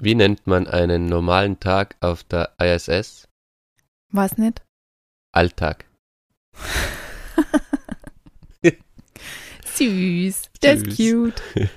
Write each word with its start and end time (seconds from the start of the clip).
Wie 0.00 0.16
nennt 0.16 0.46
man 0.46 0.66
einen 0.66 1.06
normalen 1.06 1.60
Tag 1.60 1.96
auf 2.00 2.24
der 2.24 2.52
ISS? 2.58 3.28
Was 4.10 4.36
nicht? 4.36 4.62
Alltag. 5.32 5.86
Süß. 9.64 10.50
Das 10.60 10.82
ist 10.82 10.96
cute. 10.96 11.40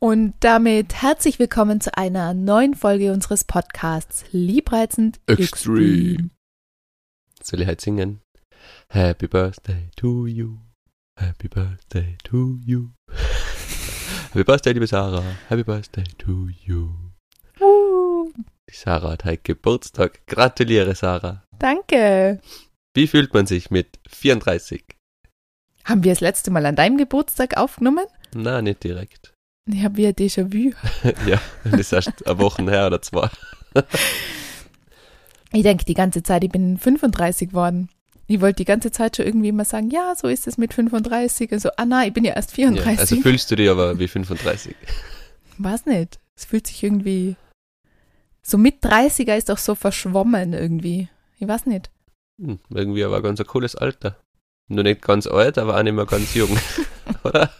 Und 0.00 0.34
damit 0.40 1.00
herzlich 1.00 1.38
willkommen 1.38 1.80
zu 1.80 1.96
einer 1.96 2.34
neuen 2.34 2.74
Folge 2.74 3.12
unseres 3.12 3.44
Podcasts 3.44 4.24
Liebreizend 4.32 5.20
Extreme. 5.26 6.30
Soll 7.40 7.60
ich 7.60 7.68
halt 7.68 7.80
singen? 7.80 8.20
Happy 8.88 9.28
Birthday 9.28 9.90
to 9.94 10.26
you. 10.26 10.58
Happy 11.16 11.46
Birthday 11.46 12.18
to 12.24 12.58
you. 12.64 12.88
Happy 14.32 14.44
Birthday, 14.44 14.72
liebe 14.72 14.86
Sarah. 14.86 15.22
Happy 15.50 15.62
Birthday 15.62 16.04
to 16.16 16.48
you. 16.64 16.88
Die 17.60 18.74
Sarah 18.74 19.10
hat 19.10 19.26
heute 19.26 19.42
Geburtstag. 19.42 20.26
Gratuliere, 20.26 20.94
Sarah. 20.94 21.44
danke. 21.58 22.40
Wie 22.94 23.06
fühlt 23.06 23.34
man 23.34 23.44
sich 23.46 23.70
mit 23.70 23.98
34? 24.08 24.84
Haben 25.84 26.02
wir 26.02 26.12
das 26.12 26.20
letzte 26.20 26.50
Mal 26.50 26.64
an 26.64 26.76
deinem 26.76 26.96
Geburtstag 26.96 27.58
aufgenommen? 27.58 28.06
Na, 28.34 28.62
nicht 28.62 28.82
direkt. 28.82 29.34
Ich 29.70 29.84
habe 29.84 29.98
wieder 29.98 30.10
Déjà-vu. 30.10 30.72
ja, 31.28 31.38
das 31.64 31.80
ist 31.80 31.92
erst 31.92 32.26
eine 32.26 32.38
Woche 32.38 32.62
her 32.70 32.86
oder 32.86 33.02
zwei. 33.02 33.28
Ich 35.52 35.62
denke 35.62 35.84
die 35.84 35.92
ganze 35.92 36.22
Zeit, 36.22 36.42
ich 36.42 36.50
bin 36.50 36.78
35 36.78 37.52
worden. 37.52 37.90
Ich 38.32 38.40
wollte 38.40 38.56
die 38.56 38.64
ganze 38.64 38.90
Zeit 38.90 39.18
schon 39.18 39.26
irgendwie 39.26 39.48
immer 39.50 39.66
sagen, 39.66 39.90
ja, 39.90 40.14
so 40.16 40.26
ist 40.26 40.46
es 40.46 40.56
mit 40.56 40.72
35. 40.72 41.52
Also, 41.52 41.68
ah 41.76 41.84
nein, 41.84 42.08
ich 42.08 42.14
bin 42.14 42.24
ja 42.24 42.32
erst 42.32 42.56
Ja, 42.56 42.68
34. 42.68 42.98
also 42.98 43.16
fühlst 43.16 43.50
du 43.50 43.56
dich 43.56 43.68
aber 43.68 43.98
wie 43.98 44.08
35. 44.08 44.74
Weiß 45.58 45.84
nicht. 45.84 46.18
Es 46.34 46.46
fühlt 46.46 46.66
sich 46.66 46.82
irgendwie. 46.82 47.36
So 48.42 48.56
mit 48.56 48.82
30er 48.82 49.36
ist 49.36 49.50
doch 49.50 49.58
so 49.58 49.74
verschwommen 49.74 50.54
irgendwie. 50.54 51.10
Ich 51.40 51.46
weiß 51.46 51.66
nicht. 51.66 51.90
Hm, 52.40 52.58
irgendwie 52.70 53.04
aber 53.04 53.20
ganz 53.20 53.38
ein 53.38 53.46
cooles 53.46 53.76
Alter. 53.76 54.16
Nur 54.68 54.84
nicht 54.84 55.02
ganz 55.02 55.26
alt, 55.26 55.58
aber 55.58 55.76
auch 55.76 55.82
nicht 55.82 55.92
mehr 55.92 56.06
ganz 56.06 56.32
jung. 56.32 56.56
Oder? 57.24 57.50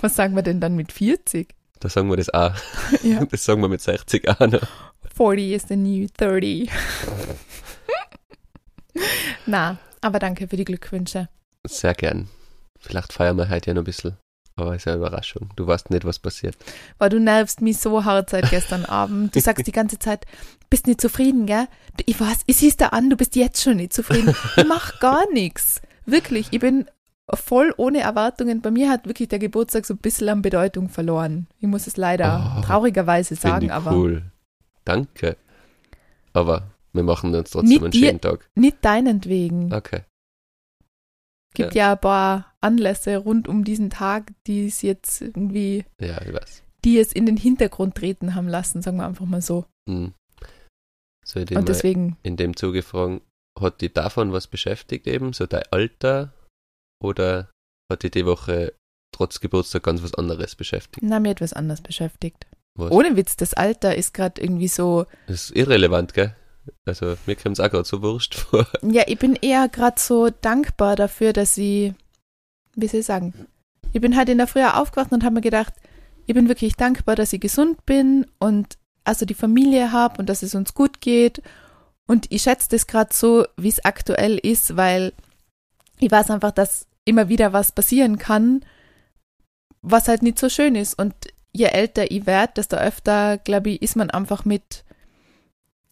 Was 0.00 0.14
sagen 0.14 0.36
wir 0.36 0.42
denn 0.42 0.60
dann 0.60 0.76
mit 0.76 0.92
40? 0.92 1.48
Da 1.80 1.88
sagen 1.88 2.08
wir 2.10 2.16
das 2.16 2.32
auch. 2.32 2.54
Ja. 3.02 3.24
Das 3.24 3.44
sagen 3.44 3.60
wir 3.60 3.68
mit 3.68 3.80
60 3.80 4.28
auch 4.28 4.38
noch. 4.38 4.68
40 5.16 5.50
is 5.50 5.64
the 5.66 5.74
new 5.74 6.06
30. 6.16 6.70
Na, 9.46 9.78
aber 10.00 10.18
danke 10.18 10.48
für 10.48 10.56
die 10.56 10.64
Glückwünsche. 10.64 11.28
Sehr 11.66 11.94
gern. 11.94 12.28
Vielleicht 12.78 13.12
feiern 13.12 13.36
wir 13.36 13.48
heute 13.48 13.70
ja 13.70 13.74
noch 13.74 13.82
ein 13.82 13.84
bisschen. 13.84 14.16
Aber 14.56 14.74
ist 14.74 14.84
ja 14.84 14.92
eine 14.92 15.00
Überraschung. 15.00 15.50
Du 15.56 15.66
weißt 15.66 15.90
nicht, 15.90 16.04
was 16.04 16.18
passiert. 16.18 16.56
Weil 16.98 17.08
du 17.10 17.18
nervst 17.18 17.60
mich 17.62 17.78
so 17.78 18.04
hart 18.04 18.30
seit 18.30 18.50
gestern 18.50 18.84
Abend. 18.84 19.34
Du 19.34 19.40
sagst 19.40 19.66
die 19.66 19.72
ganze 19.72 19.98
Zeit, 19.98 20.26
bist 20.68 20.86
nicht 20.86 21.00
zufrieden, 21.00 21.46
gell? 21.46 21.66
Ich 22.04 22.20
weiß, 22.20 22.40
ich 22.46 22.56
siehst 22.56 22.80
da 22.80 22.88
an, 22.88 23.08
du 23.10 23.16
bist 23.16 23.36
jetzt 23.36 23.62
schon 23.62 23.76
nicht 23.76 23.92
zufrieden. 23.92 24.34
Ich 24.56 24.66
mach 24.66 25.00
gar 25.00 25.30
nichts. 25.32 25.80
Wirklich, 26.04 26.48
ich 26.50 26.60
bin 26.60 26.86
voll 27.32 27.72
ohne 27.76 28.00
Erwartungen. 28.00 28.60
Bei 28.60 28.70
mir 28.70 28.90
hat 28.90 29.06
wirklich 29.06 29.28
der 29.28 29.38
Geburtstag 29.38 29.86
so 29.86 29.94
ein 29.94 29.98
bisschen 29.98 30.28
an 30.28 30.42
Bedeutung 30.42 30.88
verloren. 30.88 31.46
Ich 31.58 31.66
muss 31.68 31.86
es 31.86 31.96
leider 31.96 32.56
Oh, 32.58 32.60
traurigerweise 32.62 33.36
sagen, 33.36 33.66
ich 33.66 33.72
aber 33.72 33.92
cool. 33.92 34.22
Danke. 34.84 35.36
Aber 36.32 36.64
wir 36.92 37.02
machen 37.02 37.34
uns 37.34 37.50
trotzdem 37.50 37.82
Mit 37.82 37.82
einen 37.82 37.92
schönen 37.92 38.20
Tag. 38.20 38.48
nicht 38.54 38.78
deinetwegen. 38.84 39.72
Okay. 39.72 40.02
gibt 41.54 41.74
ja. 41.74 41.92
ein 41.92 42.00
paar 42.00 42.54
Anlässe 42.60 43.16
rund 43.16 43.48
um 43.48 43.64
diesen 43.64 43.90
Tag, 43.90 44.32
die 44.46 44.66
es 44.66 44.82
jetzt 44.82 45.20
irgendwie, 45.20 45.84
Ja, 46.00 46.20
ich 46.22 46.32
weiß. 46.32 46.62
die 46.84 46.98
es 46.98 47.12
in 47.12 47.26
den 47.26 47.36
Hintergrund 47.36 47.94
treten 47.96 48.34
haben 48.34 48.48
lassen, 48.48 48.82
sagen 48.82 48.98
wir 48.98 49.06
einfach 49.06 49.26
mal 49.26 49.42
so. 49.42 49.66
Hm. 49.88 50.12
Ich 51.26 51.32
dich 51.44 51.56
Und 51.56 51.68
deswegen, 51.68 52.16
in 52.22 52.36
dem 52.36 52.56
Zuge 52.56 52.82
fragen, 52.82 53.20
hat 53.58 53.80
dich 53.82 53.92
davon 53.92 54.32
was 54.32 54.46
beschäftigt 54.46 55.06
eben? 55.06 55.32
So 55.32 55.46
dein 55.46 55.64
Alter? 55.70 56.32
Oder 57.02 57.50
hat 57.90 58.02
dich 58.02 58.10
die 58.10 58.26
Woche 58.26 58.72
trotz 59.14 59.40
Geburtstag 59.40 59.82
ganz 59.82 60.02
was 60.02 60.14
anderes 60.14 60.54
beschäftigt? 60.56 61.02
na, 61.02 61.20
mir 61.20 61.30
etwas 61.30 61.52
anders 61.52 61.80
beschäftigt. 61.82 62.46
Was? 62.78 62.90
Ohne 62.90 63.16
Witz, 63.16 63.36
das 63.36 63.54
Alter 63.54 63.94
ist 63.96 64.14
gerade 64.14 64.40
irgendwie 64.40 64.68
so, 64.68 65.06
Das 65.26 65.50
ist 65.50 65.56
irrelevant, 65.56 66.14
gell? 66.14 66.34
Also 66.84 67.16
mir 67.26 67.36
kommt 67.36 67.58
es 67.58 67.64
auch 67.64 67.70
gerade 67.70 67.84
so 67.84 68.02
wurscht 68.02 68.34
vor. 68.50 68.66
ja, 68.82 69.04
ich 69.06 69.18
bin 69.18 69.36
eher 69.36 69.68
gerade 69.68 70.00
so 70.00 70.30
dankbar 70.30 70.96
dafür, 70.96 71.32
dass 71.32 71.56
ich, 71.56 71.92
wie 72.74 72.88
soll 72.88 73.00
ich 73.00 73.06
sagen, 73.06 73.34
ich 73.92 74.00
bin 74.00 74.16
halt 74.16 74.28
in 74.28 74.38
der 74.38 74.46
Früh 74.46 74.62
aufgewacht 74.62 75.12
und 75.12 75.24
habe 75.24 75.34
mir 75.34 75.40
gedacht, 75.40 75.74
ich 76.26 76.34
bin 76.34 76.48
wirklich 76.48 76.76
dankbar, 76.76 77.16
dass 77.16 77.32
ich 77.32 77.40
gesund 77.40 77.84
bin 77.86 78.26
und 78.38 78.78
also 79.04 79.26
die 79.26 79.34
Familie 79.34 79.92
habe 79.92 80.18
und 80.18 80.28
dass 80.28 80.42
es 80.42 80.54
uns 80.54 80.74
gut 80.74 81.00
geht. 81.00 81.42
Und 82.06 82.26
ich 82.30 82.42
schätze 82.42 82.68
das 82.70 82.86
gerade 82.86 83.12
so, 83.12 83.46
wie 83.56 83.68
es 83.68 83.84
aktuell 83.84 84.38
ist, 84.38 84.76
weil 84.76 85.12
ich 85.98 86.10
weiß 86.10 86.30
einfach, 86.30 86.52
dass 86.52 86.86
immer 87.04 87.28
wieder 87.28 87.52
was 87.52 87.72
passieren 87.72 88.18
kann, 88.18 88.64
was 89.82 90.08
halt 90.08 90.22
nicht 90.22 90.38
so 90.38 90.48
schön 90.48 90.74
ist. 90.76 90.98
Und 90.98 91.14
je 91.52 91.66
älter 91.66 92.10
ich 92.10 92.26
werde, 92.26 92.54
desto 92.56 92.76
öfter, 92.76 93.38
glaube 93.38 93.70
ich, 93.70 93.82
ist 93.82 93.96
man 93.96 94.10
einfach 94.10 94.44
mit, 94.44 94.84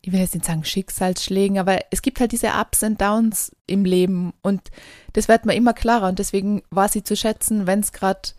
ich 0.09 0.13
will 0.15 0.21
jetzt 0.21 0.35
nicht 0.35 0.47
sagen 0.47 0.65
Schicksalsschlägen, 0.65 1.59
aber 1.59 1.81
es 1.91 2.01
gibt 2.01 2.19
halt 2.19 2.33
diese 2.33 2.49
Ups 2.49 2.83
und 2.83 2.99
Downs 2.99 3.55
im 3.67 3.85
Leben 3.85 4.33
und 4.41 4.71
das 5.13 5.29
wird 5.29 5.45
mir 5.45 5.55
immer 5.55 5.75
klarer 5.75 6.09
und 6.09 6.19
deswegen 6.19 6.63
war 6.71 6.89
sie 6.89 7.05
zu 7.05 7.15
schätzen, 7.15 7.67
wenn 7.67 7.81
es 7.81 7.93
gerade 7.93 8.31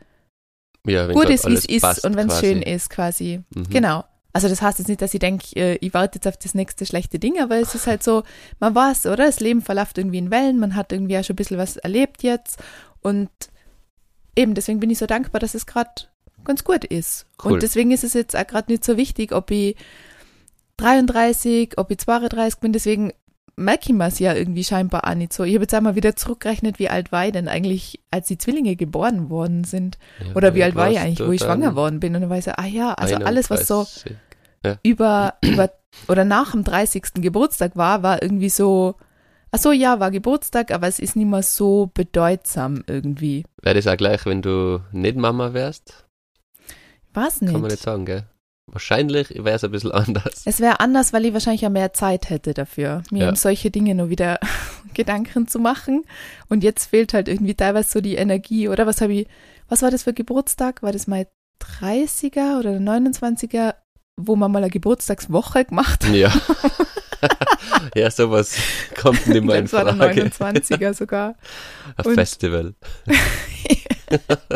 Ja, 0.88 1.06
gut 1.12 1.30
ist, 1.30 1.48
wie 1.48 1.54
es 1.54 1.66
ist 1.66 2.04
und 2.06 2.16
wenn 2.16 2.28
es 2.28 2.40
schön 2.40 2.64
ist 2.64 2.90
quasi. 2.90 3.44
Mhm. 3.54 3.70
Genau. 3.70 4.04
Also 4.34 4.48
das 4.48 4.64
heißt 4.64 4.80
jetzt 4.80 4.88
nicht, 4.88 5.02
dass 5.02 5.14
ich 5.14 5.20
denke, 5.20 5.76
ich 5.76 5.94
warte 5.94 6.18
jetzt 6.18 6.28
auf 6.28 6.38
das 6.38 6.56
nächste 6.56 6.88
schlechte 6.88 7.20
Ding, 7.20 7.40
aber 7.40 7.58
es 7.58 7.76
ist 7.76 7.86
halt 7.86 8.02
so, 8.02 8.24
man 8.60 8.74
weiß, 8.74 9.06
oder? 9.06 9.28
Das 9.28 9.40
Leben 9.40 9.62
verläuft 9.62 10.00
irgendwie 10.00 10.18
in 10.18 10.32
Wellen, 10.32 10.58
man 10.58 10.76
hat 10.76 10.92
irgendwie 10.92 11.20
auch 11.20 11.24
schon 11.24 11.36
ein 11.36 11.38
bisschen 11.38 11.60
was 11.60 11.78
erlebt 11.78 12.24
jetzt 12.24 12.58
und 13.02 13.30
eben 14.36 14.56
deswegen 14.56 14.80
bin 14.80 14.90
ich 14.90 14.98
so 14.98 15.06
dankbar, 15.06 15.40
dass 15.40 15.54
es 15.54 15.68
gerade 15.68 15.92
ganz 16.46 16.64
gut 16.64 16.84
ist. 16.84 17.28
Cool. 17.44 17.54
Und 17.54 17.64
deswegen 17.64 17.92
ist 17.92 18.04
es 18.04 18.14
jetzt 18.14 18.36
auch 18.36 18.48
gerade 18.48 18.72
nicht 18.72 18.84
so 18.84 18.98
wichtig, 18.98 19.34
ob 19.34 19.52
ich 19.52 19.76
33, 20.80 21.78
ob 21.78 21.92
ich 21.92 21.98
32 21.98 22.60
bin, 22.60 22.74
deswegen 22.74 23.14
merke 23.60 23.90
ich 23.90 23.94
mir 23.94 24.08
es 24.08 24.20
ja 24.20 24.34
irgendwie 24.34 24.64
scheinbar 24.64 25.08
auch 25.08 25.14
nicht 25.14 25.34
so. 25.34 25.44
Ich 25.44 25.54
habe 25.54 25.64
jetzt 25.64 25.74
einmal 25.74 25.96
wieder 25.96 26.16
zurückgerechnet, 26.16 26.80
wie 26.80 26.90
alt 26.90 27.12
war 27.12 27.26
ich 27.26 27.34
denn 27.34 27.48
eigentlich, 27.48 28.00
als 28.10 28.28
die 28.28 28.38
Zwillinge 28.38 28.76
geboren 28.76 29.30
worden 29.30 29.66
sind. 29.66 29.98
Ja, 30.26 30.36
Oder 30.36 30.56
wie 30.56 30.64
alt 30.64 30.76
war 30.76 30.90
ich 30.90 31.00
eigentlich, 31.00 31.26
wo 31.26 31.32
ich 31.32 31.42
schwanger 31.42 31.76
worden 31.76 32.00
bin. 32.00 32.16
Und 32.16 32.22
dann 32.22 32.30
war 32.30 32.38
ich 32.38 32.46
so, 32.46 32.52
ah 32.52 32.66
ja, 32.66 32.94
also 32.94 33.16
alles, 33.16 33.50
was 33.50 33.68
so 33.68 33.86
31. 34.64 34.80
über, 34.84 35.36
über 35.42 35.70
oder 36.08 36.24
nach 36.24 36.52
dem 36.52 36.64
30. 36.64 37.16
Geburtstag 37.16 37.76
war, 37.76 38.04
war 38.04 38.22
irgendwie 38.22 38.50
so, 38.50 38.96
ach 39.52 39.60
so, 39.60 39.72
ja, 39.72 40.00
war 40.00 40.12
Geburtstag, 40.12 40.72
aber 40.72 40.88
es 40.88 41.00
ist 41.00 41.16
nicht 41.16 41.28
mehr 41.28 41.44
so 41.44 41.92
bedeutsam 41.94 42.84
irgendwie. 42.88 43.44
Wäre 43.62 43.76
das 43.76 43.88
auch 43.88 43.98
gleich, 43.98 44.26
wenn 44.26 44.42
du 44.42 44.82
nicht 44.92 45.18
Mama 45.18 45.54
wärst? 45.54 46.06
War's 47.14 47.40
Kann 47.40 47.52
man 47.54 47.62
nicht. 47.64 47.72
nicht 47.72 47.84
sagen, 47.84 48.06
gell? 48.06 48.24
Wahrscheinlich 48.72 49.30
wäre 49.36 49.56
es 49.56 49.64
ein 49.64 49.72
bisschen 49.72 49.92
anders. 49.92 50.44
Es 50.46 50.60
wäre 50.60 50.80
anders, 50.80 51.12
weil 51.14 51.26
ich 51.26 51.34
wahrscheinlich 51.34 51.62
ja 51.62 51.70
mehr 51.70 51.94
Zeit 51.94 52.30
hätte 52.30 52.54
dafür, 52.54 53.04
mir 53.12 53.24
Ja. 53.24 53.30
um 53.30 53.36
solche 53.36 53.72
Dinge 53.72 53.96
nur 53.96 54.10
wieder 54.10 54.40
Gedanken 54.94 55.48
zu 55.48 55.60
machen. 55.60 56.04
Und 56.50 56.64
jetzt 56.64 56.86
fehlt 56.90 57.14
halt 57.14 57.28
irgendwie 57.28 57.56
teilweise 57.56 57.90
so 57.92 58.02
die 58.02 58.16
Energie, 58.16 58.68
oder? 58.70 58.86
Was 58.88 59.02
habe 59.02 59.14
ich, 59.14 59.28
was 59.68 59.82
war 59.82 59.92
das 59.92 60.04
für 60.04 60.14
Geburtstag? 60.14 60.82
War 60.84 60.92
das 60.92 61.08
mein 61.08 61.26
30er 61.82 62.60
oder 62.60 62.72
der 62.72 62.82
29er, 62.82 63.76
wo 64.18 64.36
man 64.36 64.52
mal 64.52 64.60
eine 64.64 64.70
Geburtstagswoche 64.72 65.66
gemacht 65.66 66.06
hat? 66.06 66.14
Ja. 66.14 66.32
ja, 67.96 68.10
sowas 68.12 68.56
kommt 69.00 69.28
nicht 69.28 69.38
Ich 69.38 69.44
mehr 69.44 69.58
in 69.60 69.66
es 69.66 69.74
war 69.74 69.84
der 69.86 69.96
Frage. 69.96 70.26
29er 70.28 70.94
sogar. 70.94 71.36
Ein 71.98 72.06
Und- 72.06 72.16
Festival. 72.16 72.76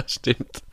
Stimmt. 0.08 0.64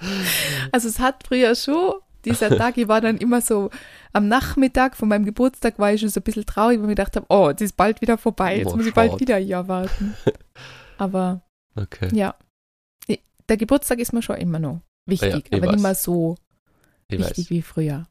Also 0.73 0.89
es 0.89 0.99
hat 0.99 1.25
früher 1.27 1.55
schon, 1.55 1.95
dieser 2.25 2.49
Tag, 2.57 2.77
ich 2.79 2.89
war 2.89 3.01
dann 3.01 3.19
immer 3.19 3.41
so, 3.41 3.71
am 4.13 4.29
Nachmittag 4.29 4.97
von 4.97 5.09
meinem 5.09 5.25
Geburtstag 5.25 5.79
war 5.79 5.93
ich 5.93 6.01
schon 6.01 6.09
so 6.11 6.21
ein 6.21 6.25
bisschen 6.25 6.47
traurig, 6.47 6.77
weil 6.79 6.85
ich 6.85 6.89
mir 6.89 6.95
gedacht 6.95 7.17
habe, 7.17 7.27
oh, 7.29 7.51
es 7.55 7.61
ist 7.61 7.77
bald 7.77 8.01
wieder 8.01 8.19
vorbei, 8.19 8.59
jetzt 8.59 8.73
Oh, 8.73 8.77
muss 8.77 8.87
ich 8.87 8.95
bald 8.95 9.19
wieder 9.21 9.37
ein 9.37 9.47
Jahr 9.47 9.69
warten. 9.69 10.15
Aber 10.99 11.43
Okay. 11.77 12.09
ja, 12.13 12.35
der 13.49 13.57
Geburtstag 13.57 13.99
ist 13.99 14.13
mir 14.13 14.23
schon 14.23 14.37
immer 14.37 14.59
noch 14.59 14.81
wichtig, 15.07 15.47
ich 15.51 15.53
aber 15.53 15.67
weiß. 15.67 15.73
nicht 15.75 15.83
mehr 15.83 15.95
so 15.95 16.37
Ich 17.09 17.19
wichtig 17.19 17.47
weiß. 17.47 17.51
wie 17.51 17.63
früher. 17.63 18.07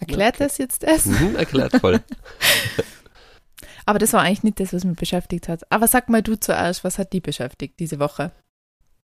Erklärt 0.00 0.34
Okay. 0.36 0.44
das 0.44 0.58
jetzt 0.58 0.82
das? 0.82 1.06
Mhm, 1.06 1.36
erklärt 1.36 1.76
voll. 1.76 2.00
Aber 3.86 3.98
das 4.00 4.12
war 4.12 4.22
eigentlich 4.22 4.42
nicht 4.42 4.58
das, 4.60 4.72
was 4.72 4.84
mich 4.84 4.98
beschäftigt 4.98 5.48
hat. 5.48 5.70
Aber 5.70 5.86
sag 5.86 6.08
mal 6.08 6.22
du 6.22 6.34
zuerst, 6.38 6.82
was 6.82 6.98
hat 6.98 7.12
die 7.12 7.20
beschäftigt 7.20 7.78
diese 7.78 7.98
Woche? 8.00 8.32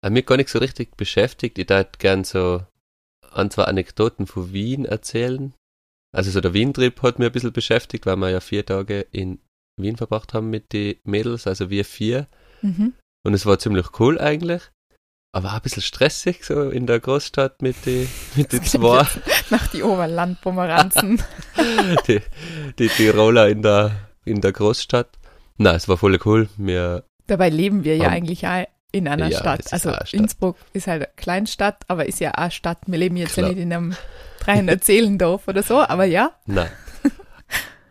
Hat 0.02 0.14
mich 0.14 0.26
gar 0.26 0.38
nicht 0.38 0.50
so 0.50 0.60
richtig 0.60 0.96
beschäftigt. 0.96 1.58
Ich 1.58 1.70
würde 1.70 1.90
gern 2.00 2.24
so 2.24 2.62
ein, 3.34 3.52
zwei 3.52 3.64
Anekdoten 3.64 4.28
von 4.28 4.54
Wien 4.54 4.86
erzählen. 4.86 5.54
Also 6.16 6.32
so 6.32 6.42
der 6.42 6.54
Wien-Trip 6.54 7.02
hat 7.04 7.20
mich 7.20 7.28
ein 7.28 7.32
bisschen 7.32 7.54
beschäftigt, 7.54 8.06
weil 8.06 8.16
wir 8.18 8.30
ja 8.30 8.40
vier 8.40 8.66
Tage 8.66 9.02
in 9.12 9.40
Wien 9.80 9.96
verbracht 9.96 10.34
haben 10.34 10.50
mit 10.50 10.74
den 10.74 10.96
Mädels, 11.04 11.48
also 11.48 11.70
wir 11.70 11.86
vier. 11.86 12.28
Mhm. 12.62 12.94
Und 13.26 13.34
es 13.34 13.46
war 13.46 13.60
ziemlich 13.60 14.00
cool 14.00 14.20
eigentlich. 14.20 14.64
aber 15.32 15.50
auch 15.50 15.54
ein 15.56 15.62
bisschen 15.62 15.84
stressig, 15.84 16.44
so 16.44 16.70
in 16.70 16.88
der 16.88 17.00
Großstadt 17.00 17.62
mit 17.62 17.86
den 17.86 18.08
mit 18.36 18.52
die 18.52 18.62
zwei. 18.62 19.06
Nach 19.50 19.68
die 19.68 19.84
Oberlandpomeranzen. 19.84 21.22
die, 22.08 22.22
die 22.80 22.88
Tiroler 22.88 23.48
in 23.50 23.62
der, 23.62 24.10
in 24.26 24.42
der 24.42 24.52
Großstadt. 24.52 25.18
Na, 25.58 25.76
es 25.76 25.88
war 25.88 25.98
voll 25.98 26.20
cool. 26.26 26.50
Wir, 26.58 27.04
Dabei 27.28 27.50
leben 27.50 27.84
wir 27.84 27.98
ja 27.98 28.08
Um, 28.08 28.14
eigentlich 28.14 28.48
auch 28.48 28.66
in 28.92 29.08
einer 29.08 29.28
ja, 29.28 29.38
es 29.38 29.40
Stadt. 29.40 29.74
Also 29.74 29.92
Stadt. 29.92 30.14
Innsbruck 30.14 30.58
ist 30.74 30.88
halt 30.88 31.04
eine 31.04 31.12
Kleinstadt, 31.16 31.84
aber 31.88 32.06
ist 32.06 32.20
ja 32.20 32.32
auch 32.32 32.38
eine 32.38 32.52
Stadt. 32.52 32.80
Wir 32.88 32.98
leben 32.98 33.18
jetzt 33.18 33.34
Klar. 33.34 33.48
ja 33.48 33.54
nicht 33.54 33.62
in 33.62 33.74
einem 33.74 33.96
300 34.40 34.84
Seelendorf 34.84 35.48
oder 35.48 35.64
so, 35.64 35.80
aber 35.80 36.06
ja. 36.06 36.32
nein. 36.46 36.72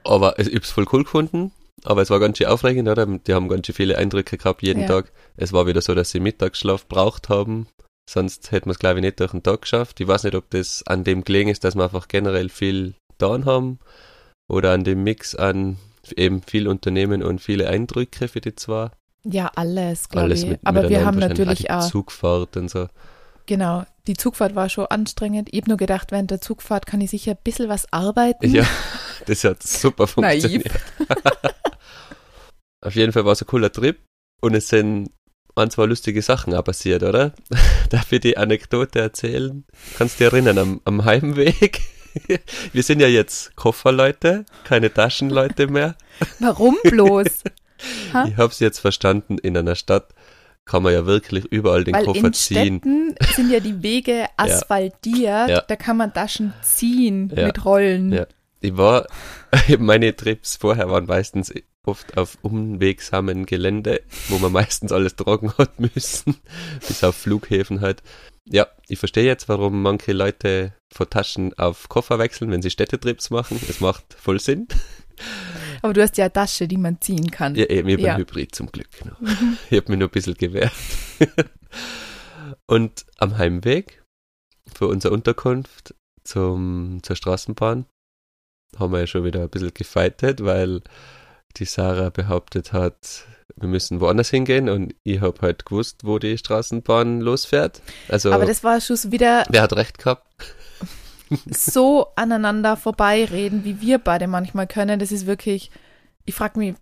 aber 0.04 0.38
es, 0.38 0.48
ich 0.48 0.56
hab's 0.56 0.70
voll 0.70 0.86
cool 0.92 1.04
gefunden. 1.04 1.52
Aber 1.84 2.02
es 2.02 2.10
war 2.10 2.18
ganz 2.18 2.38
schön 2.38 2.48
aufregend, 2.48 2.88
oder? 2.88 3.06
Die 3.06 3.34
haben 3.34 3.48
ganz 3.48 3.66
schön 3.66 3.74
viele 3.74 3.98
Eindrücke 3.98 4.36
gehabt 4.36 4.62
jeden 4.62 4.82
Ja. 4.82 4.88
Tag. 4.88 5.12
Es 5.36 5.52
war 5.52 5.66
wieder 5.66 5.80
so, 5.80 5.94
dass 5.94 6.10
sie 6.10 6.20
Mittagsschlaf 6.20 6.86
braucht 6.88 7.28
haben. 7.28 7.68
Sonst 8.10 8.50
hätten 8.50 8.66
wir 8.66 8.72
es, 8.72 8.78
glaube 8.78 8.98
ich, 8.98 9.02
nicht 9.02 9.20
durch 9.20 9.30
den 9.30 9.42
Tag 9.42 9.62
geschafft. 9.62 10.00
Ich 10.00 10.08
weiß 10.08 10.24
nicht, 10.24 10.34
ob 10.34 10.50
das 10.50 10.82
an 10.86 11.04
dem 11.04 11.24
gelegen 11.24 11.50
ist, 11.50 11.62
dass 11.62 11.76
wir 11.76 11.84
einfach 11.84 12.08
generell 12.08 12.48
viel 12.48 12.94
getan 13.10 13.44
haben 13.44 13.78
oder 14.48 14.72
an 14.72 14.82
dem 14.82 15.04
Mix 15.04 15.34
an 15.34 15.76
eben 16.16 16.42
viel 16.42 16.68
Unternehmen 16.68 17.22
und 17.22 17.40
viele 17.40 17.68
Eindrücke 17.68 18.28
für 18.28 18.40
die 18.40 18.54
zwei. 18.54 18.90
Ja, 19.24 19.50
alles, 19.56 20.08
glaube 20.08 20.24
Alles 20.24 20.42
ich. 20.42 20.48
mit, 20.50 20.60
aber 20.64 20.88
wir 20.88 21.04
haben 21.04 21.18
natürlich 21.18 21.70
auch 21.70 21.88
Zugfahrt 21.88 22.56
und 22.56 22.70
so. 22.70 22.88
genau, 23.46 23.84
die 24.06 24.16
Zugfahrt 24.16 24.54
war 24.54 24.68
schon 24.68 24.86
anstrengend. 24.86 25.48
Ich 25.52 25.60
habe 25.60 25.70
nur 25.70 25.76
gedacht, 25.76 26.12
während 26.12 26.30
der 26.30 26.40
Zugfahrt 26.40 26.86
kann 26.86 27.00
ich 27.00 27.10
sicher 27.10 27.32
ein 27.32 27.38
bisschen 27.42 27.68
was 27.68 27.92
arbeiten. 27.92 28.48
Ja, 28.50 28.64
das 29.26 29.44
hat 29.44 29.62
super 29.62 30.06
funktioniert. 30.06 30.70
Auf 32.80 32.94
jeden 32.94 33.12
Fall 33.12 33.24
war 33.24 33.32
es 33.32 33.42
ein 33.42 33.46
cooler 33.46 33.72
Trip 33.72 33.98
und 34.40 34.54
es 34.54 34.68
sind 34.68 35.10
ein, 35.56 35.70
zwei 35.70 35.86
lustige 35.86 36.22
Sachen 36.22 36.54
auch 36.54 36.62
passiert, 36.62 37.02
oder? 37.02 37.32
Darf 37.90 38.12
ich 38.12 38.20
die 38.20 38.36
Anekdote 38.36 39.00
erzählen? 39.00 39.64
Kannst 39.96 40.20
du 40.20 40.24
dich 40.24 40.32
erinnern, 40.32 40.58
am, 40.58 40.80
am 40.84 41.04
Heimweg? 41.04 41.80
Wir 42.72 42.82
sind 42.82 43.00
ja 43.00 43.08
jetzt 43.08 43.54
Kofferleute, 43.56 44.44
keine 44.64 44.92
Taschenleute 44.92 45.66
mehr. 45.66 45.96
Warum 46.38 46.76
bloß? 46.82 47.42
Ha? 48.12 48.26
Ich 48.28 48.36
hab's 48.36 48.60
jetzt 48.60 48.78
verstanden, 48.80 49.38
in 49.38 49.56
einer 49.56 49.74
Stadt 49.74 50.08
kann 50.64 50.82
man 50.82 50.92
ja 50.92 51.06
wirklich 51.06 51.46
überall 51.46 51.84
den 51.84 51.94
Weil 51.94 52.04
Koffer 52.04 52.26
in 52.26 52.32
ziehen. 52.34 52.78
Städten 52.80 53.14
sind 53.34 53.50
ja 53.50 53.60
die 53.60 53.82
Wege 53.82 54.26
asphaltiert, 54.36 55.48
Ja. 55.48 55.60
da 55.62 55.76
kann 55.76 55.96
man 55.96 56.12
Taschen 56.12 56.52
ziehen 56.62 57.32
Ja. 57.34 57.46
mit 57.46 57.64
Rollen. 57.64 58.12
Ja. 58.12 58.26
Ich 58.60 58.76
war, 58.76 59.06
meine 59.78 60.14
Trips 60.16 60.56
vorher 60.56 60.90
waren 60.90 61.06
meistens 61.06 61.52
oft 61.84 62.18
auf 62.18 62.36
unwegsamen 62.42 63.46
Gelände, 63.46 64.02
wo 64.28 64.38
man 64.38 64.52
meistens 64.52 64.92
alles 64.92 65.16
tragen 65.16 65.52
hat 65.56 65.80
müssen, 65.94 66.36
bis 66.86 67.02
auf 67.02 67.16
Flughäfen 67.16 67.80
halt. 67.80 68.02
Ja, 68.50 68.66
ich 68.88 68.98
verstehe 68.98 69.24
jetzt, 69.24 69.48
warum 69.48 69.80
manche 69.82 70.12
Leute 70.12 70.72
von 70.92 71.08
Taschen 71.08 71.56
auf 71.58 71.88
Koffer 71.88 72.18
wechseln, 72.18 72.50
wenn 72.50 72.60
sie 72.62 72.70
Städtetrips 72.70 73.30
machen. 73.30 73.58
Es 73.68 73.80
macht 73.80 74.04
voll 74.18 74.40
Sinn. 74.40 74.68
Aber 75.82 75.92
du 75.92 76.02
hast 76.02 76.16
ja 76.16 76.24
eine 76.24 76.32
Tasche, 76.32 76.68
die 76.68 76.76
man 76.76 77.00
ziehen 77.00 77.30
kann. 77.30 77.54
Ja, 77.54 77.66
eben, 77.66 77.88
ich 77.88 77.96
bin 77.96 78.04
Ja. 78.04 78.16
Hybrid 78.16 78.54
zum 78.54 78.70
Glück 78.70 79.04
noch. 79.04 79.18
Ich 79.70 79.76
habe 79.76 79.90
mich 79.90 79.98
nur 79.98 80.08
ein 80.08 80.12
bisschen 80.12 80.34
gewehrt. 80.34 80.72
Und 82.66 83.06
am 83.18 83.38
Heimweg 83.38 84.02
für 84.74 84.86
unsere 84.88 85.14
Unterkunft 85.14 85.94
zum, 86.24 87.00
zur 87.02 87.16
Straßenbahn 87.16 87.86
haben 88.78 88.92
wir 88.92 89.00
ja 89.00 89.06
schon 89.06 89.24
wieder 89.24 89.42
ein 89.42 89.48
bisschen 89.48 89.72
gefeitet, 89.72 90.44
weil 90.44 90.82
die 91.56 91.64
Sarah 91.64 92.10
behauptet 92.10 92.72
hat, 92.72 93.24
wir 93.56 93.68
müssen 93.68 94.00
woanders 94.00 94.30
hingehen 94.30 94.68
und 94.68 94.94
ich 95.02 95.20
habe 95.20 95.40
halt 95.40 95.64
gewusst, 95.64 96.04
wo 96.04 96.18
die 96.18 96.36
Straßenbahn 96.38 97.20
losfährt. 97.20 97.82
Also, 98.08 98.32
Aber 98.32 98.46
das 98.46 98.62
war 98.62 98.80
schon 98.80 98.98
wieder 99.10 99.44
wer 99.48 99.62
hat 99.62 99.72
recht 99.74 99.98
gehabt? 99.98 100.26
so 101.50 102.08
aneinander 102.16 102.76
vorbeireden, 102.76 103.64
wie 103.64 103.80
wir 103.80 103.98
beide 103.98 104.26
manchmal 104.26 104.66
können. 104.66 104.98
Das 104.98 105.12
ist 105.12 105.26
wirklich, 105.26 105.70
ich 106.24 106.34
frage 106.34 106.58
mich, 106.58 106.74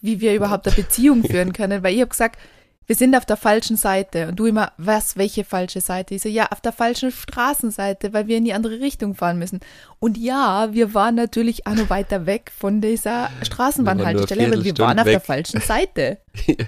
wie 0.00 0.20
wir 0.20 0.34
überhaupt 0.34 0.66
eine 0.66 0.76
Beziehung 0.76 1.24
führen 1.28 1.52
können, 1.52 1.82
weil 1.82 1.94
ich 1.94 2.00
habe 2.00 2.10
gesagt, 2.10 2.38
wir 2.86 2.96
sind 2.96 3.14
auf 3.14 3.24
der 3.24 3.36
falschen 3.36 3.76
Seite 3.76 4.28
und 4.28 4.36
du 4.36 4.46
immer, 4.46 4.72
was, 4.76 5.16
welche 5.16 5.44
falsche 5.44 5.80
Seite? 5.80 6.14
Ich 6.14 6.22
so, 6.22 6.28
ja, 6.28 6.48
auf 6.50 6.60
der 6.60 6.72
falschen 6.72 7.12
Straßenseite, 7.12 8.12
weil 8.12 8.26
wir 8.26 8.36
in 8.36 8.44
die 8.44 8.54
andere 8.54 8.80
Richtung 8.80 9.14
fahren 9.14 9.38
müssen. 9.38 9.60
Und 10.00 10.18
ja, 10.18 10.72
wir 10.72 10.92
waren 10.92 11.14
natürlich 11.14 11.66
auch 11.66 11.74
noch 11.74 11.90
weiter 11.90 12.26
weg 12.26 12.50
von 12.56 12.80
dieser 12.80 13.30
Straßenbahnhaltestelle, 13.44 14.46
aber 14.46 14.64
wir 14.64 14.76
waren 14.78 14.98
auf 14.98 15.04
der 15.04 15.14
weg. 15.14 15.24
falschen 15.24 15.60
Seite. 15.60 16.18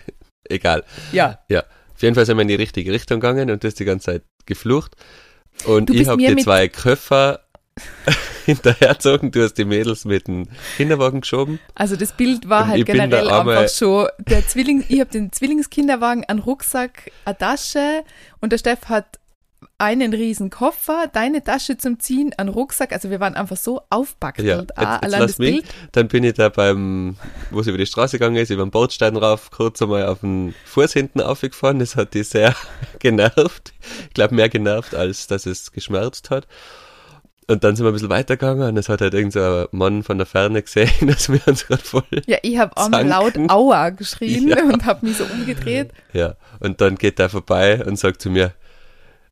Egal. 0.49 0.85
Ja. 1.12 1.41
Auf 1.94 2.03
jeden 2.03 2.15
Fall 2.15 2.27
sind 2.27 2.37
wir 2.37 2.43
in 2.43 2.49
die 2.49 2.55
richtige 2.55 2.93
Richtung 2.93 3.20
gegangen 3.20 3.50
und 3.50 3.65
das 3.65 3.75
die 3.75 3.85
ganze 3.85 4.12
Zeit 4.12 4.23
geflucht. 4.47 4.97
Und 5.67 5.91
ich 5.91 6.06
die 6.09 6.35
mit- 6.35 6.45
zwei 6.45 6.69
Köffer 6.69 7.41
hinterherzogen, 8.47 9.31
du 9.31 9.43
hast 9.43 9.55
die 9.55 9.65
Mädels 9.65 10.05
mit 10.05 10.29
dem 10.29 10.49
Kinderwagen 10.77 11.23
geschoben. 11.23 11.59
Also 11.75 11.97
das 11.97 12.12
Bild 12.17 12.49
war 12.49 12.65
Und 12.65 12.69
halt 12.71 12.87
generell 12.87 13.29
einfach 13.31 13.69
schon 13.69 14.09
der 14.19 14.47
Zwilling, 14.47 14.85
ich 14.89 15.01
habe 15.01 15.11
den 15.11 15.33
Zwillingskinderwagen, 15.33 16.25
einen 16.25 16.41
Rucksack, 16.41 17.11
eine 17.25 17.37
Tasche 17.39 18.05
und 18.41 18.53
der 18.53 18.59
Steff 18.59 18.89
hat 18.89 19.19
einen 19.79 20.12
riesen 20.15 20.50
Koffer, 20.50 21.06
deine 21.12 21.43
Tasche 21.43 21.76
zum 21.76 21.99
Ziehen, 21.99 22.32
einen 22.38 22.49
Rucksack, 22.49 22.93
also 22.93 23.11
wir 23.11 23.19
waren 23.21 23.35
einfach 23.35 23.56
so 23.56 23.76
Ja, 23.79 23.82
aufpackelt. 23.91 24.47
jetzt, 24.47 24.79
ah, 24.79 25.00
jetzt 25.03 25.11
lass 25.11 25.38
mich. 25.38 25.62
Bild. 25.62 25.65
Dann 25.93 26.09
bin 26.09 26.23
ich 26.25 26.35
da 26.35 26.49
beim, 26.49 27.17
wo 27.50 27.61
sie 27.62 27.71
über 27.71 27.79
die 27.79 27.87
Straße 27.87 28.19
gegangen 28.19 28.37
ist, 28.37 28.50
über 28.50 28.65
den 28.65 28.71
Bordstein 28.71 29.17
rauf, 29.17 29.50
kurz 29.50 29.82
einmal 29.82 30.06
auf 30.06 30.21
den 30.21 30.55
Fuß 30.67 30.93
hinten 30.93 31.21
aufgefahren. 31.21 31.81
Das 31.81 31.97
hat 31.97 32.15
die 32.15 32.23
sehr 32.23 32.55
genervt. 33.00 33.73
Ich 34.09 34.15
glaube, 34.15 34.35
mehr 34.35 34.49
genervt, 34.49 34.94
als 34.94 35.26
dass 35.26 35.44
es 35.44 35.73
geschmerzt 35.73 36.31
hat. 36.31 36.47
Und 37.47 37.62
dann 37.62 37.77
sind 37.77 37.85
wir 37.85 37.91
ein 37.91 37.94
bisschen 37.94 38.09
weitergegangen 38.09 38.67
und 38.69 38.77
es 38.79 38.88
hat 38.88 39.03
halt 39.03 39.12
irgend 39.12 39.35
so 39.35 39.67
Mann 39.70 40.03
von 40.03 40.17
der 40.17 40.27
Ferne 40.27 40.62
gesehen, 40.62 40.88
dass 41.09 41.29
wir 41.29 41.41
uns 41.47 41.67
gerade 41.67 41.82
voll 41.82 42.03
Ja, 42.27 42.38
ich 42.43 42.56
habe 42.59 42.75
einmal 42.77 43.06
laut. 43.06 43.35
Aua 43.50 43.91
geschrien 43.91 44.49
Ja. 44.56 44.62
und 44.62 44.87
habe 44.87 45.05
mich 45.05 45.19
so 45.19 45.25
umgedreht. 45.25 45.91
Ja, 46.15 46.37
und 46.61 46.81
dann 46.81 46.94
geht 46.94 47.19
er 47.20 47.29
vorbei 47.29 47.85
und 47.85 47.99
sagt 47.99 48.23
zu 48.23 48.31
mir, 48.31 48.53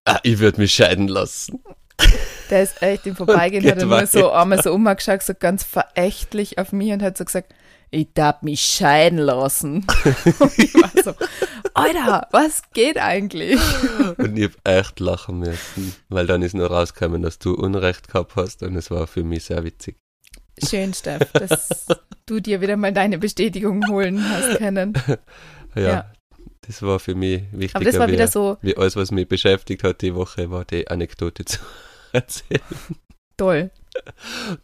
ah, 0.05 0.21
ich 0.23 0.39
würde 0.39 0.61
mich 0.61 0.75
scheiden 0.75 1.09
lassen. 1.09 1.63
Der 2.51 2.63
ist 2.63 2.83
echt 2.83 3.07
im 3.07 3.17
Vorbeigehen, 3.17 3.65
hat 3.65 3.79
er 3.79 3.87
nur 3.87 4.07
so 4.07 4.31
einmal 4.31 4.63
so 4.63 4.73
umgeschaut, 4.73 5.23
so 5.23 5.35
ganz 5.39 5.63
verächtlich 5.65 6.59
auf 6.59 6.73
mich 6.73 6.93
und 6.93 7.03
hat 7.03 7.17
so 7.17 7.25
gesagt, 7.25 7.55
ich 7.91 8.09
darf 8.15 8.43
mich 8.43 8.63
scheiden 8.63 9.19
lassen. 9.19 9.87
und 10.39 10.59
ich 10.59 10.75
war 10.75 10.91
so, 11.03 11.15
Alter, 11.75 12.27
was 12.33 12.63
geht 12.73 12.99
eigentlich? 12.99 13.61
Und 14.17 14.39
ich 14.39 14.45
hab 14.45 14.69
echt 14.69 15.01
lachen 15.01 15.39
müssen, 15.39 15.95
weil 16.09 16.27
dann 16.27 16.43
ist 16.43 16.55
nur 16.55 16.69
rausgekommen, 16.69 17.23
dass 17.23 17.39
du 17.39 17.55
Unrecht 17.55 18.09
gehabt 18.09 18.35
hast 18.37 18.63
und 18.63 18.77
es 18.77 18.91
war 18.91 19.07
für 19.07 19.23
mich 19.25 19.45
sehr 19.45 19.63
witzig. 19.65 19.97
Schön, 20.63 20.95
Steff, 20.95 21.31
dass 21.33 21.87
du 22.27 22.41
dir 22.41 22.61
wieder 22.61 22.77
mal 22.77 22.93
deine 22.93 23.19
Bestätigung 23.19 23.87
holen 23.89 24.25
hast 24.29 24.59
können. 24.59 24.95
Ja, 25.75 25.83
Ja. 25.83 26.13
Das 26.67 26.83
war 26.83 26.99
für 26.99 27.15
mich 27.15 27.43
wichtiger, 27.53 27.77
Aber 27.77 27.85
das 27.85 27.99
war 27.99 28.09
wie, 28.09 28.13
wieder 28.13 28.29
so 28.29 28.57
wie 28.63 28.77
alles, 28.77 28.97
was 28.97 29.11
mich 29.11 29.29
beschäftigt 29.29 29.85
hat 29.85 30.01
die 30.01 30.15
Woche, 30.15 30.51
war 30.51 30.65
die 30.65 30.89
Anekdote 30.89 31.45
zu 31.45 31.59
erzählen. 32.13 32.61
toll. 33.37 33.71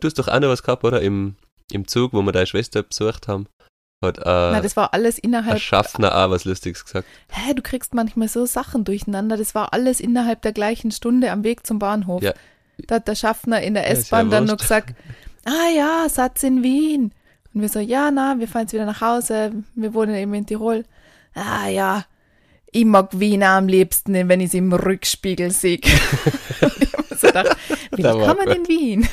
Du 0.01 0.07
hast 0.07 0.19
doch 0.19 0.29
auch 0.29 0.41
noch 0.41 0.49
was 0.49 0.63
gehabt, 0.63 0.85
oder? 0.85 1.03
Im, 1.03 1.37
im 1.71 1.87
Zug, 1.87 2.13
wo 2.13 2.23
wir 2.23 2.33
deine 2.33 2.47
Schwester 2.47 2.83
besucht 2.83 3.29
haben, 3.29 3.47
hat 4.03 4.19
äh, 4.19 4.23
Na, 4.25 4.61
das 4.61 4.77
war 4.77 4.95
alles 4.95 5.19
ein 5.19 5.25
innerhalb. 5.25 5.61
Schaffner 5.61 6.15
auch 6.17 6.31
was 6.31 6.45
Lustiges 6.45 6.85
gesagt. 6.85 7.07
Hä, 7.31 7.53
du 7.55 7.63
kriegst 7.63 7.95
manchmal 7.95 8.29
so 8.29 8.47
Sachen 8.47 8.85
durcheinander. 8.85 9.37
Das 9.37 9.55
war 9.55 9.73
alles 9.73 10.01
innerhalb 10.01 10.43
der 10.43 10.53
gleichen 10.53 10.93
Stunde 10.93 11.33
am 11.33 11.43
Weg 11.43 11.67
zum 11.67 11.79
Bahnhof. 11.79 12.23
Ja. 12.23 12.33
Da 12.87 12.97
hat 12.97 13.09
der 13.09 13.17
Schaffner 13.17 13.61
in 13.61 13.75
der 13.75 13.91
S-Bahn 13.91 14.27
ja 14.27 14.37
dann 14.37 14.45
noch 14.45 14.59
gesagt, 14.59 14.95
ah 15.45 15.69
ja, 15.77 16.09
Satz 16.09 16.45
in 16.45 16.63
Wien. 16.63 17.13
Und 17.53 17.61
wir 17.63 17.69
so, 17.69 17.81
ja, 17.81 18.11
na, 18.13 18.39
wir 18.39 18.47
fahren 18.47 18.63
jetzt 18.63 18.73
wieder 18.73 18.87
nach 18.87 19.01
Hause. 19.01 19.53
Wir 19.75 19.95
wohnen 19.95 20.15
eben 20.15 20.33
in 20.35 20.47
Tirol. 20.47 20.85
Ah 21.35 21.69
ja, 21.69 22.05
ich 22.73 22.85
mag 22.85 23.19
Wien 23.19 23.43
am 23.43 23.69
liebsten, 23.69 24.15
wenn 24.29 24.41
ich 24.41 24.49
es 24.49 24.55
im 24.55 24.73
Rückspiegel 24.73 25.51
sehe. 25.51 25.81
So 27.21 27.27
gedacht, 27.27 27.57
willkommen 27.91 28.47
in 28.49 28.69
Wien. 28.69 29.09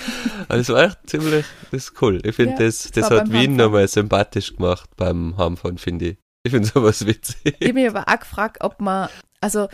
Das 0.47 0.69
war 0.69 0.83
echt 0.83 0.99
ziemlich, 1.09 1.43
das 1.71 1.85
ist 1.85 2.01
cool. 2.03 2.19
Ich 2.23 2.35
finde, 2.35 2.51
Ja, 2.51 2.59
das, 2.59 2.91
das 2.91 3.09
hat 3.09 3.31
Wien 3.33 3.55
nochmal 3.55 3.87
sympathisch 3.87 4.55
gemacht 4.55 4.87
beim 4.95 5.35
Heimfahren, 5.39 5.79
finde 5.79 6.09
ich. 6.09 6.17
Ich 6.43 6.51
finde 6.51 6.67
sowas 6.67 7.07
witzig. 7.07 7.55
Ich 7.59 7.67
habe 7.67 7.73
mich 7.73 7.89
aber 7.89 8.07
auch 8.07 8.19
gefragt, 8.19 8.57
ob 8.61 8.79
man, 8.79 9.09
also 9.41 9.69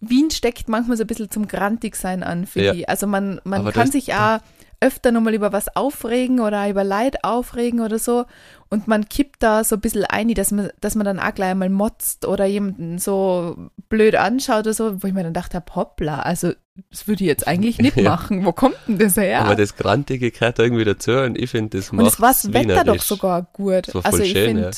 Wien 0.00 0.30
steckt 0.30 0.70
manchmal 0.70 0.96
so 0.96 1.04
ein 1.04 1.06
bisschen 1.06 1.30
zum 1.30 1.46
Grantigsein 1.48 2.22
an, 2.22 2.46
finde 2.46 2.66
Ja. 2.68 2.72
ich. 2.72 2.88
Also 2.88 3.06
man, 3.06 3.42
man 3.44 3.60
Aber 3.60 3.72
kann 3.72 3.90
sich 3.90 4.14
auch 4.14 4.38
öfter 4.80 5.12
nochmal 5.12 5.34
über 5.34 5.52
was 5.52 5.74
aufregen 5.74 6.40
oder 6.40 6.68
über 6.68 6.84
Leid 6.84 7.24
aufregen 7.24 7.80
oder 7.80 7.98
so 7.98 8.26
und 8.68 8.88
man 8.88 9.08
kippt 9.08 9.42
da 9.42 9.64
so 9.64 9.76
ein 9.76 9.80
bisschen 9.80 10.04
ein, 10.04 10.28
dass 10.34 10.50
man, 10.50 10.70
dass 10.80 10.94
man 10.94 11.04
dann 11.04 11.20
auch 11.20 11.34
gleich 11.34 11.54
mal 11.54 11.70
motzt 11.70 12.26
oder 12.26 12.46
jemanden 12.46 12.98
so 12.98 13.70
blöd 13.88 14.16
anschaut 14.16 14.60
oder 14.60 14.74
so, 14.74 15.02
wo 15.02 15.06
ich 15.06 15.14
mir 15.14 15.22
dann 15.22 15.34
dachte, 15.34 15.62
hoppla, 15.74 16.20
also 16.20 16.52
das 16.90 17.06
würde 17.06 17.24
ich 17.24 17.28
jetzt 17.28 17.46
eigentlich 17.46 17.78
nicht 17.78 17.96
Ja. 17.96 18.10
machen. 18.10 18.44
Wo 18.44 18.52
kommt 18.52 18.76
denn 18.86 18.98
das 18.98 19.16
her? 19.16 19.42
Aber 19.42 19.54
das 19.54 19.76
Grantige 19.76 20.30
gehört 20.30 20.58
irgendwie 20.58 20.84
dazu 20.84 21.12
und 21.12 21.38
ich 21.38 21.50
finde, 21.50 21.78
das 21.78 21.90
und 21.90 21.98
macht 21.98 22.14
es 22.14 22.20
war 22.20 22.28
das 22.30 22.52
Wetter 22.52 22.84
doch 22.84 23.00
sogar 23.00 23.42
gut. 23.52 23.94
Also 24.04 24.22
ich 24.22 24.34
finde, 24.34 24.72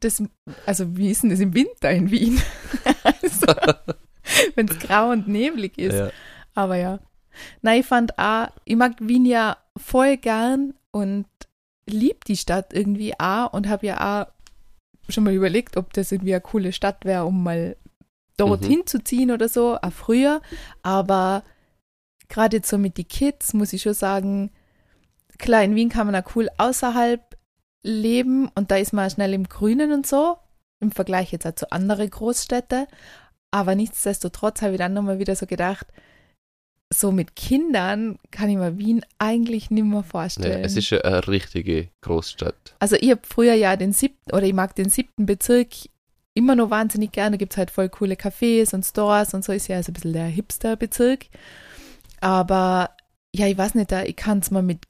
das, 0.00 0.22
also 0.64 0.96
wie 0.96 1.10
ist 1.10 1.22
denn 1.22 1.30
das 1.30 1.40
im 1.40 1.54
Winter 1.54 1.90
in 1.90 2.10
Wien? 2.10 2.40
also, 3.04 3.46
wenn 4.54 4.68
es 4.68 4.78
grau 4.78 5.10
und 5.10 5.28
neblig 5.28 5.78
ist. 5.78 5.94
Ja. 5.94 6.10
Aber 6.54 6.76
ja. 6.76 6.98
Nein, 7.62 7.80
ich 7.80 7.86
fand 7.86 8.18
auch, 8.18 8.48
ich 8.64 8.76
mag 8.76 8.94
Wien 9.00 9.24
ja 9.26 9.56
voll 9.76 10.16
gern 10.16 10.74
und 10.90 11.26
lieb 11.88 12.24
die 12.24 12.36
Stadt 12.36 12.72
irgendwie 12.72 13.18
auch 13.18 13.52
und 13.52 13.68
habe 13.68 13.86
ja 13.86 14.22
auch 14.22 14.26
schon 15.08 15.24
mal 15.24 15.32
überlegt, 15.32 15.76
ob 15.76 15.92
das 15.92 16.10
irgendwie 16.12 16.34
eine 16.34 16.40
coole 16.40 16.72
Stadt 16.72 17.04
wäre, 17.04 17.26
um 17.26 17.42
mal 17.42 17.76
dorthin 18.36 18.80
Mhm. 18.80 18.86
zu 18.86 19.02
ziehen 19.04 19.30
oder 19.30 19.48
so, 19.48 19.76
auch 19.80 19.92
früher. 19.92 20.40
Aber 20.82 21.42
gerade 22.28 22.56
jetzt 22.56 22.68
so 22.68 22.78
mit 22.78 22.96
die 22.96 23.04
Kids 23.04 23.54
muss 23.54 23.72
ich 23.72 23.82
schon 23.82 23.94
sagen, 23.94 24.50
klar, 25.38 25.62
in 25.62 25.74
Wien 25.74 25.88
kann 25.88 26.06
man 26.06 26.16
auch 26.16 26.34
cool 26.34 26.48
außerhalb 26.58 27.20
leben 27.82 28.50
und 28.54 28.70
da 28.70 28.76
ist 28.76 28.92
man 28.92 29.06
auch 29.06 29.14
schnell 29.14 29.32
im 29.32 29.48
Grünen 29.48 29.92
und 29.92 30.06
so, 30.06 30.38
im 30.80 30.90
Vergleich 30.90 31.30
jetzt 31.30 31.46
auch 31.46 31.54
zu 31.54 31.70
anderen 31.70 32.10
Großstädten. 32.10 32.86
Aber 33.52 33.74
nichtsdestotrotz 33.76 34.60
habe 34.60 34.72
ich 34.72 34.78
dann 34.78 34.92
nochmal 34.92 35.20
wieder 35.20 35.36
so 35.36 35.46
gedacht, 35.46 35.86
so 36.92 37.10
mit 37.12 37.34
Kindern 37.36 38.18
kann 38.30 38.48
ich 38.48 38.56
mir 38.56 38.78
Wien 38.78 39.04
eigentlich 39.18 39.70
nicht 39.70 39.84
mehr 39.84 39.96
Ja, 39.98 40.02
vorstellen. 40.02 40.64
es 40.64 40.76
ist 40.76 40.86
schon 40.86 41.00
eine 41.02 41.26
richtige 41.26 41.88
Großstadt. 42.02 42.76
Also 42.78 42.96
ich 43.00 43.10
habe 43.10 43.22
früher 43.24 43.54
ja 43.54 43.76
den 43.76 43.92
siebten, 43.92 44.32
oder 44.32 44.44
ich 44.44 44.52
mag 44.54 44.74
den 44.76 44.88
siebten 44.88 45.26
Bezirk 45.26 45.68
immer 46.34 46.54
noch 46.54 46.70
wahnsinnig 46.70 47.12
gerne. 47.12 47.32
Da 47.32 47.36
gibt 47.38 47.52
es 47.54 47.56
halt 47.58 47.70
voll 47.70 47.88
coole 47.88 48.14
Cafés 48.14 48.72
und 48.74 48.84
Stores 48.84 49.34
und 49.34 49.44
so 49.44 49.52
ist 49.52 49.68
ja 49.68 49.76
also 49.76 49.90
ein 49.90 49.94
bisschen 49.94 50.12
der 50.12 50.26
Hipster-Bezirk. 50.26 51.26
Aber 52.20 52.90
ja, 53.34 53.46
ich 53.46 53.58
weiß 53.58 53.74
nicht, 53.74 53.90
da, 53.92 54.02
ich 54.04 54.16
kann 54.16 54.38
es 54.38 54.50
mir 54.50 54.62
mit, 54.62 54.84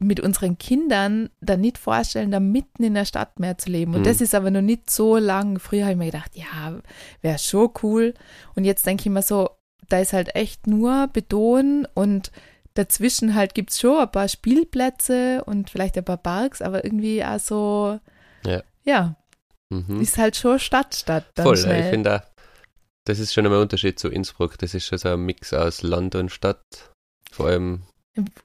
mit 0.00 0.20
unseren 0.20 0.58
Kindern 0.58 1.30
da 1.40 1.56
nicht 1.56 1.78
vorstellen, 1.78 2.30
da 2.30 2.40
mitten 2.40 2.82
in 2.82 2.94
der 2.94 3.04
Stadt 3.04 3.38
mehr 3.38 3.58
zu 3.58 3.70
leben. 3.70 3.94
Und 3.94 4.00
Mhm. 4.00 4.04
das 4.04 4.20
ist 4.20 4.34
aber 4.34 4.50
noch 4.50 4.62
nicht 4.62 4.90
so 4.90 5.16
lang. 5.16 5.58
Früher 5.58 5.82
habe 5.82 5.92
ich 5.92 5.98
mir 5.98 6.06
gedacht, 6.06 6.32
ja, 6.34 6.80
wäre 7.20 7.38
schon 7.38 7.70
cool. 7.82 8.14
Und 8.54 8.64
jetzt 8.64 8.86
denke 8.86 9.02
ich 9.02 9.10
mir 9.10 9.22
so, 9.22 9.50
da 9.88 9.98
ist 10.00 10.12
halt 10.12 10.34
echt 10.34 10.66
nur 10.66 11.08
Beton 11.08 11.86
und 11.94 12.30
dazwischen 12.74 13.34
halt 13.34 13.54
gibt 13.54 13.70
es 13.70 13.80
schon 13.80 13.98
ein 13.98 14.10
paar 14.10 14.28
Spielplätze 14.28 15.44
und 15.44 15.70
vielleicht 15.70 15.96
ein 15.98 16.04
paar 16.04 16.16
Parks, 16.16 16.62
aber 16.62 16.84
irgendwie 16.84 17.24
auch 17.24 17.38
so, 17.38 17.98
Ja. 18.44 18.62
ja, 18.84 19.16
Mhm. 19.70 20.00
ist 20.00 20.18
halt 20.18 20.36
schon 20.36 20.58
Stadtstadt 20.58 21.26
dann 21.34 21.46
Voll, 21.46 21.56
schnell. 21.56 21.80
ich 21.80 21.86
finde 21.86 22.16
auch, 22.16 22.20
das 23.04 23.18
ist 23.18 23.32
schon 23.34 23.46
ein 23.46 23.52
Unterschied 23.52 23.98
zu 23.98 24.08
Innsbruck. 24.08 24.58
Das 24.58 24.74
ist 24.74 24.86
schon 24.86 24.98
so 24.98 25.08
ein 25.08 25.20
Mix 25.20 25.52
aus 25.52 25.82
Land 25.82 26.14
und 26.14 26.30
Stadt. 26.30 26.92
Vor 27.30 27.46
allem 27.48 27.82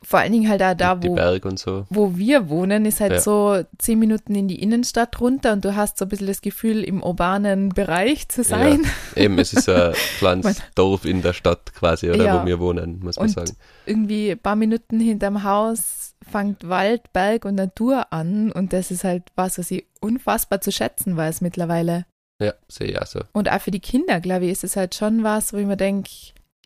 Vor 0.01 0.19
allen 0.19 0.31
Dingen 0.31 0.47
halt 0.47 0.63
auch 0.63 0.75
da, 0.75 1.03
wo, 1.03 1.17
so. 1.57 1.85
wo 1.89 2.15
wir 2.15 2.47
wohnen, 2.49 2.85
ist 2.85 3.01
halt 3.01 3.11
Ja. 3.11 3.19
so 3.19 3.63
zehn 3.77 3.99
Minuten 3.99 4.33
in 4.33 4.47
die 4.47 4.61
Innenstadt 4.61 5.19
runter 5.19 5.51
und 5.51 5.65
du 5.65 5.75
hast 5.75 5.97
so 5.97 6.05
ein 6.05 6.09
bisschen 6.09 6.27
das 6.27 6.39
Gefühl, 6.39 6.83
im 6.85 7.03
urbanen 7.03 7.69
Bereich 7.69 8.29
zu 8.29 8.43
sein. 8.43 8.85
Eben, 9.17 9.37
es 9.39 9.51
ist 9.51 9.67
ein 9.67 9.93
kleines 10.19 10.61
Dorf 10.75 11.03
in 11.03 11.21
der 11.21 11.33
Stadt 11.33 11.73
quasi, 11.73 12.09
oder 12.09 12.23
Ja. 12.25 12.41
wo 12.41 12.45
wir 12.45 12.59
wohnen, 12.61 12.99
muss 13.03 13.17
man 13.17 13.27
Und 13.27 13.33
sagen. 13.33 13.57
Irgendwie 13.85 14.31
ein 14.31 14.39
paar 14.39 14.55
Minuten 14.55 15.01
hinterm 15.01 15.43
Haus 15.43 16.13
fängt 16.31 16.67
Wald, 16.69 17.11
Berg 17.11 17.43
und 17.43 17.55
Natur 17.55 18.13
an 18.13 18.53
und 18.53 18.71
das 18.71 18.89
ist 18.89 19.03
halt 19.03 19.23
was, 19.35 19.57
was 19.59 19.69
ich 19.71 19.85
unfassbar 19.99 20.61
zu 20.61 20.71
schätzen 20.71 21.17
weiß 21.17 21.41
mittlerweile. 21.41 22.05
Ja, 22.41 22.53
sehe 22.69 22.87
ich 22.87 23.01
auch 23.01 23.05
so. 23.07 23.19
Und 23.33 23.49
auch 23.51 23.59
für 23.59 23.71
die 23.71 23.79
Kinder, 23.79 24.21
glaube 24.21 24.45
ich, 24.45 24.51
ist 24.51 24.63
es 24.63 24.75
halt 24.77 24.95
schon 24.95 25.23
was, 25.23 25.51
wo 25.53 25.57
ich 25.57 25.65
mir 25.65 25.75
denke, 25.77 26.09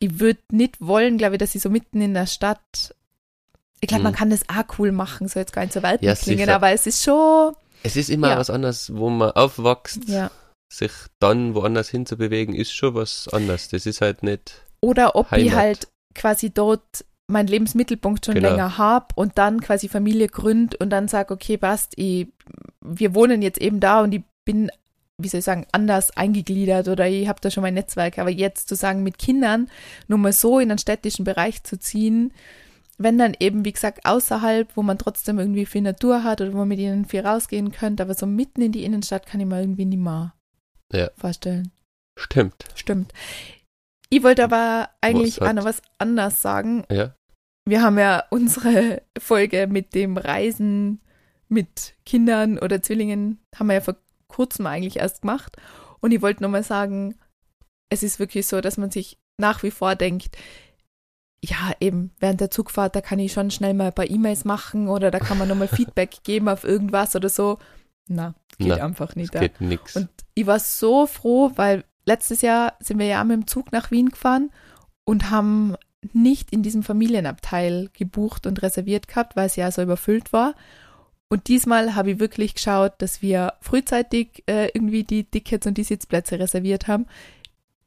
ich 0.02 0.20
würde 0.20 0.40
nicht 0.52 0.76
wollen, 0.82 1.18
glaube 1.18 1.36
ich, 1.36 1.40
dass 1.40 1.52
sie 1.54 1.60
so 1.60 1.70
mitten 1.70 2.02
in 2.02 2.14
der 2.14 2.26
Stadt. 2.26 2.96
Ich 3.80 3.88
glaube, 3.88 4.04
man 4.04 4.12
Mhm. 4.14 4.18
kann 4.18 4.30
das 4.30 4.42
auch 4.50 4.78
cool 4.80 4.92
machen, 4.92 5.28
so 5.28 5.40
jetzt 5.40 5.54
gar 5.54 5.62
nicht 5.62 5.74
so 5.74 5.82
weit 5.84 6.02
Ja, 6.02 6.16
klingen, 6.16 6.40
sicher. 6.40 6.56
aber 6.56 6.72
es 6.72 6.86
ist 6.88 7.04
schon, 7.04 7.54
Es 7.84 7.96
ist 7.96 8.10
immer 8.10 8.30
Ja. 8.32 8.38
was 8.38 8.50
anderes, 8.52 8.94
wo 8.96 9.10
man 9.10 9.32
aufwächst, 9.32 10.08
ja. 10.08 10.30
sich 10.72 10.92
dann 11.20 11.56
woanders 11.56 11.90
hinzubewegen, 11.90 12.54
ist 12.54 12.74
schon 12.74 12.94
was 12.94 13.28
anderes. 13.32 13.70
Das 13.70 13.86
ist 13.88 14.02
halt 14.02 14.22
nicht. 14.24 14.62
Oder 14.82 15.16
ob 15.16 15.26
ich 15.32 15.50
Heimat. 15.52 15.56
halt 15.56 15.88
quasi 16.14 16.52
dort 16.52 17.06
meinen 17.28 17.48
Lebensmittelpunkt 17.48 18.26
schon 18.26 18.36
Genau. 18.36 18.50
länger 18.50 18.78
habe 18.78 19.08
und 19.16 19.38
dann 19.38 19.62
quasi 19.62 19.88
Familie 19.90 20.28
gründ 20.28 20.76
und 20.76 20.90
dann 20.92 21.08
sage, 21.08 21.34
okay, 21.34 21.58
passt, 21.58 21.94
ich, 21.98 22.28
wir 22.82 23.16
wohnen 23.16 23.42
jetzt 23.42 23.60
eben 23.60 23.80
da 23.80 24.02
und 24.02 24.12
ich 24.14 24.24
bin, 24.46 24.70
wie 25.24 25.28
soll 25.28 25.40
ich 25.40 25.46
sagen, 25.46 25.66
anders 25.72 26.16
eingegliedert 26.18 26.88
oder 26.88 27.08
ich 27.08 27.28
habe 27.28 27.40
da 27.42 27.50
schon 27.52 27.64
mein 27.64 27.74
Netzwerk. 27.74 28.20
Aber 28.20 28.30
jetzt 28.30 28.68
zu 28.68 28.76
sagen, 28.76 29.04
mit 29.04 29.18
Kindern 29.18 29.70
nur 30.08 30.18
mal 30.20 30.34
so 30.34 30.60
in 30.60 30.72
einen 30.72 30.78
städtischen 30.78 31.26
Bereich 31.26 31.64
zu 31.64 31.78
ziehen, 31.80 32.34
wenn 32.98 33.18
dann 33.18 33.36
eben, 33.40 33.66
wie 33.66 33.72
gesagt, 33.72 34.06
außerhalb, 34.06 34.76
wo 34.76 34.84
man 34.84 34.98
trotzdem 34.98 35.40
irgendwie 35.40 35.66
viel 35.66 35.82
Natur 35.82 36.24
hat 36.24 36.42
oder 36.42 36.54
wo 36.54 36.58
man 36.58 36.68
mit 36.68 36.80
ihnen 36.80 37.06
viel 37.06 37.22
rausgehen 37.26 37.72
könnte, 37.72 38.04
aber 38.04 38.14
so 38.14 38.26
mitten 38.26 38.62
in 38.62 38.72
die 38.72 38.84
Innenstadt 38.84 39.26
kann 39.26 39.40
ich 39.42 39.48
mir 39.48 39.60
irgendwie 39.60 39.86
nicht 39.86 40.00
mehr 40.00 40.34
Ja. 40.94 41.10
vorstellen. 41.18 41.72
Stimmt. 42.18 42.66
Stimmt. 42.76 43.14
Ich 44.10 44.24
wollte 44.24 44.44
aber 44.44 44.90
eigentlich 45.00 45.40
Was 45.40 45.50
auch 45.50 45.54
noch 45.54 45.64
was 45.64 45.82
anderes 45.98 46.42
sagen. 46.42 46.84
Ja. 46.92 47.16
Wir 47.66 47.82
haben 47.82 47.98
ja 47.98 48.24
unsere 48.30 49.02
Folge 49.18 49.68
mit 49.68 49.96
dem 49.96 50.18
Reisen 50.18 51.00
mit 51.48 51.96
Kindern 52.06 52.58
oder 52.60 52.82
Zwillingen, 52.82 53.40
haben 53.56 53.68
wir 53.68 53.76
ja 53.76 53.82
vor 53.82 53.96
kurzem 54.32 54.66
eigentlich 54.66 54.98
erst 54.98 55.22
gemacht. 55.22 55.58
Und 56.00 56.12
ich 56.12 56.22
wollte 56.22 56.44
nochmal 56.44 56.64
sagen, 56.64 57.16
es 57.90 58.04
ist 58.04 58.20
wirklich 58.20 58.48
so, 58.48 58.62
dass 58.62 58.78
man 58.78 58.92
sich 58.92 59.18
nach 59.38 59.64
wie 59.64 59.72
vor 59.72 59.96
denkt, 59.96 60.38
ja, 61.44 61.74
eben, 61.80 62.12
während 62.20 62.40
der 62.40 62.52
Zugfahrt, 62.52 62.96
da 62.96 63.02
kann 63.02 63.20
ich 63.20 63.34
schon 63.34 63.50
schnell 63.50 63.74
mal 63.74 63.88
ein 63.88 63.94
paar 63.94 64.10
E-Mails 64.10 64.46
machen 64.46 64.88
oder 64.88 65.10
da 65.10 65.20
kann 65.20 65.38
man 65.38 65.48
nochmal 65.48 65.68
Feedback 65.68 66.24
geben 66.24 66.48
auf 66.48 66.64
irgendwas 66.64 67.16
oder 67.16 67.30
so. 67.30 67.58
Na, 68.08 68.36
geht 68.58 68.68
Na, 68.68 68.76
einfach 68.76 69.16
nicht. 69.16 69.34
Es 69.34 69.42
ja. 69.42 69.48
geht 69.48 69.62
nix. 69.62 69.96
Und 69.96 70.10
ich 70.34 70.46
war 70.46 70.60
so 70.60 71.08
froh, 71.08 71.52
weil 71.56 71.84
letztes 72.06 72.42
Jahr 72.42 72.74
sind 72.80 73.00
wir 73.00 73.08
ja 73.08 73.24
mit 73.24 73.36
dem 73.36 73.48
Zug 73.48 73.72
nach 73.72 73.92
Wien 73.92 74.10
gefahren 74.10 74.52
und 75.04 75.32
haben 75.32 75.76
nicht 76.14 76.52
in 76.52 76.64
diesem 76.64 76.84
Familienabteil 76.84 77.90
gebucht 77.94 78.48
und 78.48 78.62
reserviert 78.62 79.08
gehabt, 79.08 79.36
weil 79.36 79.48
es 79.48 79.56
ja 79.56 79.72
so 79.72 79.82
überfüllt 79.82 80.34
war. 80.34 80.56
Und 81.32 81.48
diesmal 81.48 81.96
habe 81.96 82.12
ich 82.12 82.20
wirklich 82.20 82.56
geschaut, 82.56 82.92
dass 82.98 83.22
wir 83.22 83.54
frühzeitig 83.62 84.44
äh, 84.48 84.66
irgendwie 84.74 85.06
die 85.06 85.24
Tickets 85.24 85.66
und 85.66 85.78
die 85.78 85.86
Sitzplätze 85.86 86.38
reserviert 86.38 86.90
haben. 86.90 87.06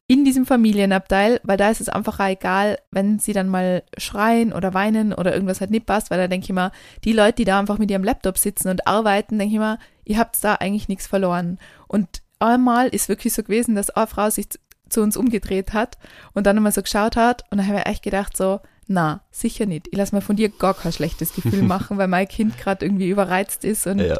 In 0.07 0.25
diesem 0.25 0.47
Familienabteil, 0.47 1.41
weil 1.43 1.59
da 1.59 1.69
ist 1.69 1.83
es 1.83 1.91
einfach 1.91 2.21
auch 2.21 2.27
egal, 2.29 2.79
wenn 2.91 3.19
sie 3.19 3.35
dann 3.35 3.51
mal 3.51 3.83
schreien 3.99 4.55
oder 4.55 4.73
weinen 4.73 5.13
oder 5.13 5.35
irgendwas 5.35 5.61
halt 5.61 5.71
nicht 5.71 5.85
passt, 5.85 6.11
weil 6.11 6.17
da 6.19 6.27
denke 6.27 6.45
ich 6.45 6.53
mal, 6.55 6.73
die 7.05 7.13
Leute, 7.13 7.35
die 7.35 7.45
da 7.45 7.59
einfach 7.59 7.77
mit 7.77 7.91
ihrem 7.91 8.03
Laptop 8.03 8.39
sitzen 8.39 8.71
und 8.71 8.87
arbeiten, 8.87 9.39
denke 9.39 9.53
ich 9.53 9.61
mal, 9.61 9.79
ihr 10.07 10.17
habt 10.17 10.43
da 10.43 10.55
eigentlich 10.55 10.89
nichts 10.89 11.07
verloren. 11.07 11.59
Und 11.87 12.23
einmal 12.39 12.89
ist 12.89 13.11
wirklich 13.11 13.35
so 13.35 13.43
gewesen, 13.43 13.75
dass 13.75 13.91
eine 13.91 14.07
Frau 14.07 14.31
sich 14.31 14.49
zu- 14.89 15.03
uns 15.03 15.19
umgedreht 15.19 15.75
hat 15.75 15.99
und 16.33 16.47
dann 16.47 16.57
nochmal 16.57 16.73
so 16.73 16.81
geschaut 16.81 17.17
hat 17.17 17.45
und 17.51 17.59
dann 17.59 17.67
habe 17.67 17.81
ich 17.81 17.87
echt 17.87 18.03
gedacht 18.03 18.39
so, 18.39 18.61
na, 18.87 19.23
sicher 19.31 19.67
nicht. 19.67 19.89
Ich 19.91 19.97
lass 19.97 20.13
mir 20.13 20.21
von 20.21 20.37
dir 20.37 20.49
gar 20.49 20.75
kein 20.75 20.93
schlechtes 20.93 21.35
Gefühl 21.35 21.63
machen, 21.75 21.99
weil 21.99 22.09
mein 22.09 22.29
Kind 22.29 22.59
gerade 22.59 22.85
irgendwie 22.85 23.09
überreizt 23.09 23.65
ist 23.65 23.87
und 23.87 24.01
ja. 24.01 24.17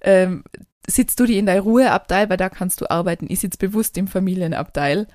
ähm, 0.00 0.44
sitzt 0.86 1.20
du 1.20 1.26
die 1.26 1.38
in 1.38 1.46
dein 1.46 1.60
Ruheabteil, 1.60 2.28
weil 2.30 2.36
da 2.36 2.48
kannst 2.48 2.80
du 2.80 2.90
arbeiten. 2.90 3.26
Ich 3.28 3.40
sitze 3.40 3.58
bewusst 3.58 3.96
im 3.98 4.08
Familienabteil. 4.08 5.06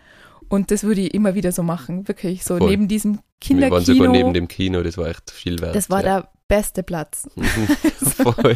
Und 0.50 0.69
das 0.72 0.83
würde 0.83 1.01
ich 1.01 1.13
immer 1.13 1.36
wieder 1.36 1.51
so 1.51 1.63
machen, 1.63 2.07
wirklich. 2.07 2.43
So 2.43 2.57
Voll. 2.57 2.69
neben 2.69 2.88
diesem 2.88 3.19
Wir 3.43 3.72
waren 3.72 3.83
sogar 3.83 4.07
neben 4.10 4.33
Kinderkino. 4.33 4.33
dem 4.33 4.48
Kino, 4.48 4.83
das 4.83 4.98
war 4.98 5.07
echt 5.07 5.31
viel 5.31 5.60
wert. 5.60 5.75
Das 5.75 5.89
war 5.89 6.03
ja. 6.03 6.19
der 6.19 6.29
beste 6.48 6.83
Platz, 6.83 7.27
Mhm. 7.36 7.45
Voll. 8.24 8.55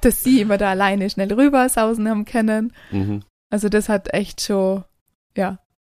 dass 0.00 0.24
sie 0.24 0.40
immer 0.40 0.58
da 0.58 0.70
alleine 0.70 1.08
schnell 1.08 1.32
rüber 1.32 1.68
sausen 1.68 2.08
haben 2.08 2.24
können. 2.24 2.72
Mhm. 2.90 3.22
Also 3.50 3.68
das 3.68 3.88
hat 3.88 4.12
echt 4.12 4.40
schon, 4.40 4.84
ja, 5.36 5.58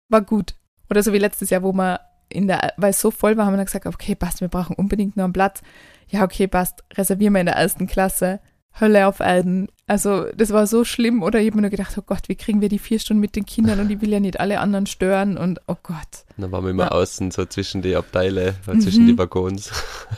war 0.09 0.21
gut. 0.21 0.55
Oder 0.89 1.03
so 1.03 1.13
wie 1.13 1.19
letztes 1.19 1.49
Jahr, 1.49 1.63
wo 1.63 1.71
wir 1.71 2.01
in 2.33 2.47
der, 2.47 2.73
weil 2.77 2.91
es 2.91 2.99
so 3.01 3.11
voll 3.11 3.37
war, 3.37 3.45
haben 3.45 3.53
wir 3.53 3.57
dann 3.57 3.65
gesagt, 3.65 3.85
okay, 3.85 4.15
passt, 4.15 4.41
wir 4.41 4.47
brauchen 4.49 4.75
unbedingt 4.75 5.15
noch 5.17 5.23
einen 5.25 5.33
Platz. 5.33 5.61
Ja, 6.09 6.23
okay, 6.23 6.47
passt, 6.47 6.83
reservieren 6.95 7.33
wir 7.33 7.39
in 7.41 7.45
der 7.47 7.55
ersten 7.55 7.87
Klasse. 7.87 8.39
Hölle 8.79 9.05
auf 9.07 9.19
Erden. 9.19 9.67
Also 9.85 10.25
das 10.35 10.51
war 10.51 10.65
so 10.65 10.83
schlimm. 10.83 11.21
Oder 11.21 11.39
ich 11.39 11.45
habe 11.47 11.57
mir 11.57 11.61
nur 11.61 11.69
gedacht, 11.69 11.95
oh 11.97 12.01
Gott, 12.01 12.27
wie 12.27 12.35
kriegen 12.35 12.59
wir 12.59 12.69
die 12.69 12.79
vier 12.79 12.97
Stunden 12.99 13.21
mit 13.21 13.35
den 13.35 13.45
Kindern 13.45 13.79
und 13.79 13.91
ich 13.91 14.01
will 14.01 14.09
ja 14.11 14.19
nicht 14.19 14.39
alle 14.39 14.59
anderen 14.59 14.87
stören 14.87 15.37
und 15.37 15.61
oh 15.67 15.75
Gott. 15.83 16.25
Dann 16.37 16.51
waren 16.51 16.63
wir 16.63 16.71
immer 16.71 16.85
Ja. 16.85 16.91
außen, 16.91 17.29
so 17.29 17.45
zwischen 17.45 17.83
die 17.83 17.95
Abteile, 17.95 18.55
Mhm. 18.65 18.81
zwischen 18.81 19.05
die 19.07 19.17
Waggons. 19.17 19.71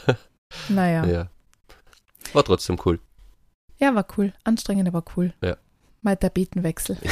Naja. 0.70 1.06
Ja. 1.06 1.12
Ja, 1.14 1.28
War 2.34 2.44
trotzdem 2.46 2.78
cool. 2.86 3.00
war 3.80 4.06
cool. 4.18 4.32
Anstrengend, 4.46 4.88
aber 4.88 5.04
cool. 5.18 5.34
Ja. 5.44 5.58
Mal 6.02 6.16
Tapetenwechsel. 6.16 6.98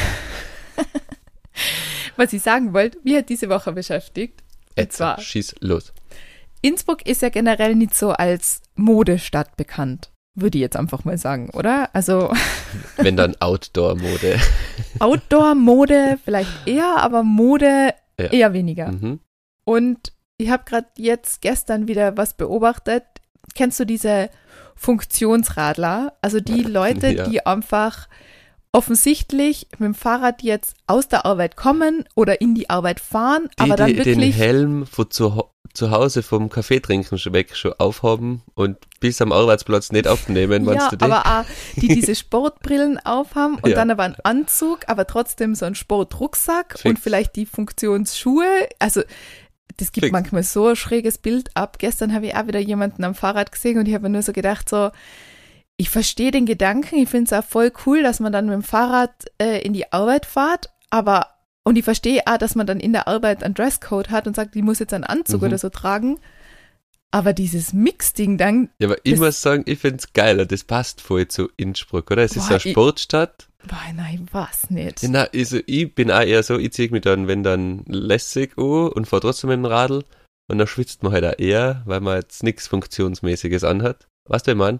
Was 2.16 2.32
ich 2.32 2.42
sagen 2.42 2.74
wollte, 2.74 2.98
wie 3.04 3.18
hat 3.18 3.28
diese 3.30 3.50
Woche 3.50 3.74
beschäftigt? 3.74 4.43
Jetzt 4.78 5.02
schieß 5.22 5.56
los. 5.60 5.94
Innsbruck 6.62 7.06
ist 7.06 7.22
ja 7.22 7.30
generell 7.30 7.76
nicht 7.76 7.94
so 7.96 8.12
als 8.12 8.62
Modestadt 8.76 9.58
bekannt, 9.58 10.12
würde 10.34 10.58
ich 10.58 10.62
jetzt 10.62 10.78
einfach 10.78 11.04
mal 11.04 11.18
sagen, 11.18 11.50
oder? 11.52 11.90
Also 11.94 12.32
Wenn 12.98 13.18
dann 13.18 13.36
Outdoor-Mode. 13.40 14.40
Outdoor-Mode 15.00 16.18
vielleicht 16.24 16.50
eher, 16.68 16.96
aber 16.98 17.24
Mode 17.24 17.94
Ja. 18.20 18.26
eher 18.28 18.54
weniger. 18.54 18.92
Mhm. 18.92 19.20
Und 19.66 20.14
ich 20.38 20.50
habe 20.50 20.64
gerade 20.66 20.88
jetzt 20.98 21.42
gestern 21.42 21.88
wieder 21.88 22.18
was 22.18 22.34
beobachtet. 22.36 23.04
Kennst 23.56 23.80
du 23.80 23.86
diese 23.86 24.30
Funktionsradler? 24.76 26.14
Also 26.22 26.40
die 26.40 26.64
Leute, 26.64 27.08
Ja. 27.14 27.28
die 27.28 27.46
einfach 27.46 28.08
offensichtlich 28.74 29.68
mit 29.78 29.82
dem 29.88 29.94
Fahrrad 29.94 30.42
jetzt 30.42 30.76
aus 30.88 31.08
der 31.08 31.26
Arbeit 31.26 31.56
kommen 31.56 32.06
oder 32.16 32.42
in 32.42 32.56
die 32.56 32.70
Arbeit 32.70 33.00
fahren, 33.00 33.48
Die, 33.60 33.64
aber 33.64 33.76
dann 33.76 33.88
die 33.88 33.96
den 33.96 34.06
wirklich 34.20 34.36
Helm 34.36 34.86
von 34.88 35.10
zu, 35.12 35.44
zu 35.74 35.92
Hause 35.92 36.24
vom 36.24 36.50
Kaffee 36.50 36.80
trinken 36.80 37.18
schon 37.20 37.34
weg 37.34 37.56
schon 37.56 37.74
aufhaben 37.78 38.42
und 38.56 38.78
bis 39.00 39.22
am 39.22 39.32
Arbeitsplatz 39.32 39.92
nicht 39.92 40.08
aufnehmen, 40.08 40.66
meinst 40.66 40.86
ja, 40.86 40.90
du 40.90 40.96
die? 40.98 41.06
aber 41.06 41.22
auch 41.42 41.46
die 41.76 41.88
diese 41.96 42.16
Sportbrillen 42.16 42.98
aufhaben 43.06 43.60
und 43.62 43.70
Ja. 43.70 43.76
dann 43.76 43.92
aber 43.92 44.04
einen 44.04 44.18
Anzug, 44.24 44.80
aber 44.88 45.06
trotzdem 45.06 45.54
so 45.56 45.66
einen 45.66 45.76
Sportrucksack 45.76 46.74
Fix. 46.80 46.86
und 46.86 47.00
vielleicht 47.00 47.36
die 47.36 47.46
Funktionsschuhe. 47.46 48.46
Also 48.80 49.02
das 49.78 49.92
gibt 49.92 50.06
Fix. 50.06 50.12
manchmal 50.12 50.44
so 50.44 50.68
ein 50.70 50.76
schräges 50.76 51.20
Bild 51.20 51.50
ab. 51.56 51.78
Gestern 51.80 52.14
habe 52.14 52.26
ich 52.28 52.36
auch 52.36 52.48
wieder 52.48 52.60
jemanden 52.60 53.04
am 53.04 53.14
Fahrrad 53.16 53.52
gesehen 53.52 53.78
und 53.78 53.88
ich 53.88 53.94
habe 53.94 54.04
mir 54.04 54.10
nur 54.10 54.22
so 54.24 54.34
gedacht, 54.34 54.68
so, 54.70 54.90
ich 55.78 55.90
verstehe 55.90 56.32
den 56.32 56.46
Gedanken, 56.46 56.96
ich 56.98 57.10
finde 57.10 57.26
es 57.26 57.34
auch 57.34 57.48
voll 57.48 57.72
cool, 57.86 58.04
dass 58.04 58.20
man 58.20 58.32
dann 58.32 58.46
mit 58.46 58.54
dem 58.54 58.64
Fahrrad 58.64 59.12
äh, 59.42 59.60
in 59.66 59.74
die 59.74 59.92
Arbeit 59.92 60.26
fährt, 60.26 60.70
aber 60.90 61.28
und 61.66 61.78
ich 61.78 61.86
verstehe 61.86 62.22
auch, 62.26 62.38
dass 62.38 62.56
man 62.56 62.68
dann 62.68 62.80
in 62.82 62.92
der 62.92 63.08
Arbeit 63.08 63.42
einen 63.44 63.54
Dresscode 63.54 64.10
hat 64.10 64.28
und 64.28 64.36
sagt, 64.36 64.56
ich 64.56 64.62
muss 64.64 64.80
jetzt 64.80 64.94
einen 64.94 65.06
Anzug 65.06 65.42
Mhm. 65.42 65.48
oder 65.48 65.58
so 65.58 65.70
tragen. 65.70 66.20
Aber 67.12 67.32
dieses 67.32 67.74
Mix-Ding 67.74 68.38
dann, 68.38 68.70
ja, 68.80 68.88
aber 68.88 68.98
ich 69.04 69.18
muss 69.18 69.40
sagen, 69.42 69.64
ich 69.68 69.80
find's 69.80 70.12
geiler, 70.14 70.46
das 70.46 70.64
passt 70.64 71.00
voll 71.00 71.28
zu 71.28 71.50
Innsbruck, 71.58 72.10
oder? 72.12 72.24
Es 72.24 72.32
ist 72.32 72.38
Boah, 72.38 72.42
so 72.48 72.54
eine 72.56 72.64
ich- 72.66 72.72
Sportstadt. 72.72 73.48
boah, 73.68 73.78
nein, 73.96 74.28
was 74.32 74.70
nicht. 74.72 75.04
Ja, 75.04 75.10
Na, 75.12 75.28
also 75.34 75.60
ich 75.68 75.94
bin 75.96 76.12
auch 76.12 76.22
eher 76.22 76.42
so, 76.44 76.58
ich 76.58 76.74
zieh 76.74 76.90
mich 76.90 77.02
dann, 77.04 77.28
wenn 77.28 77.44
dann 77.44 77.84
lässig 77.86 78.58
an 78.58 78.64
und 78.90 79.08
fahr 79.08 79.22
trotzdem 79.22 79.50
mit 79.52 79.58
dem 79.58 79.66
Radl 79.66 80.04
und 80.50 80.58
dann 80.58 80.68
schwitzt 80.68 81.04
man 81.04 81.14
halt 81.14 81.24
auch 81.24 81.38
eher, 81.40 81.84
weil 81.86 82.00
man 82.02 82.18
jetzt 82.18 82.42
nichts 82.44 82.68
Funktionsmäßiges 82.68 83.64
anhat. 83.64 84.08
Weißt 84.28 84.48
du, 84.48 84.52
was 84.52 84.54
ich 84.54 84.58
mein? 84.58 84.80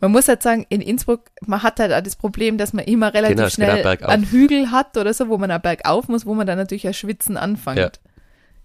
Man 0.00 0.12
muss 0.12 0.28
halt 0.28 0.42
sagen, 0.42 0.64
in 0.68 0.80
Innsbruck, 0.80 1.30
man 1.44 1.62
hat 1.62 1.80
halt 1.80 1.92
auch 1.92 2.00
das 2.00 2.16
Problem, 2.16 2.56
dass 2.56 2.72
man 2.72 2.84
immer 2.84 3.12
relativ 3.12 3.36
Genau, 3.36 3.46
auch 3.46 3.50
schnell 3.50 3.86
einen 4.02 4.24
Hügel 4.30 4.70
hat 4.70 4.96
oder 4.96 5.12
so, 5.12 5.28
wo 5.28 5.38
man 5.38 5.50
auch 5.50 5.58
bergauf 5.60 6.08
muss, 6.08 6.24
wo 6.24 6.34
man 6.34 6.46
dann 6.46 6.58
natürlich 6.58 6.86
ein 6.86 6.94
Schwitzen 6.94 7.36
anfängt. 7.36 7.78
Ja. 7.78 7.90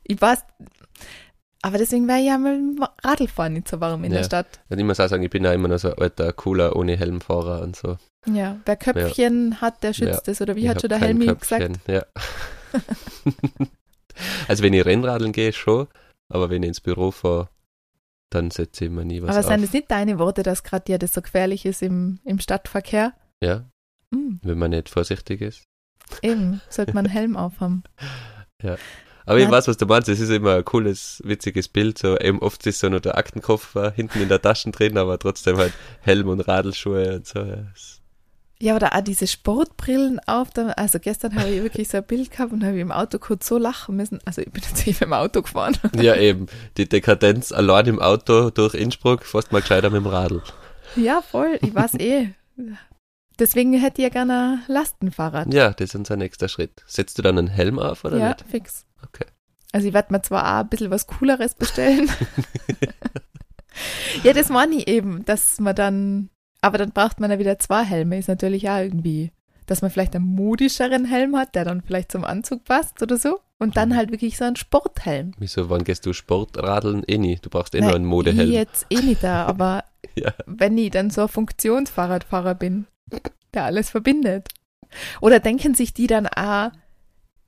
Ich 0.03 0.21
weiß, 0.21 0.45
aber 1.63 1.77
deswegen 1.77 2.07
wäre 2.07 2.19
ja 2.19 2.37
dem 2.37 2.83
Radlfahren 3.03 3.53
nicht 3.53 3.67
so 3.67 3.79
warm 3.79 4.03
in 4.03 4.11
Ja. 4.11 4.19
der 4.19 4.25
Stadt. 4.25 4.47
Und 4.69 4.79
ich 4.79 4.85
muss 4.85 4.99
auch 4.99 5.07
sagen, 5.07 5.23
ich 5.23 5.29
bin 5.29 5.43
ja 5.43 5.53
immer 5.53 5.67
noch 5.67 5.79
so 5.79 5.89
ein 5.89 5.97
alter, 5.97 6.33
cooler, 6.33 6.75
ohne 6.75 6.97
Helmfahrer 6.97 7.61
und 7.61 7.75
so. 7.75 7.97
Ja, 8.31 8.57
wer 8.65 8.75
Köpfchen 8.75 9.61
hat, 9.61 9.81
der 9.83 9.93
schützt 9.93 10.27
es, 10.27 10.41
oder 10.41 10.55
wie 10.55 10.61
Ich 10.63 10.69
hat 10.69 10.81
schon 10.81 10.89
der 10.89 10.99
Helmi 10.99 11.25
Köpfchen, 11.25 11.73
gesagt? 11.73 11.87
Ja. 11.87 12.03
also 14.47 14.63
wenn 14.63 14.73
ich 14.73 14.85
Rennradeln 14.85 15.31
gehe, 15.31 15.53
schon, 15.53 15.87
aber 16.31 16.49
wenn 16.49 16.63
ich 16.63 16.67
ins 16.69 16.81
Büro 16.81 17.11
fahre, 17.11 17.49
dann 18.31 18.49
setze 18.49 18.85
ich 18.85 18.91
mir 18.91 19.05
nie 19.05 19.21
was 19.21 19.29
Aber 19.29 19.39
auf. 19.39 19.45
sind 19.45 19.63
es 19.63 19.71
nicht 19.73 19.91
deine 19.91 20.17
Worte, 20.17 20.41
dass 20.41 20.63
gerade 20.63 20.91
ja 20.91 20.97
das 20.97 21.13
so 21.13 21.21
gefährlich 21.21 21.65
ist 21.65 21.81
im, 21.83 22.19
im 22.25 22.39
Stadtverkehr? 22.39 23.13
ja, 23.43 23.69
Hm, 24.13 24.39
wenn 24.43 24.57
man 24.57 24.71
nicht 24.71 24.89
vorsichtig 24.89 25.41
ist. 25.41 25.63
eben, 26.21 26.59
sollte 26.69 26.93
man 26.93 27.05
einen 27.05 27.13
Helm 27.13 27.37
aufhaben. 27.37 27.83
Aber 29.25 29.37
ich 29.37 29.45
Ja. 29.45 29.51
weiß, 29.51 29.67
was 29.67 29.77
du 29.77 29.85
meinst. 29.85 30.09
Es 30.09 30.19
ist 30.19 30.29
immer 30.29 30.55
ein 30.55 30.65
cooles, 30.65 31.21
witziges 31.23 31.67
Bild. 31.69 31.97
So, 31.97 32.17
eben 32.17 32.39
oft 32.39 32.65
ist 32.67 32.79
so 32.79 32.89
nur 32.89 32.99
der 32.99 33.17
Aktenkoffer 33.17 33.91
hinten 33.91 34.19
in 34.21 34.29
der 34.29 34.41
Tasche 34.41 34.71
drin, 34.71 34.97
aber 34.97 35.17
trotzdem 35.19 35.57
halt 35.57 35.73
Helm 36.01 36.27
und 36.27 36.41
Radelschuhe 36.41 37.15
und 37.15 37.27
so. 37.27 37.39
Ja, 37.39 37.65
es- 37.73 38.00
Ja, 38.61 38.75
oder 38.75 38.95
auch 38.95 39.01
diese 39.01 39.25
Sportbrillen 39.25 40.19
auf. 40.27 40.51
Da, 40.51 40.67
also 40.69 40.99
gestern 40.99 41.35
habe 41.35 41.49
ich 41.49 41.63
wirklich 41.63 41.89
so 41.89 41.97
ein 41.97 42.03
Bild 42.03 42.29
gehabt 42.29 42.53
und 42.53 42.63
habe 42.63 42.79
im 42.79 42.91
Auto 42.91 43.17
kurz 43.17 43.47
so 43.47 43.57
lachen 43.57 43.95
müssen. 43.95 44.19
Also 44.25 44.41
ich 44.41 44.51
bin 44.51 44.61
jetzt 44.61 44.87
eben 44.87 44.99
im 45.01 45.13
Auto 45.13 45.41
gefahren. 45.41 45.75
ja, 45.95 46.15
eben. 46.15 46.45
Die 46.77 46.87
Dekadenz 46.87 47.51
allein 47.51 47.87
im 47.87 47.99
Auto 47.99 48.51
durch 48.51 48.75
Innsbruck, 48.75 49.25
fast 49.25 49.51
mal 49.51 49.61
gescheiter 49.61 49.89
mit 49.89 50.03
dem 50.03 50.07
Radl. 50.07 50.43
Ja, 50.95 51.21
voll. 51.21 51.57
Ich 51.61 51.73
weiß 51.73 51.95
eh. 51.95 52.29
Deswegen 53.39 53.73
hätte 53.73 54.01
ich 54.01 54.03
ja 54.03 54.09
gerne 54.09 54.61
ein 54.67 54.71
Lastenfahrrad. 54.71 55.51
Ja, 55.51 55.71
das 55.71 55.89
ist 55.89 55.95
unser 55.95 56.15
nächster 56.15 56.47
Schritt. 56.47 56.83
Setzt 56.85 57.17
du 57.17 57.23
dann 57.23 57.39
einen 57.39 57.47
Helm 57.47 57.79
auf 57.79 58.05
oder 58.05 58.17
ja, 58.17 58.29
nicht? 58.29 58.45
fix. 58.47 58.85
Okay. 59.03 59.25
Also 59.71 59.87
ich 59.87 59.93
werde 59.93 60.13
mir 60.13 60.21
zwar 60.21 60.43
auch 60.43 60.63
ein 60.63 60.69
bisschen 60.69 60.91
was 60.91 61.07
Cooleres 61.07 61.55
bestellen. 61.55 62.11
ja, 64.23 64.33
das 64.33 64.49
meine 64.49 64.75
ich 64.75 64.87
eben, 64.87 65.25
dass 65.25 65.59
man 65.59 65.75
dann, 65.75 66.29
aber 66.61 66.77
dann 66.77 66.91
braucht 66.91 67.19
man 67.19 67.31
ja 67.31 67.39
wieder 67.39 67.59
zwei 67.59 67.83
Helme, 67.83 68.17
ist 68.17 68.27
natürlich 68.27 68.69
auch 68.69 68.77
irgendwie, 68.79 69.31
dass 69.65 69.81
man 69.81 69.91
vielleicht 69.91 70.15
einen 70.15 70.25
modischeren 70.25 71.05
Helm 71.05 71.35
hat, 71.37 71.55
der 71.55 71.65
dann 71.65 71.81
vielleicht 71.81 72.11
zum 72.11 72.23
Anzug 72.25 72.63
passt 72.65 73.01
oder 73.01 73.17
so. 73.17 73.39
Und 73.59 73.77
dann 73.77 73.89
Mhm. 73.89 73.95
halt 73.95 74.11
wirklich 74.11 74.37
so 74.37 74.45
einen 74.45 74.55
Sporthelm. 74.55 75.33
Wieso, 75.37 75.69
wann 75.69 75.83
gehst 75.83 76.05
du 76.07 76.13
Sportradeln? 76.13 77.03
Eh 77.07 77.17
nie. 77.19 77.37
Du 77.41 77.49
brauchst 77.51 77.75
eh 77.75 77.81
nur 77.81 77.93
einen 77.93 78.05
Ich 78.05 78.09
Modehelm. 78.09 78.51
jetzt 78.51 78.87
eh 78.89 79.01
nicht 79.01 79.23
da, 79.23 79.45
aber 79.47 79.83
Ja. 80.15 80.33
wenn 80.47 80.77
ich 80.79 80.89
dann 80.91 81.11
so 81.11 81.23
ein 81.23 81.27
Funktionsfahrradfahrer 81.27 82.55
bin, 82.55 82.87
der 83.53 83.65
alles 83.65 83.89
verbindet. 83.91 84.47
Oder 85.21 85.39
denken 85.39 85.73
sich 85.75 85.93
die 85.93 86.07
dann, 86.07 86.25
ah, 86.27 86.71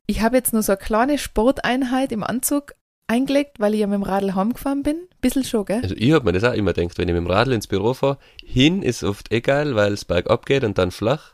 ich 0.06 0.22
habe 0.22 0.38
jetzt 0.38 0.54
nur 0.54 0.62
so 0.64 0.74
eine 0.74 0.78
kleine 0.82 1.18
Sporteinheit 1.18 2.12
im 2.12 2.24
Anzug 2.24 2.74
eingelegt, 3.08 3.60
weil 3.60 3.74
ich 3.74 3.82
ja 3.82 3.88
mit 3.88 3.96
dem 3.96 4.04
Radl 4.04 4.36
heimgefahren 4.36 4.84
bin? 4.84 5.08
Bisschen 5.22 5.44
schon, 5.44 5.66
gell? 5.66 5.82
Also 5.84 5.96
ich 5.98 6.12
hab 6.14 6.24
mir 6.24 6.32
das 6.32 6.44
auch 6.44 6.54
immer 6.54 6.74
gedacht, 6.74 6.98
wenn 6.98 7.08
ich 7.08 7.14
mit 7.14 7.24
dem 7.24 7.30
Radl 7.30 7.52
ins 7.54 7.68
Büro 7.68 7.94
fahre, 7.94 8.18
hin 8.44 8.82
ist 8.82 9.04
oft 9.04 9.30
geil, 9.30 9.76
weil 9.76 9.94
es 9.94 10.06
bergab 10.06 10.46
geht 10.46 10.64
und 10.64 10.78
dann 10.78 10.92
flach. 10.92 11.34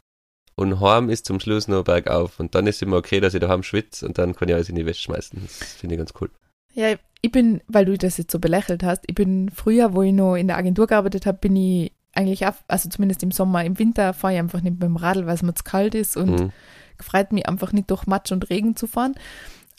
Und 0.55 0.81
heim 0.81 1.09
ist 1.09 1.25
zum 1.25 1.39
Schluss 1.39 1.67
nur 1.69 1.85
bergauf. 1.85 2.39
Und 2.39 2.53
dann 2.53 2.67
ist 2.67 2.81
immer 2.81 2.97
okay, 2.97 3.21
dass 3.21 3.33
ich 3.33 3.39
daheim 3.39 3.63
schwitze 3.63 4.05
und 4.05 4.17
dann 4.17 4.35
kann 4.35 4.49
ich 4.49 4.55
alles 4.55 4.67
in 4.69 4.75
die 4.75 4.85
Wäsche 4.85 5.03
schmeißen. 5.03 5.39
Das 5.41 5.73
finde 5.75 5.95
ich 5.95 5.99
ganz 5.99 6.13
cool. 6.19 6.29
Ja, 6.73 6.95
ich 7.21 7.31
bin, 7.31 7.61
weil 7.67 7.85
du 7.85 7.97
das 7.97 8.17
jetzt 8.17 8.31
so 8.31 8.39
belächelt 8.39 8.83
hast, 8.83 9.03
ich 9.07 9.15
bin 9.15 9.49
früher, 9.49 9.93
wo 9.93 10.01
ich 10.01 10.13
noch 10.13 10.35
in 10.35 10.47
der 10.47 10.57
Agentur 10.57 10.87
gearbeitet 10.87 11.25
habe, 11.25 11.37
bin 11.37 11.55
ich 11.55 11.93
eigentlich 12.13 12.45
auch, 12.45 12.53
also 12.67 12.89
zumindest 12.89 13.23
im 13.23 13.31
Sommer, 13.31 13.63
im 13.63 13.79
Winter 13.79 14.13
fahre 14.13 14.33
ich 14.33 14.39
einfach 14.39 14.61
nicht 14.61 14.73
mit 14.73 14.83
dem 14.83 14.95
Radl, 14.97 15.25
weil 15.27 15.35
es 15.35 15.43
mir 15.43 15.53
zu 15.53 15.63
kalt 15.63 15.95
ist 15.95 16.17
und 16.17 16.29
Mhm. 16.39 16.51
gefreut 16.97 17.31
mich 17.31 17.47
einfach 17.47 17.71
nicht 17.71 17.89
durch 17.89 18.05
Matsch 18.07 18.31
und 18.31 18.49
Regen 18.49 18.75
zu 18.75 18.87
fahren. 18.87 19.15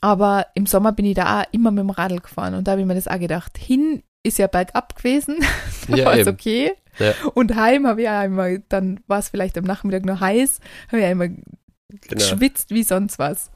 Aber 0.01 0.47
im 0.55 0.67
Sommer 0.67 0.93
bin 0.93 1.05
ich 1.07 1.15
da 1.15 1.41
auch 1.43 1.45
immer 1.53 1.71
mit 1.71 1.81
dem 1.81 1.91
Radl 1.91 2.21
gefahren 2.21 2.55
und 2.55 2.67
da 2.67 2.73
habe 2.73 2.81
ich 2.81 2.87
mir 2.87 2.95
das 2.95 3.09
auch 3.09 3.19
gedacht. 3.19 3.59
Hin 3.59 4.03
ist 4.23 4.39
ja 4.39 4.47
bergab 4.47 4.97
gewesen, 4.97 5.39
da 5.89 5.97
Ja, 5.97 6.05
war 6.07 6.19
es 6.19 6.27
okay. 6.27 6.73
Ja. 6.99 7.15
Und 7.35 7.55
heim 7.57 7.87
habe 7.87 8.03
ich 8.03 8.09
auch 8.09 8.23
immer, 8.25 8.59
dann 8.69 9.01
war 9.07 9.19
es 9.19 9.29
vielleicht 9.29 9.57
am 9.59 9.65
Nachmittag 9.65 10.05
noch 10.05 10.21
heiß, 10.21 10.61
habe 10.89 11.01
ich 11.01 11.07
auch 11.07 11.11
immer 11.11 11.29
Genau. 11.29 12.15
geschwitzt 12.15 12.71
wie 12.71 12.85
sonst 12.85 13.19
was. 13.19 13.51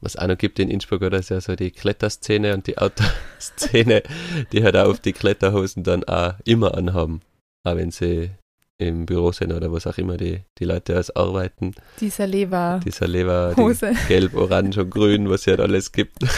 Was 0.00 0.16
auch 0.16 0.26
noch 0.26 0.36
gibt 0.38 0.58
in 0.58 0.68
Innsbruck, 0.68 1.02
oder 1.02 1.18
ist 1.18 1.30
ja 1.30 1.40
so 1.40 1.54
die 1.54 1.70
Kletterszene 1.70 2.52
und 2.52 2.66
die 2.66 2.78
Autoszene, 2.78 4.02
die 4.52 4.64
halt 4.64 4.76
auch 4.76 4.88
auf 4.88 5.00
die 5.00 5.12
Kletterhosen 5.12 5.84
dann 5.84 6.02
auch 6.04 6.34
immer 6.44 6.76
anhaben. 6.76 7.20
Auch 7.64 7.76
wenn 7.76 7.90
sie 7.92 8.30
im 8.78 9.06
Büro 9.06 9.32
sind 9.32 9.52
oder 9.52 9.72
was 9.72 9.86
auch 9.86 9.96
immer 9.98 10.16
die, 10.18 10.42
die 10.58 10.64
Leute 10.64 10.96
als 10.96 11.14
arbeiten. 11.16 11.74
Dieser 12.00 12.26
Leberhose. 12.26 12.84
Dieser 12.84 13.08
Leber, 13.08 13.54
die 13.56 13.94
gelb, 14.08 14.34
orange 14.34 14.78
und 14.78 14.90
grün, 14.90 15.30
was 15.30 15.42
es 15.42 15.46
halt 15.48 15.60
alles 15.60 15.92
gibt. 15.92 16.18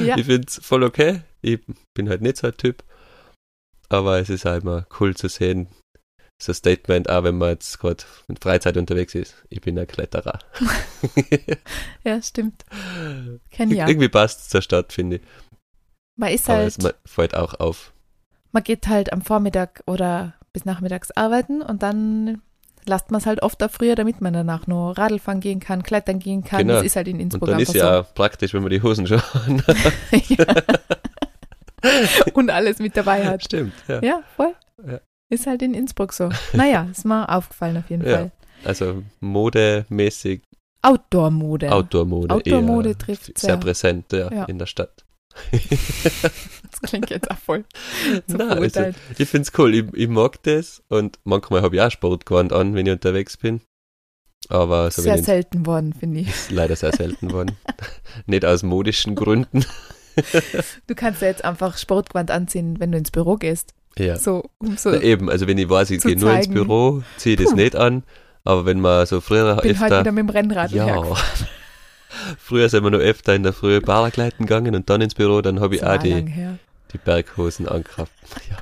Ja. 0.00 0.16
Ich 0.18 0.26
finde 0.26 0.46
es 0.48 0.58
voll 0.62 0.82
okay. 0.82 1.20
Ich 1.40 1.60
bin 1.94 2.08
halt 2.08 2.20
nicht 2.22 2.36
so 2.38 2.48
ein 2.48 2.56
Typ. 2.56 2.82
Aber 3.88 4.18
es 4.18 4.28
ist 4.28 4.44
halt 4.44 4.62
immer 4.64 4.86
cool 4.98 5.14
zu 5.14 5.28
sehen, 5.28 5.68
so 6.42 6.50
ein 6.50 6.56
Statement, 6.56 7.08
auch 7.08 7.22
wenn 7.22 7.38
man 7.38 7.50
jetzt 7.50 7.78
gerade 7.78 8.02
mit 8.26 8.42
Freizeit 8.42 8.76
unterwegs 8.76 9.14
ist. 9.14 9.36
Ich 9.48 9.60
bin 9.60 9.78
ein 9.78 9.86
Kletterer. 9.86 10.40
Ja, 12.04 12.20
stimmt. 12.20 12.64
Kenn 13.50 13.70
ich 13.70 13.78
ja. 13.78 13.88
Irgendwie 13.88 14.08
passt 14.08 14.40
es 14.40 14.48
zur 14.48 14.62
Stadt, 14.62 14.92
finde 14.92 15.16
ich. 15.16 15.22
Man 16.16 16.30
ist 16.32 16.48
Aber 16.50 16.58
halt, 16.58 16.68
es 16.68 16.78
ma- 16.78 16.92
fällt 17.06 17.34
auch 17.34 17.54
auf. 17.60 17.92
man 18.52 18.62
geht 18.64 18.88
halt 18.88 19.12
am 19.12 19.22
Vormittag 19.22 19.82
oder 19.86 20.34
bis 20.54 20.64
nachmittags 20.64 21.10
arbeiten 21.10 21.60
und 21.60 21.82
dann 21.82 22.40
lasst 22.86 23.10
man 23.10 23.20
es 23.20 23.26
halt 23.26 23.42
oft 23.42 23.60
da 23.60 23.68
früher, 23.68 23.94
damit 23.96 24.20
man 24.22 24.32
danach 24.32 24.66
nur 24.66 24.96
Radl 24.96 25.18
fahren 25.18 25.40
gehen 25.40 25.60
kann, 25.60 25.82
klettern 25.82 26.18
gehen 26.20 26.44
kann. 26.44 26.60
Genau. 26.60 26.74
Das 26.74 26.84
ist 26.84 26.96
halt 26.96 27.08
in 27.08 27.16
Und 27.16 27.20
Innsbruck 27.22 27.50
dann 27.50 27.60
ist 27.60 27.74
ja 27.74 28.00
auch 28.00 28.14
praktisch, 28.14 28.54
wenn 28.54 28.62
man 28.62 28.70
die 28.70 28.80
Hosen 28.82 29.06
schon 29.06 29.20
so. 29.46 29.54
ja. 30.34 30.46
Und 32.32 32.50
alles 32.50 32.78
mit 32.78 32.96
dabei 32.96 33.26
hat. 33.26 33.44
Stimmt, 33.44 33.74
ja. 33.88 34.02
Ja, 34.02 34.22
voll. 34.36 34.54
Ja. 34.86 35.00
Ist 35.28 35.46
halt 35.46 35.62
in 35.62 35.74
Innsbruck 35.74 36.12
so. 36.12 36.30
Naja, 36.52 36.86
ist 36.90 37.04
mir 37.04 37.28
aufgefallen 37.28 37.76
auf 37.76 37.90
jeden 37.90 38.06
Ja. 38.06 38.16
Fall. 38.16 38.30
Also 38.64 39.02
modemäßig 39.20 40.42
Outdoor-Mode. 40.82 41.72
Outdoor-Mode. 41.72 42.34
Outdoor-Mode 42.34 42.96
trifft 42.98 43.38
sehr 43.38 43.50
sehr. 43.50 43.56
präsent 43.56 44.12
Ja. 44.12 44.44
in 44.44 44.58
der 44.58 44.66
Stadt. 44.66 45.03
Das 46.70 46.90
klingt 46.90 47.10
jetzt 47.10 47.30
auch 47.30 47.38
voll 47.38 47.64
zu 48.26 48.36
Nein, 48.36 48.58
also, 48.58 48.90
ich 49.16 49.28
finde 49.28 49.48
es 49.48 49.58
cool, 49.58 49.74
ich, 49.74 49.84
ich 49.94 50.08
mag 50.08 50.42
das 50.42 50.82
und 50.88 51.18
manchmal 51.24 51.62
habe 51.62 51.76
ich 51.76 51.82
auch 51.82 51.90
Sportgewand 51.90 52.52
an, 52.52 52.74
wenn 52.74 52.86
ich 52.86 52.92
unterwegs 52.92 53.36
bin. 53.36 53.60
Aber 54.48 54.90
so 54.90 55.00
Sehr 55.00 55.16
ich 55.16 55.24
selten 55.24 55.66
worden, 55.66 55.94
finde 55.94 56.20
ich. 56.20 56.28
ist 56.28 56.50
leider 56.50 56.76
sehr 56.76 56.92
selten 56.92 57.32
worden. 57.32 57.56
Nicht 58.26 58.44
aus 58.44 58.62
modischen 58.62 59.14
Gründen. 59.14 59.64
Du 60.86 60.94
kannst 60.94 61.22
ja 61.22 61.28
jetzt 61.28 61.44
einfach 61.44 61.78
Sportgewand 61.78 62.30
anziehen, 62.30 62.78
wenn 62.78 62.92
du 62.92 62.98
ins 62.98 63.10
Büro 63.10 63.36
gehst. 63.36 63.74
Ja. 63.98 64.16
So, 64.16 64.50
um 64.58 64.76
so 64.76 64.90
Na, 64.90 65.00
eben, 65.00 65.30
also 65.30 65.46
wenn 65.46 65.58
ich 65.58 65.68
weiß, 65.68 65.90
ich 65.90 66.02
gehe 66.02 66.16
nur 66.16 66.32
ins. 66.34 66.48
Büro, 66.48 67.02
ziehe 67.16 67.34
ich 67.34 67.42
das 67.42 67.50
Puh. 67.50 67.56
nicht 67.56 67.76
an. 67.76 68.02
Aber 68.44 68.66
wenn 68.66 68.80
man 68.80 69.06
so 69.06 69.20
früher 69.20 69.56
bin 69.56 69.80
halt 69.80 69.82
öfter, 69.82 70.00
wieder 70.00 70.12
mit 70.12 70.22
dem 70.22 70.28
Rennrad 70.28 70.70
ja. 70.72 71.02
Früher 72.38 72.68
sind 72.68 72.84
wir 72.84 72.90
noch 72.90 72.98
öfter 72.98 73.34
in 73.34 73.42
der 73.42 73.52
Früh 73.52 73.80
Paragleiten 73.80 74.46
gegangen 74.46 74.74
und 74.74 74.88
dann 74.90 75.00
ins 75.00 75.14
Büro, 75.14 75.40
dann 75.40 75.60
habe 75.60 75.76
ich 75.76 75.84
auch 75.84 75.96
die, 75.98 76.24
die 76.92 76.98
Berghosen 76.98 77.68
angehabt. 77.68 78.10
Ja. 78.50 78.58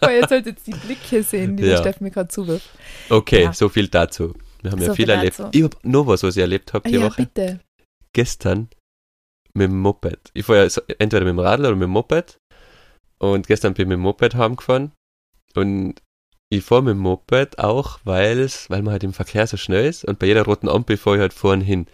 Aber 0.00 0.12
ihr 0.14 0.28
solltet 0.28 0.56
jetzt 0.56 0.66
die 0.66 0.72
Blicke 0.74 1.22
sehen, 1.22 1.56
die 1.56 1.62
Ja. 1.64 1.76
der 1.76 1.78
Steffen 1.78 2.04
mir 2.04 2.10
gerade 2.10 2.28
zuwirft. 2.28 2.68
Okay, 3.08 3.44
Ja. 3.44 3.52
so 3.54 3.70
viel 3.70 3.88
dazu. 3.88 4.34
Wir 4.60 4.70
haben 4.72 4.80
ja 4.80 4.88
So 4.88 4.94
viel 4.94 5.06
viel 5.06 5.14
erlebt. 5.14 5.38
dazu. 5.38 5.50
Ich 5.52 5.62
habe 5.62 5.76
noch 5.82 6.06
was, 6.06 6.22
was 6.22 6.36
ich 6.36 6.42
erlebt 6.42 6.74
habe 6.74 6.86
die 6.88 6.96
ja, 6.96 7.02
Woche. 7.06 7.22
bitte. 7.22 7.60
Gestern 8.12 8.68
mit 9.54 9.70
dem 9.70 9.78
Moped. 9.80 10.30
Ich 10.34 10.44
fahre 10.44 10.66
ja 10.66 10.82
entweder 10.98 11.24
mit 11.24 11.30
dem 11.32 11.38
Radl 11.38 11.64
oder 11.64 11.74
mit 11.76 11.84
dem 11.84 11.90
Moped. 11.90 12.38
Und 13.18 13.46
gestern 13.46 13.72
bin 13.72 13.84
ich 13.84 13.88
mit 13.88 13.96
dem 13.96 14.02
Moped 14.02 14.34
heimgefahren. 14.34 14.92
Und 15.54 15.94
ich 16.50 16.62
fahre 16.62 16.82
mit 16.82 16.90
dem 16.92 16.98
Moped 16.98 17.58
auch, 17.58 17.98
weil 18.04 18.48
man 18.68 18.90
halt 18.90 19.04
im 19.04 19.14
Verkehr 19.14 19.46
so 19.46 19.56
schnell 19.56 19.86
ist. 19.86 20.04
Und 20.04 20.18
bei 20.18 20.26
jeder 20.26 20.44
roten 20.44 20.68
Ampel 20.68 20.98
fahre 20.98 21.16
ich 21.16 21.20
halt 21.22 21.32
vorn 21.32 21.62
hin. 21.62 21.86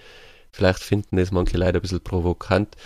Vielleicht 0.52 0.80
finden 0.80 1.16
das 1.16 1.30
manche 1.30 1.56
Leute 1.56 1.78
ein 1.78 1.82
bisschen 1.82 2.00
provokant. 2.00 2.76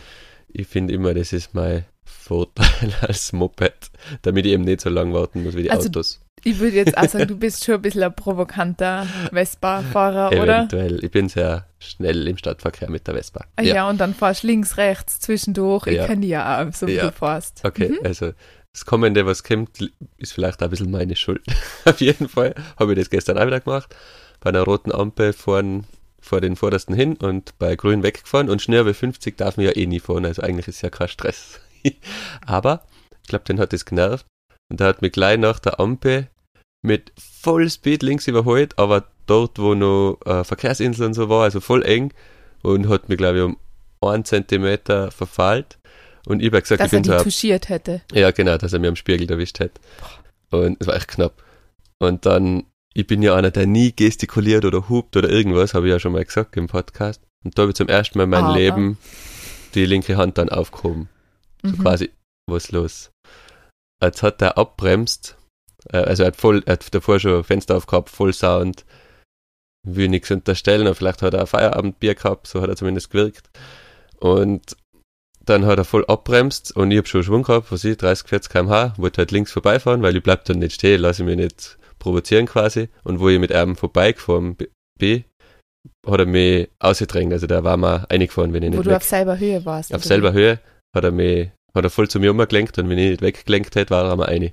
Ich 0.49 0.67
finde 0.69 0.95
immer, 0.95 1.13
das 1.15 1.33
ist 1.33 1.53
mein 1.55 1.85
Vorteil 2.05 2.67
als 3.01 3.33
Moped, 3.33 3.91
damit 4.23 4.47
ich 4.47 4.53
eben 4.53 4.65
nicht 4.65 4.81
so 4.81 4.89
lang 4.89 5.13
warten 5.13 5.43
muss 5.43 5.55
wie 5.57 5.65
die 5.65 5.71
Also, 5.71 5.89
Autos. 5.89 6.21
Ich 6.45 6.59
würde 6.61 6.77
jetzt 6.77 6.97
auch 6.97 7.09
sagen, 7.09 7.27
du 7.29 7.37
bist 7.37 7.65
schon 7.65 7.75
ein 7.77 7.83
bisschen 7.83 8.05
ein 8.05 8.15
provokanter 8.15 9.07
Vespa-Fahrer, 9.33 10.29
oder? 10.41 10.59
Eventuell. 10.59 11.03
Ich 11.05 11.11
bin 11.11 11.29
sehr 11.29 11.67
schnell 11.81 12.29
im 12.29 12.37
Stadtverkehr 12.39 12.89
mit 12.91 13.07
der 13.09 13.15
Vespa. 13.15 13.45
Ah 13.57 13.63
Ja. 13.63 13.89
und 13.89 13.99
dann 13.99 14.15
fahrst 14.15 14.45
du 14.45 14.47
links, 14.49 14.77
rechts, 14.77 15.19
zwischendurch. 15.21 15.87
Ich 15.89 15.97
Ja. 15.97 16.07
kenne 16.07 16.21
die 16.23 16.29
ja 16.29 16.63
auch, 16.65 16.73
so 16.73 16.87
Ja. 16.87 17.07
du 17.07 17.13
fährst. 17.13 17.63
Okay, 17.65 17.89
Mhm. 17.89 17.99
also 18.05 18.33
das 18.73 18.85
Kommende, 18.85 19.27
was 19.27 19.43
kommt, 19.43 19.91
ist 20.19 20.33
vielleicht 20.35 20.61
auch 20.61 20.67
ein 20.67 20.71
bisschen 20.71 20.91
meine 20.91 21.17
Schuld. 21.17 21.43
Auf 21.85 22.01
jeden 22.01 22.29
Fall 22.29 22.55
habe 22.79 22.93
ich 22.93 22.99
das 22.99 23.11
gestern 23.11 23.39
auch 23.39 23.47
wieder 23.47 23.61
gemacht. 23.61 23.95
Bei 24.41 24.51
einer 24.51 24.63
roten 24.63 24.93
Ampel 24.93 25.33
fahren 25.33 25.85
vor 26.27 26.41
den 26.41 26.57
vordersten 26.57 26.95
hin 26.95 27.17
und 27.17 27.59
bei 27.59 27.77
grün 27.77 28.03
weggefahren 28.03 28.51
und 28.51 28.61
schneller 28.63 28.87
wie 28.87 28.95
50 28.95 29.37
darf 29.37 29.57
man 29.57 29.67
ja 29.67 29.77
eh 29.77 29.87
nie 29.87 30.01
fahren, 30.01 30.25
also 30.25 30.43
eigentlich 30.43 30.69
ist 30.69 30.83
ja 30.83 30.91
kein 30.91 31.09
Stress. 31.09 31.61
Aber 32.47 32.83
ich 33.23 33.29
glaube, 33.29 33.45
den 33.45 33.59
hat 33.59 33.73
das 33.73 33.85
genervt 33.85 34.27
und 34.71 34.81
der 34.81 34.89
hat 34.89 35.03
mich 35.03 35.13
gleich 35.13 35.39
nach 35.39 35.59
der 35.59 35.81
Ampel 35.81 36.29
mit 36.83 37.13
voll 37.19 37.69
Speed 37.69 38.03
links 38.03 38.29
überholt, 38.29 38.79
aber 38.79 39.07
dort, 39.27 39.59
wo 39.59 39.75
noch 39.75 40.19
äh, 40.25 40.45
Verkehrsinsel 40.45 41.07
und 41.07 41.15
so 41.15 41.29
war, 41.29 41.45
also 41.45 41.61
voll 41.61 41.83
eng 41.85 42.13
und 42.63 42.89
hat 42.89 43.09
mich, 43.09 43.19
glaube 43.19 43.39
ich, 43.39 43.45
um 43.45 43.57
einen 44.09 44.25
Zentimeter 44.25 45.11
verfahlt. 45.11 45.79
Und 46.27 46.41
ich 46.41 46.47
habe 46.49 46.63
gesagt, 46.63 46.81
Dass 46.81 46.93
ich 46.93 46.93
er 46.93 47.01
bin 47.03 47.05
so 47.05 47.13
ein 47.13 47.23
touchiert 47.23 47.69
hätte. 47.69 48.03
ja, 48.13 48.31
genau, 48.31 48.57
dass 48.57 48.73
er 48.73 48.79
mir 48.79 48.89
am 48.89 48.97
Spiegel 48.97 49.31
erwischt 49.31 49.61
hat. 49.61 49.73
Und 50.51 50.77
es 50.81 50.87
war 50.87 50.97
echt 50.97 51.09
knapp. 51.09 51.43
Und 51.99 52.27
dann, 52.27 52.65
ich 52.99 53.07
bin 53.07 53.21
ja 53.23 53.35
einer, 53.35 53.51
der 53.51 53.67
nie 53.67 53.93
gestikuliert 53.95 54.65
oder 54.65 54.89
hupt 54.89 55.17
oder 55.17 55.29
irgendwas, 55.29 55.75
habe 55.75 55.87
ich 55.87 55.93
ja 55.93 56.01
schon 56.01 56.13
mal 56.13 56.25
gesagt 56.25 56.57
im 56.57 56.67
Podcast. 56.67 57.21
Und 57.45 57.57
da 57.59 57.63
habe 57.63 57.71
ich 57.71 57.77
zum 57.77 57.89
ersten 57.89 58.17
Mal 58.17 58.25
in 58.25 58.31
meinem 58.31 58.45
Aber- 58.47 58.55
Leben 58.59 58.99
die 59.75 59.85
linke 59.85 60.17
Hand 60.17 60.39
dann 60.39 60.49
aufgehoben. 60.49 61.11
So 61.63 61.73
Mhm. 61.73 61.79
quasi, 61.83 62.11
was 62.51 62.71
los? 62.73 63.11
Jetzt 64.03 64.23
hat 64.23 64.41
er 64.41 64.57
abbremst, 64.57 65.37
äh, 65.93 65.99
also 65.99 66.23
er 66.23 66.29
hat 66.29 66.37
voll, 66.37 66.63
er 66.65 66.73
hat 66.75 66.95
davor 66.95 67.21
schon 67.21 67.45
Fenster 67.45 67.77
aufgehabt, 67.77 68.09
voll 68.09 68.33
Sound, 68.33 68.87
will 69.87 70.09
nichts 70.09 70.31
unterstellen, 70.31 70.87
aber 70.87 70.95
vielleicht 70.97 71.21
hat 71.21 71.35
er 71.35 71.41
ein 71.41 71.47
Feierabendbier 71.47 72.15
gehabt, 72.15 72.47
so 72.47 72.63
hat 72.63 72.71
er 72.71 72.77
zumindest 72.77 73.11
gewirkt. 73.11 73.51
Und 74.19 74.75
dann 75.45 75.67
hat 75.67 75.79
er 75.79 75.85
voll 75.85 76.05
abbremst 76.07 76.75
und 76.75 76.91
ich 76.91 76.97
habe 76.99 77.07
schon 77.09 77.23
Schwung 77.23 77.43
gehabt, 77.43 77.71
was 77.71 77.85
ich, 77.85 77.99
30, 77.99 78.27
40 78.29 78.51
km/h, 78.51 78.95
wollte 78.97 79.19
halt 79.19 79.31
links 79.33 79.53
vorbeifahren, 79.53 80.01
weil 80.03 80.17
ich 80.17 80.23
bleib 80.23 80.47
dann 80.47 80.59
nicht 80.61 80.75
stehen, 80.77 81.03
lasse 81.03 81.23
mich 81.25 81.37
nicht 81.37 81.79
provozieren 82.07 82.47
quasi. 82.47 82.89
Und 83.03 83.19
wo 83.21 83.29
ich 83.29 83.39
mit 83.41 83.53
einem 83.53 83.75
vorbeigefahren 83.77 84.57
bin, 84.99 85.25
hat 86.07 86.21
er 86.21 86.27
mich 86.27 86.69
ausgedrängt, 86.79 87.33
also 87.33 87.47
der 87.47 87.65
war 87.65 87.77
mal 87.77 88.07
eingefahren, 88.09 88.53
wenn 88.53 88.63
ich 88.63 88.71
Wo 88.73 88.77
nicht 88.77 88.87
du 88.87 88.91
weg 88.91 88.97
auf 88.97 89.03
selber 89.05 89.39
Höhe 89.39 89.65
warst. 89.65 89.93
auf 89.93 90.01
oder 90.01 90.07
selber? 90.09 90.33
Höhe 90.33 90.61
hat 90.95 91.05
er 91.05 91.11
mich, 91.11 91.51
hat 91.75 91.85
er 91.85 91.91
voll 91.91 92.09
zu 92.09 92.21
mir 92.21 92.31
umgelenkt 92.31 92.79
und 92.79 92.89
wenn 92.89 92.99
ich 92.99 93.11
nicht 93.11 93.23
weggelenkt 93.23 93.75
hätte, 93.75 93.91
war 93.91 94.05
er 94.05 94.13
einmal 94.13 94.29
eine. 94.29 94.53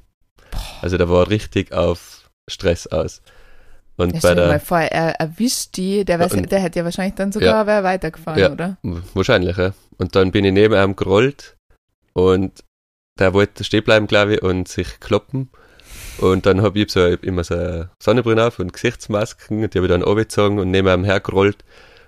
Also 0.81 0.97
der 0.97 1.09
war 1.09 1.29
richtig 1.29 1.71
auf 1.73 2.29
Stress 2.49 2.87
aus. 2.87 3.21
Und 3.97 4.13
Ja, 4.15 4.19
bei 4.21 4.33
dir 4.33 4.41
mal 4.41 4.49
der, 4.49 4.59
vor, 4.59 4.79
er 4.79 5.11
erwischt 5.19 5.77
die, 5.77 6.03
der, 6.05 6.19
weiß, 6.19 6.33
Und- 6.33 6.51
der 6.51 6.59
hätte 6.59 6.79
ja 6.79 6.85
wahrscheinlich 6.85 7.13
dann 7.15 7.31
sogar 7.31 7.67
wer 7.67 7.83
weitergefahren, 7.83 8.39
Ja. 8.39 8.51
oder? 8.51 8.77
wahrscheinlich, 9.13 9.55
ja. 9.57 9.73
Und 9.97 10.15
dann 10.15 10.31
bin 10.31 10.43
ich 10.45 10.51
neben 10.51 10.73
ihm 10.73 10.95
gerollt 10.95 11.55
und 12.13 12.63
der 13.19 13.33
wollte 13.35 13.63
stehen 13.63 13.83
bleiben, 13.83 14.07
glaube 14.07 14.35
ich, 14.35 14.41
und 14.41 14.67
sich 14.67 14.99
kloppen. 14.99 15.49
Und 16.19 16.45
dann 16.45 16.61
habe 16.61 16.79
ich 16.79 16.91
so 16.91 17.05
immer 17.05 17.43
so 17.43 17.55
eine 17.55 17.89
Sonnenbrille 18.01 18.47
auf 18.47 18.59
und 18.59 18.73
Gesichtsmasken 18.73 19.63
und 19.63 19.73
die 19.73 19.79
habe 19.79 19.87
ich 19.87 19.91
dann 19.91 20.03
angezogen 20.03 20.59
und 20.59 20.71
neben 20.71 20.87
ihm 20.87 21.03
hergerollt. 21.03 21.63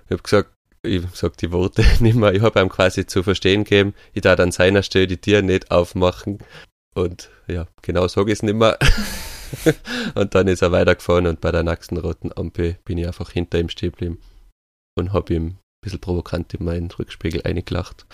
Ich 0.06 0.12
habe 0.12 0.22
gesagt, 0.22 0.50
ich 0.82 1.02
sag 1.14 1.36
die 1.38 1.52
Worte 1.52 1.84
nicht 2.00 2.16
mehr, 2.16 2.32
ich 2.32 2.42
habe 2.42 2.60
ihm 2.60 2.68
quasi 2.68 3.06
zu 3.06 3.22
verstehen 3.22 3.64
gegeben, 3.64 3.94
ich 4.12 4.22
darf 4.22 4.38
an 4.38 4.52
seiner 4.52 4.82
Stelle 4.82 5.06
die 5.06 5.20
Tür 5.20 5.42
nicht 5.42 5.70
aufmachen. 5.70 6.38
Und 6.94 7.30
ja, 7.46 7.66
genau 7.82 8.08
sage 8.08 8.32
ich 8.32 8.38
es 8.38 8.42
nicht 8.42 8.56
mehr. 8.56 8.78
und 10.14 10.34
dann 10.34 10.48
ist 10.48 10.62
er 10.62 10.72
weitergefahren 10.72 11.26
und 11.26 11.40
bei 11.40 11.52
der 11.52 11.62
nächsten 11.62 11.96
roten 11.96 12.32
Ampel 12.34 12.78
bin 12.84 12.98
ich 12.98 13.06
einfach 13.06 13.30
hinter 13.30 13.58
ihm 13.58 13.68
stehen 13.68 13.90
geblieben 13.90 14.18
und 14.96 15.12
habe 15.12 15.34
ihm 15.34 15.46
ein 15.46 15.58
bisschen 15.82 16.00
provokant 16.00 16.54
in 16.54 16.64
meinen 16.64 16.90
Rückspiegel 16.90 17.42
eingelacht. 17.42 18.06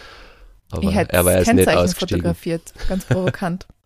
Aber 0.70 0.90
er 0.90 1.24
war 1.24 1.32
jetzt 1.32 1.46
nicht 1.48 1.56
Kennzeichen 1.56 1.78
ausgestiegen. 1.78 2.22
fotografiert, 2.22 2.72
ganz 2.88 3.04
provokant. 3.04 3.66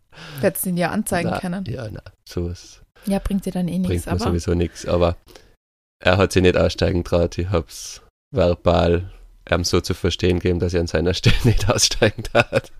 Du 0.40 0.42
hättest 0.42 0.66
ihn 0.66 0.76
ja 0.76 0.90
anzeigen 0.90 1.30
Na, 1.30 1.40
können. 1.40 1.64
Ja, 1.66 1.88
na, 1.90 2.02
sowas 2.28 2.82
Ja, 3.06 3.18
bringt 3.18 3.46
dir 3.46 3.52
dann 3.52 3.68
eh 3.68 3.72
bringt 3.78 3.88
nichts, 3.88 4.06
mir 4.06 4.12
aber 4.12 4.24
sowieso 4.24 4.54
nichts. 4.54 4.86
Aber 4.86 5.16
er 6.02 6.16
hat 6.18 6.32
sich 6.32 6.42
nicht 6.42 6.56
aussteigen 6.56 7.04
traut. 7.04 7.38
Ich 7.38 7.50
hab's 7.50 8.02
verbal 8.32 9.10
ihm 9.50 9.64
so 9.64 9.80
zu 9.80 9.94
verstehen 9.94 10.38
gegeben, 10.40 10.58
dass 10.60 10.74
er 10.74 10.80
an 10.80 10.86
seiner 10.86 11.14
Stelle 11.14 11.36
nicht 11.44 11.68
aussteigen 11.70 12.24
hat. 12.34 12.72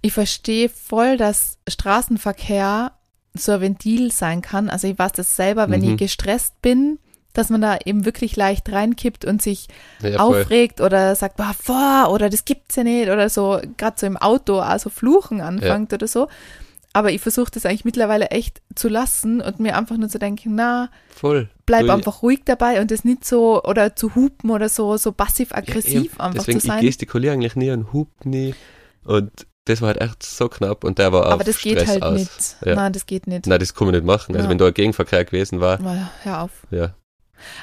ich 0.00 0.12
verstehe 0.12 0.68
voll, 0.68 1.16
dass 1.16 1.58
Straßenverkehr 1.68 2.92
so 3.34 3.52
ein 3.52 3.60
Ventil 3.60 4.12
sein 4.12 4.42
kann. 4.42 4.68
Also 4.68 4.88
ich 4.88 4.98
weiß 4.98 5.12
das 5.12 5.36
selber, 5.36 5.70
wenn 5.70 5.80
Mhm. 5.82 5.90
ich 5.92 5.96
gestresst 5.98 6.60
bin, 6.62 6.98
dass 7.32 7.48
man 7.50 7.60
da 7.60 7.78
eben 7.84 8.04
wirklich 8.04 8.36
leicht 8.36 8.70
reinkippt 8.70 9.24
und 9.24 9.40
sich 9.42 9.68
Ja, 10.02 10.18
voll. 10.24 10.40
aufregt 10.42 10.80
oder 10.80 11.14
sagt, 11.14 11.36
boah, 11.36 11.54
boah, 11.66 12.08
oder 12.10 12.28
das 12.30 12.44
gibt's 12.44 12.76
ja 12.76 12.84
nicht 12.84 13.08
oder 13.08 13.28
so, 13.28 13.60
gerade 13.76 13.96
so 13.98 14.06
im 14.06 14.16
Auto, 14.16 14.58
also 14.58 14.90
fluchen 14.90 15.40
anfängt 15.40 15.92
oder 15.92 16.06
so. 16.06 16.28
Aber 16.94 17.10
ich 17.10 17.22
versuche 17.22 17.50
das 17.50 17.64
eigentlich 17.64 17.86
mittlerweile 17.86 18.26
echt 18.32 18.60
zu 18.74 18.88
lassen 18.88 19.40
und 19.40 19.60
mir 19.60 19.78
einfach 19.78 19.96
nur 19.96 20.10
zu 20.10 20.18
denken, 20.18 20.54
na, 20.56 20.90
voll. 21.08 21.48
bleib 21.64 21.86
Du, 21.86 21.92
einfach 21.92 22.22
ruhig 22.22 22.40
dabei 22.44 22.82
und 22.82 22.90
das 22.90 23.02
nicht 23.04 23.24
so, 23.24 23.62
oder 23.62 23.96
zu 23.96 24.14
hupen 24.14 24.50
oder 24.50 24.68
so, 24.68 24.98
so 24.98 25.08
ja, 25.08 25.14
passiv-aggressiv 25.14 26.04
eben. 26.12 26.20
einfach 26.20 26.40
Deswegen, 26.40 26.60
zu 26.60 26.66
ich 26.66 26.72
sein. 26.72 26.82
gestikuliere 26.84 27.32
eigentlich 27.32 27.56
nie 27.56 27.70
und 27.70 27.94
hub 27.94 28.08
nie. 28.26 28.54
Und 29.04 29.30
das 29.64 29.80
war 29.80 29.88
halt 29.88 30.02
echt 30.02 30.22
so 30.22 30.48
knapp 30.50 30.84
und 30.84 30.98
der 30.98 31.12
war 31.14 31.26
auf 31.28 31.32
Aber 31.32 31.44
das 31.44 31.60
geht 31.62 31.78
Stress 31.78 31.88
halt 31.88 32.02
aus. 32.02 32.18
nicht. 32.18 32.56
Ja. 32.64 32.74
Nein, 32.74 32.92
das 32.92 33.06
geht 33.06 33.26
nicht. 33.26 33.46
Nein, 33.46 33.58
das 33.60 33.72
kann 33.74 33.86
man 33.86 33.94
nicht 33.94 34.04
machen. 34.04 34.34
Also 34.34 34.44
Ja. 34.44 34.50
wenn 34.50 34.58
da 34.58 34.66
ein 34.66 34.74
Gegenverkehr 34.74 35.24
gewesen 35.24 35.60
war, 35.60 35.80
Mal, 35.80 36.10
Hör 36.24 36.42
auf. 36.42 36.50
ja, 36.70 36.94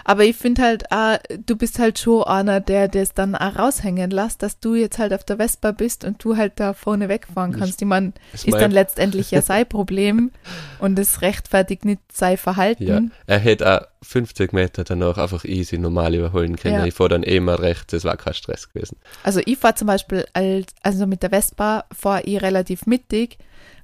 Aber 0.06 0.24
ich 0.24 0.36
finde 0.36 0.62
halt, 0.62 0.84
äh, 0.92 1.20
du 1.46 1.56
bist 1.56 1.80
halt 1.80 2.00
schon 2.00 2.24
einer, 2.24 2.60
der 2.60 2.88
das 2.88 3.14
dann 3.14 3.36
auch 3.36 3.58
raushängen 3.58 4.12
lässt, 4.12 4.44
dass 4.44 4.60
du 4.60 4.76
jetzt 4.76 5.00
halt 5.00 5.14
auf 5.14 5.24
der 5.24 5.38
Vespa 5.38 5.72
bist 5.72 6.04
und 6.04 6.24
du 6.24 6.38
halt 6.38 6.54
da 6.58 6.74
vorne 6.74 7.10
wegfahren 7.10 7.58
kannst. 7.58 7.82
Ich 7.82 7.88
meine, 7.88 8.14
ist 8.34 8.48
ist 8.48 8.54
dann 8.56 8.72
letztendlich 8.72 9.32
ja 9.32 9.42
sein 9.42 9.68
Problem 9.68 10.32
und 10.80 10.98
es 11.00 11.22
rechtfertigt 11.22 11.86
nicht 11.86 12.02
sein 12.12 12.38
Verhalten. 12.38 12.84
Ja, 12.84 13.02
er 13.28 13.40
hätte 13.40 13.82
auch 13.82 13.88
50 14.02 14.54
Meter 14.54 14.84
danach 14.84 15.18
einfach 15.18 15.44
easy 15.46 15.78
normal 15.78 16.16
überholen 16.16 16.56
können. 16.56 16.76
Ja. 16.76 16.86
Ich 16.86 16.94
fahre 16.94 17.10
dann 17.10 17.24
eh 17.24 17.40
mal 17.40 17.56
rechts, 17.56 17.92
das 17.92 18.04
war 18.04 18.18
kein 18.18 18.34
Stress 18.34 18.72
gewesen. 18.72 18.98
Also 19.24 19.42
ich 19.46 19.58
fahre 19.58 19.76
zum 19.76 19.88
Beispiel 19.88 20.26
als, 20.34 20.68
also 20.82 21.06
mit 21.06 21.24
der 21.24 21.32
Vespa 21.32 21.86
fahre 21.92 22.22
ich 22.24 22.42
relativ 22.42 22.86
mittig, 22.86 23.38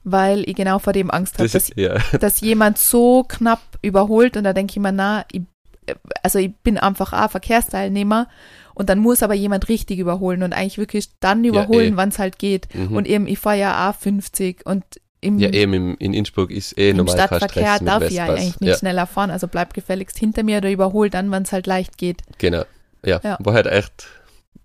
weil 0.03 0.47
ich 0.47 0.55
genau 0.55 0.79
vor 0.79 0.93
dem 0.93 1.11
Angst 1.11 1.35
habe, 1.35 1.49
Das 1.49 1.67
dass, 1.67 1.71
ja, 1.75 1.97
dass 2.19 2.39
jemand 2.41 2.77
so 2.77 3.23
knapp 3.27 3.61
überholt 3.81 4.37
und 4.37 4.43
da 4.43 4.53
denke 4.53 4.71
ich 4.71 4.79
mir, 4.79 4.91
na, 4.91 5.25
ich, 5.31 5.41
also 6.23 6.39
ich 6.39 6.53
bin 6.63 6.77
einfach 6.77 7.13
auch 7.13 7.31
Verkehrsteilnehmer 7.31 8.27
und 8.73 8.89
dann 8.89 8.99
muss 8.99 9.23
aber 9.23 9.33
jemand 9.33 9.69
richtig 9.69 9.99
überholen 9.99 10.43
und 10.43 10.53
eigentlich 10.53 10.77
wirklich 10.77 11.09
dann 11.19 11.43
Ja, 11.43 11.49
überholen, 11.51 11.93
eh. 11.93 11.97
wann 11.97 12.09
es 12.09 12.19
halt 12.19 12.39
geht. 12.39 12.73
mhm. 12.73 12.95
Und 12.95 13.07
eben, 13.07 13.27
ich 13.27 13.39
fahre 13.39 13.57
ja 13.57 13.89
auch 13.89 13.95
50 13.95 14.65
und 14.65 14.83
im, 15.21 15.39
ja 15.39 15.49
eben 15.49 15.73
im, 15.73 15.95
in 15.97 16.13
Innsbruck 16.13 16.51
ist 16.51 16.77
eh 16.77 16.91
im 16.91 16.97
normal 16.97 17.15
Stadtverkehr 17.15 17.79
darf 17.79 18.03
ich 18.03 18.11
ja 18.15 18.25
eigentlich 18.25 18.59
nicht 18.59 18.69
Ja, 18.69 18.77
schneller 18.77 19.07
fahren, 19.07 19.31
also 19.31 19.47
bleib 19.47 19.73
gefälligst 19.73 20.17
hinter 20.19 20.43
mir 20.43 20.57
oder 20.59 20.69
überhol 20.69 21.09
dann, 21.09 21.31
wann 21.31 21.43
es 21.43 21.51
halt 21.51 21.65
leicht 21.67 21.97
geht. 21.97 22.21
genau. 22.37 22.63
Ja, 23.03 23.19
Ja. 23.23 23.37
war 23.39 23.53
halt 23.53 23.67
echt 23.67 24.07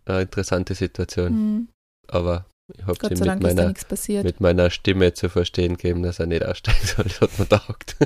eine 0.07 0.23
interessante 0.23 0.75
Situation. 0.75 1.29
Hm, 1.29 1.69
Aber 2.09 2.47
ich 2.77 2.83
habe 2.87 2.95
sei 3.03 3.09
mit 3.11 3.27
Dank 3.27 3.43
meiner, 3.43 3.75
mit 4.23 4.41
meiner 4.41 4.71
Stimme 4.71 5.13
zu 5.15 5.29
verstehen 5.29 5.77
gegeben, 5.77 6.03
dass 6.03 6.19
er 6.21 6.27
nicht 6.27 6.45
aussteigen 6.45 6.79
soll. 6.85 7.05
Das 7.05 7.21
hat 7.21 7.39
mir 7.39 7.49
taugt. 7.49 7.97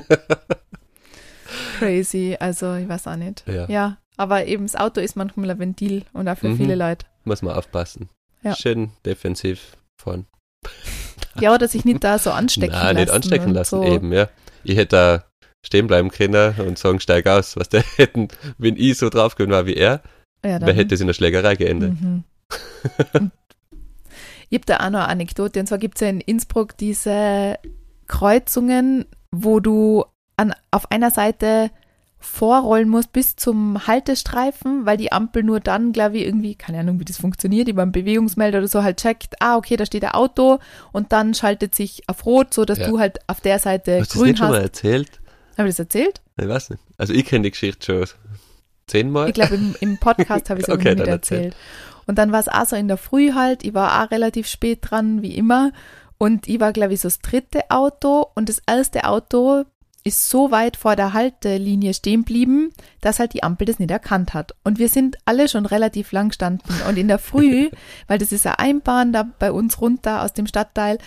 Crazy, 1.79 2.35
also 2.39 2.75
ich 2.75 2.87
weiß 2.87 3.07
auch 3.07 3.15
nicht. 3.15 3.43
ja, 3.47 3.67
Ja, 3.69 3.97
aber 4.17 4.45
eben 4.45 4.65
das 4.65 4.75
Auto 4.75 5.01
ist 5.01 5.15
manchmal 5.15 5.49
ein 5.51 5.59
Ventil 5.59 6.03
und 6.13 6.27
auch 6.27 6.37
für 6.37 6.49
Mhm. 6.49 6.57
viele 6.57 6.75
Leute. 6.75 7.05
muss 7.23 7.41
man 7.41 7.55
aufpassen. 7.55 8.09
Ja. 8.43 8.55
Schön 8.55 8.91
defensiv 9.05 9.77
fahren. 10.01 10.25
Ja, 11.41 11.53
oder 11.53 11.67
sich 11.67 11.83
nicht 11.83 12.01
da 12.01 12.17
so 12.17 12.31
anstecken 12.31 12.71
Nein, 12.71 12.81
lassen. 12.95 12.97
nicht 12.97 13.09
anstecken 13.11 13.53
lassen, 13.53 13.75
so. 13.75 13.83
eben, 13.83 14.13
ja. 14.13 14.29
Ich 14.63 14.77
hätte 14.77 14.95
da 14.95 15.25
stehen 15.65 15.85
bleiben 15.87 16.09
können 16.09 16.55
und 16.59 16.77
sagen, 16.77 17.01
steig 17.01 17.27
aus. 17.27 17.57
Was 17.57 17.67
der 17.67 17.83
hätten, 17.97 18.29
wenn 18.57 18.77
ich 18.77 18.97
so 18.97 19.09
drauf 19.09 19.35
gewesen 19.35 19.51
war 19.51 19.65
wie 19.65 19.73
er, 19.75 19.95
Ja, 19.95 20.01
wer 20.43 20.59
dann- 20.59 20.75
hätte 20.75 20.95
es 20.95 21.01
in 21.01 21.07
der 21.07 21.13
Schlägerei 21.13 21.55
geendet? 21.55 21.99
Mhm. 21.99 22.23
Ich 24.49 24.59
habe 24.59 24.65
da 24.65 24.77
auch 24.77 24.89
noch 24.91 24.99
eine 24.99 25.07
Anekdote. 25.09 25.59
Und 25.59 25.65
zwar 25.67 25.79
gibt 25.79 25.95
es 25.95 26.01
ja 26.01 26.07
in 26.07 26.21
Innsbruck 26.21 26.77
diese 26.77 27.57
Kreuzungen, 28.07 29.05
wo 29.31 29.59
du 29.59 30.05
an, 30.37 30.53
auf 30.71 30.91
einer 30.91 31.11
Seite 31.11 31.71
vorrollen 32.19 32.89
muss 32.89 33.05
bis 33.07 33.35
zum 33.35 33.85
Haltestreifen, 33.87 34.85
weil 34.85 34.97
die 34.97 35.11
Ampel 35.11 35.43
nur 35.43 35.59
dann, 35.59 35.91
glaube 35.91 36.17
ich, 36.17 36.25
irgendwie, 36.25 36.55
keine 36.55 36.79
Ahnung, 36.79 36.99
wie 36.99 37.05
das 37.05 37.17
funktioniert, 37.17 37.67
über 37.67 37.83
einen 37.83 37.91
Bewegungsmelder 37.91 38.57
oder 38.59 38.67
so 38.67 38.83
halt 38.83 38.97
checkt, 38.97 39.35
ah, 39.41 39.57
okay, 39.57 39.75
da 39.75 39.85
steht 39.85 40.03
ein 40.03 40.11
Auto 40.11 40.57
und 40.91 41.11
dann 41.11 41.33
schaltet 41.35 41.75
sich 41.75 42.03
auf 42.07 42.25
Rot, 42.25 42.53
so 42.53 42.65
dass 42.65 42.79
Ja. 42.79 42.87
du 42.87 42.99
halt 42.99 43.19
auf 43.27 43.41
der 43.41 43.59
Seite 43.59 43.99
Hast 43.99 44.13
du 44.13 44.13
das 44.13 44.17
grün 44.17 44.27
nicht 44.29 44.37
schon 44.39 44.47
mal 44.49 44.55
hast. 44.57 44.63
erzählt? 44.63 45.19
Habe 45.57 45.69
ich 45.69 45.73
das 45.75 45.79
erzählt? 45.85 46.21
Ich 46.37 46.47
weiß 46.47 46.71
nicht. 46.71 46.81
Also 46.97 47.13
ich 47.13 47.25
kenne 47.25 47.43
die 47.43 47.51
Geschichte 47.51 47.85
schon 48.07 48.17
zehnmal. 48.87 49.27
Ich 49.27 49.33
glaube, 49.35 49.55
im, 49.55 49.75
im 49.79 49.97
Podcast 49.99 50.49
habe 50.49 50.59
ich 50.61 50.67
es 50.67 50.73
Okay, 50.73 50.89
irgendwie 50.89 50.95
nicht 50.95 50.99
dann 51.01 51.07
erzähl. 51.09 51.37
erzählt. 51.37 51.55
Und 52.07 52.17
dann 52.17 52.31
war 52.31 52.39
es 52.39 52.47
auch 52.47 52.65
so 52.65 52.75
in 52.75 52.87
der 52.87 52.97
Früh 52.97 53.33
halt, 53.33 53.63
ich 53.63 53.73
war 53.73 54.03
auch 54.03 54.11
relativ 54.11 54.47
spät 54.47 54.79
dran, 54.81 55.21
wie 55.21 55.35
immer. 55.35 55.71
Und 56.17 56.47
ich 56.47 56.59
war, 56.59 56.71
glaube 56.73 56.93
ich, 56.93 57.01
so 57.01 57.07
das 57.07 57.19
dritte 57.19 57.69
Auto 57.69 58.27
und 58.35 58.47
das 58.49 58.61
erste 58.67 59.03
Auto 59.05 59.63
ist 60.05 60.29
so 60.29 60.51
weit 60.51 60.77
vor 60.77 60.95
der 60.95 61.13
Haltelinie 61.13 61.95
stehen 61.95 62.21
geblieben, 62.21 62.71
dass 63.01 63.17
halt 63.17 63.33
die 63.33 63.41
Ampel 63.41 63.65
das 63.65 63.79
nicht 63.79 63.89
erkannt 63.89 64.35
hat. 64.35 64.53
Und 64.63 64.77
wir 64.77 64.87
sind 64.87 65.17
alle 65.25 65.49
schon 65.49 65.65
relativ 65.65 66.11
lang 66.11 66.29
gestanden. 66.29 66.75
Und 66.87 66.97
in 66.97 67.07
der 67.07 67.17
Früh, 67.17 67.71
weil 68.07 68.19
das 68.19 68.31
ist 68.31 68.45
eine 68.45 68.59
Einbahn 68.59 69.11
da 69.11 69.27
bei 69.39 69.51
uns 69.51 69.81
runter 69.81 70.21
aus 70.21 70.33
dem 70.33 70.45
Stadtteil, 70.45 70.99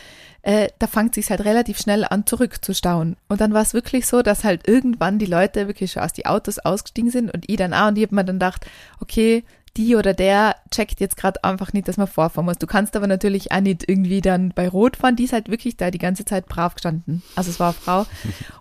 äh, 0.43 0.69
da 0.81 0.89
fängt 0.89 1.15
sich 1.15 1.31
halt 1.31 1.45
relativ 1.45 1.79
schnell 1.79 2.05
an 2.05 2.27
zurückzustauen. 2.27 3.17
Und 3.29 3.41
dann 3.41 3.55
war 3.55 3.63
es 3.63 3.73
wirklich 3.73 4.05
so, 4.05 4.23
dass 4.23 4.43
halt 4.43 4.67
irgendwann 4.67 5.21
die 5.21 5.27
Leute 5.27 5.69
wirklich 5.69 5.93
schon 5.93 6.03
aus 6.03 6.13
die 6.13 6.27
Autos 6.27 6.59
ausgestiegen 6.59 7.13
sind 7.13 7.33
und 7.33 7.49
ich 7.49 7.57
dann 7.57 7.75
auch. 7.75 7.89
Und 7.89 7.99
ich 7.99 8.05
habe 8.05 8.17
mir 8.17 8.25
dann 8.25 8.37
gedacht, 8.41 8.67
okay, 8.99 9.45
die 9.79 9.97
oder 9.97 10.13
der 10.13 10.57
checkt 10.71 11.01
jetzt 11.01 11.17
gerade 11.17 11.43
einfach 11.45 11.73
nicht, 11.73 11.89
dass 11.89 11.97
man 11.97 12.09
vorfahren 12.09 12.45
muss. 12.45 12.59
Du 12.59 12.67
kannst 12.67 12.97
aber 12.97 13.07
natürlich 13.07 13.53
auch 13.53 13.61
nicht 13.61 13.89
irgendwie 13.89 14.21
dann 14.21 14.51
bei 14.51 14.69
Rot 14.69 14.97
fahren. 14.97 15.17
Die 15.17 15.25
ist 15.25 15.33
halt 15.33 15.49
wirklich 15.49 15.77
da 15.77 15.91
die 15.91 15.99
ganze 15.99 16.25
Zeit 16.25 16.47
brav 16.47 16.75
gestanden. 16.75 17.23
Also 17.37 17.51
es 17.51 17.61
war 17.61 17.69
eine 17.69 17.75
Frau. 17.75 18.07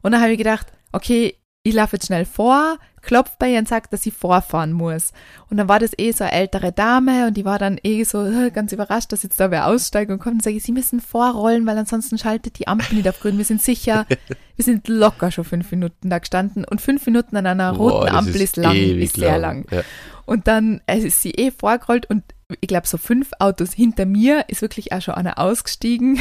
Und 0.03 0.11
dann 0.11 0.21
habe 0.21 0.31
ich 0.31 0.37
gedacht, 0.37 0.67
okay, 0.91 1.35
ich 1.67 1.75
laufe 1.75 1.97
jetzt 1.97 2.07
schnell 2.07 2.25
vor, 2.25 2.77
klopft 3.01 3.39
bei 3.39 3.51
ihr 3.51 3.59
und 3.59 3.67
sagt, 3.67 3.91
dass 3.91 4.01
sie 4.01 4.11
vorfahren 4.11 4.71
muss. 4.71 5.11
Und 5.49 5.57
dann 5.57 5.67
war 5.67 5.79
das 5.79 5.91
eh 5.97 6.11
so 6.11 6.23
eine 6.23 6.33
ältere 6.33 6.71
Dame 6.71 7.27
und 7.27 7.35
die 7.35 7.45
war 7.45 7.59
dann 7.59 7.77
eh 7.83 8.03
so 8.03 8.25
äh, 8.25 8.51
ganz 8.51 8.71
überrascht, 8.71 9.11
dass 9.11 9.23
jetzt 9.23 9.39
da 9.39 9.51
wer 9.51 9.67
aussteigt 9.67 10.09
und 10.09 10.19
kommt 10.19 10.35
und 10.35 10.43
sage 10.43 10.59
sie 10.59 10.71
müssen 10.71 11.01
vorrollen, 11.01 11.65
weil 11.65 11.77
ansonsten 11.77 12.17
schaltet 12.17 12.57
die 12.59 12.67
Ampel 12.67 12.95
nicht 12.95 13.09
auf 13.09 13.19
grün. 13.19 13.37
Wir 13.37 13.45
sind 13.45 13.61
sicher, 13.61 14.05
wir 14.55 14.65
sind 14.65 14.87
locker 14.87 15.31
schon 15.31 15.43
fünf 15.43 15.69
Minuten 15.71 16.09
da 16.09 16.19
gestanden 16.19 16.63
und 16.63 16.81
fünf 16.81 17.05
Minuten 17.05 17.35
an 17.35 17.45
einer 17.45 17.71
roten 17.71 18.07
Boah, 18.07 18.13
Ampel 18.13 18.41
ist, 18.41 18.55
lang, 18.55 18.75
ist 18.75 19.17
sehr 19.17 19.37
lang. 19.37 19.65
Ja. 19.69 19.81
Und 20.25 20.47
dann 20.47 20.81
ist 20.87 21.21
sie 21.21 21.31
eh 21.31 21.51
vorgerollt 21.51 22.09
und 22.09 22.23
ich 22.61 22.67
glaube, 22.67 22.87
so 22.87 22.97
fünf 22.97 23.31
Autos 23.39 23.73
hinter 23.73 24.05
mir 24.05 24.45
ist 24.47 24.61
wirklich 24.61 24.93
auch 24.93 25.01
schon 25.01 25.15
einer 25.15 25.37
ausgestiegen 25.37 26.17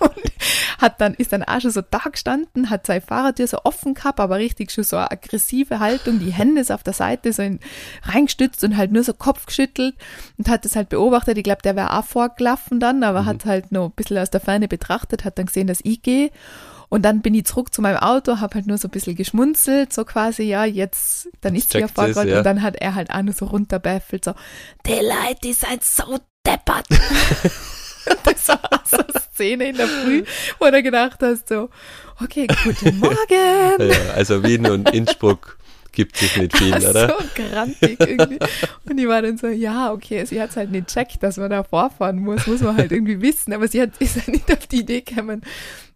und 0.00 0.32
hat 0.78 1.00
dann, 1.00 1.14
ist 1.14 1.32
dann 1.32 1.42
auch 1.42 1.60
schon 1.60 1.70
so 1.70 1.82
da 1.82 2.00
gestanden, 2.10 2.70
hat 2.70 2.86
seine 2.86 3.00
Fahrradtür 3.00 3.46
so 3.46 3.58
offen 3.64 3.94
gehabt, 3.94 4.20
aber 4.20 4.36
richtig 4.36 4.70
schon 4.70 4.84
so 4.84 4.96
eine 4.96 5.10
aggressive 5.10 5.80
Haltung, 5.80 6.18
die 6.18 6.32
Hände 6.32 6.64
so 6.64 6.74
auf 6.74 6.82
der 6.82 6.92
Seite 6.92 7.32
so 7.32 7.42
in, 7.42 7.60
reingestützt 8.02 8.62
und 8.64 8.76
halt 8.76 8.92
nur 8.92 9.04
so 9.04 9.14
Kopf 9.14 9.46
geschüttelt 9.46 9.94
und 10.38 10.48
hat 10.48 10.64
das 10.64 10.76
halt 10.76 10.88
beobachtet. 10.88 11.38
Ich 11.38 11.44
glaube, 11.44 11.62
der 11.62 11.76
wäre 11.76 11.96
auch 11.98 12.04
vorgelaufen 12.04 12.80
dann, 12.80 13.02
aber 13.02 13.24
hat 13.24 13.44
halt 13.44 13.72
noch 13.72 13.86
ein 13.86 13.92
bisschen 13.92 14.18
aus 14.18 14.30
der 14.30 14.40
Ferne 14.40 14.68
betrachtet, 14.68 15.24
hat 15.24 15.38
dann 15.38 15.46
gesehen, 15.46 15.66
dass 15.66 15.80
ich 15.82 16.02
gehe. 16.02 16.30
Und 16.88 17.02
dann 17.02 17.20
bin 17.20 17.34
ich 17.34 17.46
zurück 17.46 17.74
zu 17.74 17.82
meinem 17.82 17.96
Auto, 17.96 18.38
habe 18.38 18.54
halt 18.54 18.66
nur 18.66 18.78
so 18.78 18.86
ein 18.86 18.92
bisschen 18.92 19.16
geschmunzelt, 19.16 19.92
so 19.92 20.04
quasi, 20.04 20.44
ja, 20.44 20.64
jetzt, 20.64 21.28
dann 21.40 21.56
ist 21.56 21.72
sie 21.72 21.80
ja 21.80 21.88
vorgerollt 21.88 22.28
ja. 22.28 22.38
und 22.38 22.44
dann 22.44 22.62
hat 22.62 22.76
er 22.76 22.94
halt 22.94 23.10
auch 23.10 23.22
nur 23.22 23.34
so 23.34 23.46
runterbäffelt, 23.46 24.24
so, 24.24 24.34
die 24.86 24.92
Leute, 24.92 25.40
die 25.42 25.52
sind 25.52 25.82
so 25.82 26.18
deppert. 26.46 26.86
Das 28.24 28.48
war 28.48 28.60
so 28.88 28.96
eine 28.98 29.20
Szene 29.34 29.68
in 29.70 29.76
der 29.76 29.86
Früh, 29.88 30.24
wo 30.58 30.70
du 30.70 30.82
gedacht 30.82 31.18
hast, 31.22 31.48
so, 31.48 31.68
okay, 32.22 32.46
guten 32.64 32.98
Morgen. 33.00 33.90
Ja, 33.90 34.12
also 34.14 34.42
Wien 34.42 34.66
und 34.66 34.90
Innsbruck 34.94 35.58
gibt 35.92 36.16
sich 36.18 36.36
nicht 36.36 36.56
viel, 36.56 36.74
oder? 36.74 37.08
So 37.08 37.14
grantig 37.34 37.98
irgendwie. 38.00 38.38
Und 38.88 38.98
ich 38.98 39.08
war 39.08 39.22
dann 39.22 39.38
so, 39.38 39.46
ja, 39.46 39.92
okay, 39.92 40.24
sie 40.26 40.40
hat 40.42 40.50
es 40.50 40.56
halt 40.56 40.70
nicht 40.70 40.88
checkt, 40.88 41.22
dass 41.22 41.38
man 41.38 41.50
da 41.50 41.62
vorfahren 41.64 42.18
muss, 42.18 42.46
muss 42.46 42.60
man 42.60 42.76
halt 42.76 42.92
irgendwie 42.92 43.20
wissen. 43.22 43.52
Aber 43.54 43.66
sie 43.66 43.80
hat, 43.80 43.90
ist 43.98 44.16
ja 44.16 44.22
nicht 44.26 44.50
auf 44.52 44.66
die 44.66 44.80
Idee 44.80 45.00
gekommen, 45.00 45.40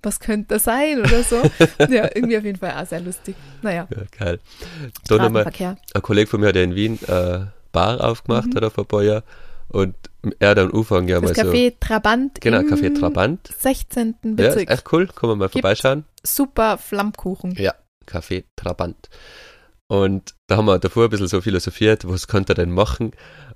was 0.02 0.18
könnte 0.18 0.54
das 0.54 0.64
sein 0.64 1.00
oder 1.00 1.22
so. 1.22 1.42
Ja, 1.80 2.08
irgendwie 2.14 2.38
auf 2.38 2.44
jeden 2.44 2.58
Fall 2.58 2.72
auch 2.82 2.86
sehr 2.86 3.00
lustig. 3.00 3.36
Naja, 3.60 3.86
Ja, 3.94 4.02
geil. 4.18 4.38
Da 5.06 5.16
nochmal, 5.16 5.44
ein 5.46 6.02
Kollege 6.02 6.26
von 6.30 6.40
mir 6.40 6.46
hat 6.48 6.56
ja 6.56 6.62
in 6.62 6.74
Wien 6.74 6.98
äh, 7.06 7.40
Bar 7.72 8.00
aufgemacht, 8.02 8.46
Mhm. 8.48 8.56
oder 8.56 8.70
vor 8.70 8.84
ein 8.84 8.88
paar 8.88 9.02
Jahren. 9.02 9.22
Und 9.68 9.94
er 10.38 10.50
hat 10.50 10.58
am 10.58 10.74
Anfang 10.74 11.08
ja 11.08 11.20
Das 11.20 11.36
mal 11.36 11.44
so. 11.46 11.50
Café 11.52 11.74
Trabant 11.80 12.40
Genau, 12.40 12.58
Café 12.60 12.98
Trabant. 12.98 13.40
16. 13.58 14.06
Ja, 14.06 14.30
ist 14.30 14.36
Bezirk. 14.36 14.70
echt 14.70 14.92
cool. 14.92 15.06
Kann 15.08 15.30
man 15.30 15.38
mal 15.38 15.48
vorbeischauen. 15.48 16.04
Super 16.22 16.78
Flammkuchen. 16.78 17.52
Ja, 17.56 17.74
Café 18.06 18.44
Trabant. 18.56 19.08
Und 19.86 20.34
da 20.46 20.56
haben 20.56 20.66
wir 20.66 20.78
davor 20.78 21.04
ein 21.04 21.10
bisschen 21.10 21.26
so 21.26 21.40
philosophiert, 21.40 22.08
was 22.08 22.28
könnte 22.28 22.52
er 22.52 22.56
denn 22.56 22.70
machen? 22.70 23.10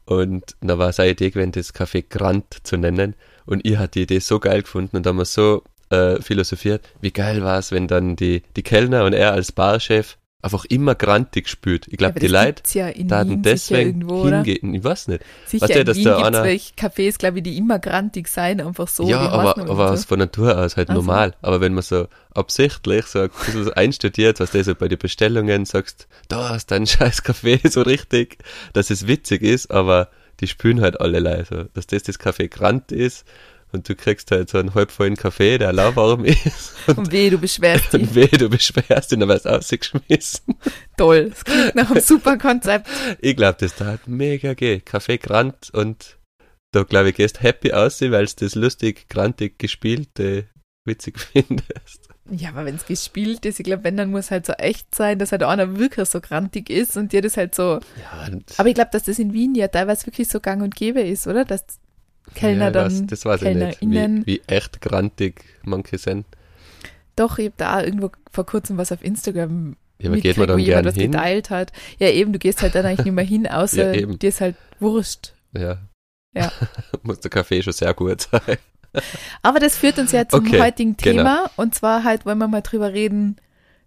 Und 0.05 0.57
da 0.61 0.79
war 0.79 0.93
seine 0.93 1.11
Idee 1.13 1.31
gewesen, 1.31 1.53
das 1.53 1.73
Café 1.75 2.05
Grant 2.09 2.59
zu 2.65 2.77
nennen. 2.77 3.15
Und 3.47 3.65
ich 3.65 3.77
hatte 3.79 3.93
die 4.01 4.03
Idee 4.03 4.19
so 4.19 4.41
geil 4.41 4.63
gefunden 4.63 4.97
und 4.97 5.07
da 5.07 5.11
haben 5.11 5.19
wir 5.19 5.25
so 5.27 5.63
äh, 5.91 6.21
philosophiert, 6.21 6.89
wie 7.01 7.13
geil 7.13 7.43
war 7.45 7.59
es, 7.59 7.71
wenn 7.71 7.87
dann 7.87 8.17
die, 8.17 8.43
die 8.57 8.63
Kellner 8.63 9.05
und 9.05 9.13
er 9.13 9.33
als 9.33 9.53
Barchef 9.53 10.19
einfach 10.45 10.65
immer 10.67 10.95
grantig 10.95 11.49
spült. 11.49 11.87
Ich 11.89 11.97
glaube, 11.97 12.13
aber 12.13 12.21
die 12.21 12.27
Leute 12.29 12.63
ja 12.79 12.89
in 12.89 13.09
da 13.09 13.19
hatten 13.19 13.43
deswegen 13.43 14.03
irgendwo, 14.03 14.29
hingehen. 14.29 14.75
Ich 14.75 14.85
weiß 14.85 15.09
nicht. 15.09 15.23
Sicher, 15.47 15.63
Weißt 15.65 15.75
du, 15.75 15.81
in 15.81 15.87
dass 15.87 15.97
Wien 15.97 16.05
da 16.05 16.11
gibt's 16.17 16.27
einer- 16.29 16.45
welche 16.45 16.75
Cafés, 16.75 17.19
glaube 17.19 17.39
ich, 17.39 17.43
die 17.45 17.57
immer 17.57 17.79
grantig 17.79 18.29
sein, 18.29 18.61
einfach 18.61 18.89
so. 18.89 19.09
ja, 19.09 19.21
aber, 19.29 19.59
aber 19.59 19.91
aus 19.91 20.05
von 20.05 20.19
Natur 20.19 20.57
aus 20.59 20.77
halt 20.77 20.91
Ach 20.91 20.95
so. 20.95 21.01
normal. 21.01 21.35
Aber 21.43 21.61
wenn 21.61 21.75
man 21.75 21.83
so 21.83 22.07
absichtlich 22.35 23.07
so 23.07 23.21
ein 23.21 23.31
bisschen 23.31 23.73
einstudiert, 23.75 24.41
was 24.41 24.51
du 24.51 24.63
so 24.63 24.75
bei 24.75 24.89
den 24.89 24.99
Bestellungen 24.99 25.65
sagst, 25.65 26.07
da 26.29 26.55
ist 26.55 26.71
dein 26.71 26.87
scheiß 26.87 27.23
Kaffee 27.23 27.61
so 27.69 27.83
richtig, 27.83 28.39
dass 28.73 28.91
es 28.91 29.07
witzig 29.07 29.43
ist, 29.43 29.71
aber 29.71 30.09
die 30.41 30.47
spülen 30.49 30.81
halt 30.81 31.01
alle 31.01 31.21
leise. 31.21 31.71
Dass 31.75 31.87
das 31.87 32.03
das 32.03 32.19
Kaffee 32.19 32.49
Grant 32.49 32.93
ist 32.93 33.25
und 33.75 33.89
du 33.89 33.95
kriegst 33.95 34.31
halt 34.31 34.49
so 34.49 34.59
einen 34.59 34.75
halbvollen 34.75 35.17
Kaffee, 35.17 35.59
der 35.59 35.73
lauwarm 35.73 36.25
ist 36.25 36.75
Und 36.87 37.13
weh, 37.13 37.29
du 37.29 37.39
beschwerst 37.39 37.93
dich. 37.93 38.03
und 38.03 38.15
weh, 38.15 38.27
du 38.29 38.49
beschwerst 38.49 39.13
ihn, 39.13 39.21
dann 39.21 39.29
wirst 39.29 39.45
du 39.45 39.51
ausgeschmissen. 39.51 40.55
Toll. 40.97 41.31
Das 41.31 41.45
klingt 41.45 41.75
nach 41.75 41.91
einem 41.91 42.01
super 42.01 42.39
Konzept. 42.39 42.89
Ich 43.21 43.37
glaube, 43.37 43.57
das 43.61 43.75
da 43.75 43.87
hat 43.87 44.07
mega 44.09 44.55
geht. 44.55 44.87
Kaffee 44.87 45.19
Grant 45.19 45.71
und 45.73 46.19
da 46.73 46.83
glaube 46.83 47.11
ich, 47.11 47.17
gehst 47.17 47.43
happy 47.43 47.73
aussehen, 47.73 48.13
weil 48.13 48.27
du 48.27 48.33
das 48.41 48.55
lustig, 48.55 49.09
grantig 49.09 49.59
gespielte 49.59 50.49
witzig 50.87 51.19
findest. 51.33 52.09
Ja, 52.31 52.51
aber 52.51 52.65
wenn 52.65 52.77
es 52.77 52.87
gespielt 52.87 53.45
ist, 53.45 53.61
ich 53.61 53.65
glaube, 53.65 53.85
wenn, 53.85 53.99
dann 53.99 54.11
muss 54.11 54.31
halt 54.31 54.47
so 54.47 54.55
echt 54.55 54.95
sein, 54.95 55.19
dass 55.19 55.31
halt 55.31 55.43
einer 55.43 55.79
wirklich 55.79 56.09
so 56.09 56.23
grantig 56.23 56.71
ist 56.71 56.97
und 56.97 57.13
dir 57.13 57.21
das 57.21 57.37
halt 57.37 57.55
so. 57.55 57.81
Ja, 58.01 58.33
und 58.33 58.45
Aber 58.57 58.69
ich 58.69 58.75
glaube, 58.75 58.91
dass 58.93 59.03
das 59.03 59.19
in 59.19 59.35
Wien 59.35 59.55
ja 59.55 59.69
teilweise 59.69 60.07
wirklich 60.07 60.29
so 60.29 60.41
gang 60.41 60.63
und 60.63 60.75
gäbe 60.75 61.03
ist, 61.03 61.27
oder? 61.27 61.45
Dass 61.45 61.65
Kellner 62.35 62.67
ja, 62.67 62.71
dann. 62.71 62.87
weiß, 62.87 63.07
das 63.07 63.25
weiß 63.25 63.43
ich 63.43 63.55
nicht, 63.55 63.81
wie, 63.81 64.27
wie 64.27 64.43
echt 64.47 64.81
grantig 64.81 65.45
manche 65.65 65.99
sind. 65.99 66.27
Doch, 67.17 67.39
ich 67.39 67.47
habe 67.47 67.55
da 67.57 67.83
irgendwo 67.83 68.11
vor 68.33 68.47
kurzem 68.47 68.77
was 68.77 68.91
auf 68.91 69.03
Instagram 69.05 69.77
Ja, 69.99 70.09
aber 70.11 70.21
geht 70.21 70.37
man 70.37 70.47
mitgekriegt, 70.47 70.47
wo 70.47 70.47
dann 70.47 70.59
jemand 70.59 70.87
das 70.87 70.95
hin? 70.95 71.13
geteilt 71.13 71.51
hat. 71.51 71.73
Ja, 71.99 72.09
eben, 72.09 72.33
du 72.33 72.39
gehst 72.39 72.63
halt 72.63 72.75
dann 72.75 72.87
eigentlich 72.87 73.05
nicht 73.07 73.15
mehr 73.15 73.25
hin, 73.25 73.47
außer 73.51 73.95
Ja, 73.95 74.07
dir 74.07 74.29
ist 74.29 74.41
halt 74.41 74.57
wurscht. 74.81 75.33
Ja. 75.57 75.79
Ja. 76.35 76.51
Muss 77.03 77.21
der 77.21 77.31
Kaffee 77.31 77.63
schon 77.63 77.73
sehr 77.73 77.95
gut 77.95 78.23
sein. 78.23 78.57
Aber 79.43 79.61
das 79.61 79.77
führt 79.77 79.99
uns 79.99 80.13
ja 80.13 80.29
zum 80.29 80.47
Okay, 80.47 80.61
heutigen 80.61 80.97
genau. 80.97 81.19
Thema. 81.23 81.51
Und 81.57 81.75
zwar 81.75 82.03
halt 82.05 82.27
wollen 82.27 82.39
wir 82.39 82.49
mal 82.49 82.63
drüber 82.63 82.93
reden, 82.93 83.37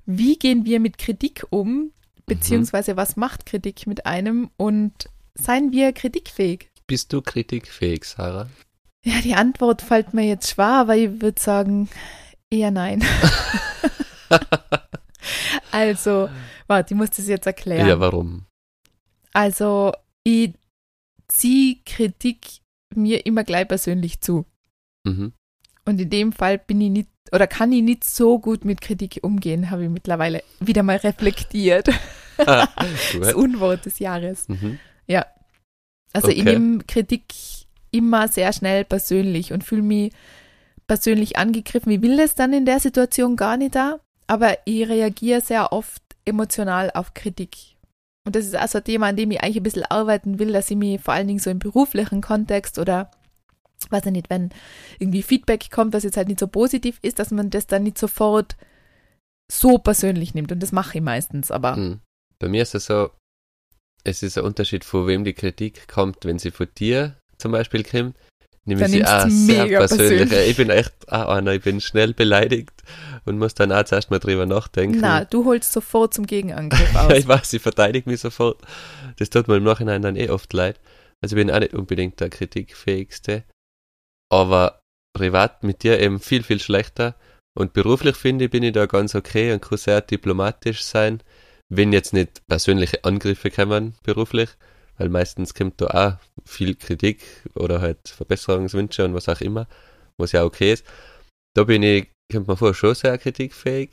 wie 0.05 0.37
gehen 0.37 0.63
wir 0.65 0.79
mit 0.79 0.97
Kritik 0.97 1.45
um, 1.49 1.91
beziehungsweise 2.25 2.95
was 2.95 3.17
macht 3.17 3.45
Kritik 3.45 3.87
mit 3.87 4.05
einem 4.05 4.49
und 4.57 5.09
seien 5.35 5.71
wir 5.71 5.91
kritikfähig? 5.91 6.69
Bist 6.87 7.11
du 7.11 7.21
kritikfähig, 7.21 8.05
Sarah? 8.05 8.49
Ja, 9.03 9.21
die 9.21 9.35
Antwort 9.35 9.81
fällt 9.81 10.13
mir 10.13 10.25
jetzt 10.25 10.49
schwer, 10.49 10.79
aber 10.79 10.95
ich 10.95 11.21
würde 11.21 11.39
sagen, 11.39 11.89
eher 12.49 12.71
nein. 12.71 13.03
also, 15.71 16.29
warte, 16.67 16.93
ich 16.93 16.97
muss 16.97 17.11
das 17.11 17.27
jetzt 17.27 17.45
erklären. 17.45 17.87
Ja, 17.87 17.99
warum? 17.99 18.45
Also, 19.33 19.93
ich 20.23 20.53
ziehe 21.27 21.77
Kritik 21.85 22.61
mir 22.95 23.25
immer 23.25 23.43
gleich 23.43 23.67
persönlich 23.67 24.21
zu. 24.21 24.45
Mhm. 25.05 25.33
Und 25.85 26.01
in 26.01 26.09
dem 26.09 26.31
Fall 26.31 26.57
bin 26.57 26.81
ich 26.81 26.89
nicht 26.89 27.09
oder 27.31 27.47
kann 27.47 27.71
ich 27.71 27.81
nicht 27.81 28.03
so 28.05 28.39
gut 28.39 28.63
mit 28.63 28.79
Kritik 28.79 29.19
umgehen, 29.21 29.69
habe 29.69 29.83
ich 29.83 29.89
mittlerweile 29.89 30.43
wieder 30.59 30.83
mal 30.83 30.97
reflektiert. 30.97 31.89
Das. 32.37 33.33
Unwort 33.33 33.85
des 33.85 33.97
Jahres. 33.97 34.47
Mhm. 34.47 34.77
Also 36.13 36.29
ich 36.29 36.41
Okay. 36.41 36.53
nehme 36.53 36.79
Kritik 36.83 37.23
immer 37.91 38.27
sehr 38.27 38.51
schnell 38.53 38.85
persönlich 38.85 39.53
und 39.53 39.63
fühle 39.63 39.81
mich 39.81 40.13
persönlich 40.87 41.37
angegriffen. 41.37 41.91
Ich 41.91 42.01
will 42.01 42.17
das 42.17 42.35
dann 42.35 42.53
in 42.53 42.65
der 42.65 42.79
Situation 42.79 43.35
gar 43.35 43.57
nicht 43.57 43.75
da, 43.75 43.99
aber 44.27 44.57
ich 44.65 44.87
reagiere 44.87 45.41
sehr 45.41 45.71
oft 45.73 46.01
emotional 46.25 46.91
auf 46.93 47.13
Kritik. 47.13 47.55
Und 48.25 48.35
das 48.35 48.45
ist 48.45 48.55
also 48.55 48.79
ein 48.79 48.83
Thema, 48.83 49.07
an 49.07 49.15
dem 49.15 49.31
ich 49.31 49.41
eigentlich 49.41 49.57
ein 49.57 49.63
bisschen 49.63 49.85
arbeiten 49.85 50.39
will, 50.39 50.51
dass 50.51 50.69
ich 50.69 50.77
mich 50.77 50.99
vor 50.99 51.13
allen 51.13 51.27
Dingen 51.27 51.39
so 51.39 51.49
im 51.49 51.59
beruflichen 51.59 52.21
Kontext 52.21 52.77
oder 52.77 53.09
weiß 53.89 54.05
ich 54.07 54.11
nicht, 54.11 54.29
wenn 54.29 54.49
irgendwie 54.99 55.23
Feedback 55.23 55.69
kommt, 55.71 55.93
was 55.93 56.03
jetzt 56.03 56.17
halt 56.17 56.27
nicht 56.27 56.39
so 56.39 56.47
positiv 56.47 56.99
ist, 57.01 57.19
dass 57.19 57.31
man 57.31 57.49
das 57.49 57.67
dann 57.67 57.83
nicht 57.83 57.97
sofort 57.97 58.57
so 59.49 59.77
persönlich 59.77 60.33
nimmt. 60.33 60.51
Und 60.51 60.61
das 60.61 60.71
mache 60.73 60.97
ich 60.97 61.03
meistens, 61.03 61.51
aber 61.51 61.77
Mhm. 61.77 61.99
Bei 62.39 62.49
mir 62.49 62.61
ist 62.61 62.75
es 62.75 62.85
so, 62.85 63.09
es 64.07 64.23
ist 64.23 64.37
ein 64.37 64.45
Unterschied, 64.45 64.85
von 64.85 65.05
wem 65.05 65.23
die 65.25 65.33
Kritik 65.33 65.87
kommt. 65.87 66.23
Wenn 66.23 66.39
sie 66.39 66.51
von 66.51 66.67
dir 66.77 67.17
zum 67.37 67.51
Beispiel 67.51 67.83
kommt, 67.83 68.15
nehme 68.63 68.81
ich 68.81 68.85
Dann 68.85 68.91
sie 68.91 68.97
nimmst 68.97 69.13
auch 69.13 69.29
sehr 69.29 69.77
persönlich. 69.77 70.29
persönlich. 70.29 70.49
Ich 70.49 70.57
bin 70.57 70.69
echt 70.69 70.93
auch 71.09 71.27
einer, 71.29 71.51
ich 71.53 71.61
bin 71.61 71.81
schnell 71.81 72.13
beleidigt 72.13 72.71
und 73.25 73.37
muss 73.37 73.53
dann 73.53 73.71
auch 73.71 73.83
zuerst 73.83 74.09
mal 74.09 74.19
drüber 74.19 74.45
nachdenken. 74.45 74.99
Na, 75.01 75.25
du 75.25 75.43
holst 75.45 75.73
sofort 75.73 76.13
zum 76.13 76.25
Gegenangriff 76.25 76.95
aus. 76.95 77.13
ich 77.13 77.27
weiß, 77.27 77.51
ich 77.53 77.61
verteidige 77.61 78.09
mich 78.09 78.21
sofort. 78.21 78.59
Das 79.17 79.29
tut 79.29 79.47
mir 79.47 79.57
im 79.57 79.63
Nachhinein 79.63 80.01
dann 80.01 80.15
eh 80.15 80.29
oft 80.29 80.51
leid. 80.53 80.79
Also 81.21 81.35
ich 81.35 81.41
bin 81.41 81.51
auch 81.53 81.59
nicht 81.59 81.73
unbedingt 81.73 82.19
der 82.21 82.29
kritikfähigste. 82.29 83.43
Aber 84.29 84.79
privat 85.13 85.63
mit 85.63 85.83
dir 85.83 85.99
eben 85.99 86.19
viel, 86.19 86.43
viel 86.43 86.59
schlechter. 86.59 87.15
Und 87.57 87.73
beruflich 87.73 88.15
finde 88.15 88.45
ich, 88.45 88.51
bin 88.51 88.63
ich 88.63 88.73
da 88.73 88.85
ganz 88.85 89.15
okay 89.15 89.51
und 89.51 89.61
kann 89.61 89.77
sehr 89.77 89.99
diplomatisch 90.01 90.83
sein, 90.83 91.23
wenn 91.69 91.93
jetzt 91.93 92.13
nicht 92.13 92.45
persönliche 92.47 93.03
Angriffe 93.03 93.51
kommen 93.51 93.95
beruflich, 94.03 94.49
weil 94.97 95.09
meistens 95.09 95.53
kommt 95.53 95.81
da 95.81 95.87
auch 95.87 96.45
viel 96.45 96.75
Kritik 96.75 97.23
oder 97.55 97.81
halt 97.81 98.07
Verbesserungswünsche 98.07 99.05
und 99.05 99.13
was 99.13 99.29
auch 99.29 99.41
immer, 99.41 99.67
was 100.17 100.31
ja 100.31 100.43
okay 100.43 100.73
ist. 100.73 100.85
Da 101.55 101.63
bin 101.63 101.83
ich, 101.83 102.09
kommt 102.31 102.47
man 102.47 102.57
vor, 102.57 102.73
schon 102.73 102.95
sehr 102.95 103.17
kritikfähig. 103.17 103.91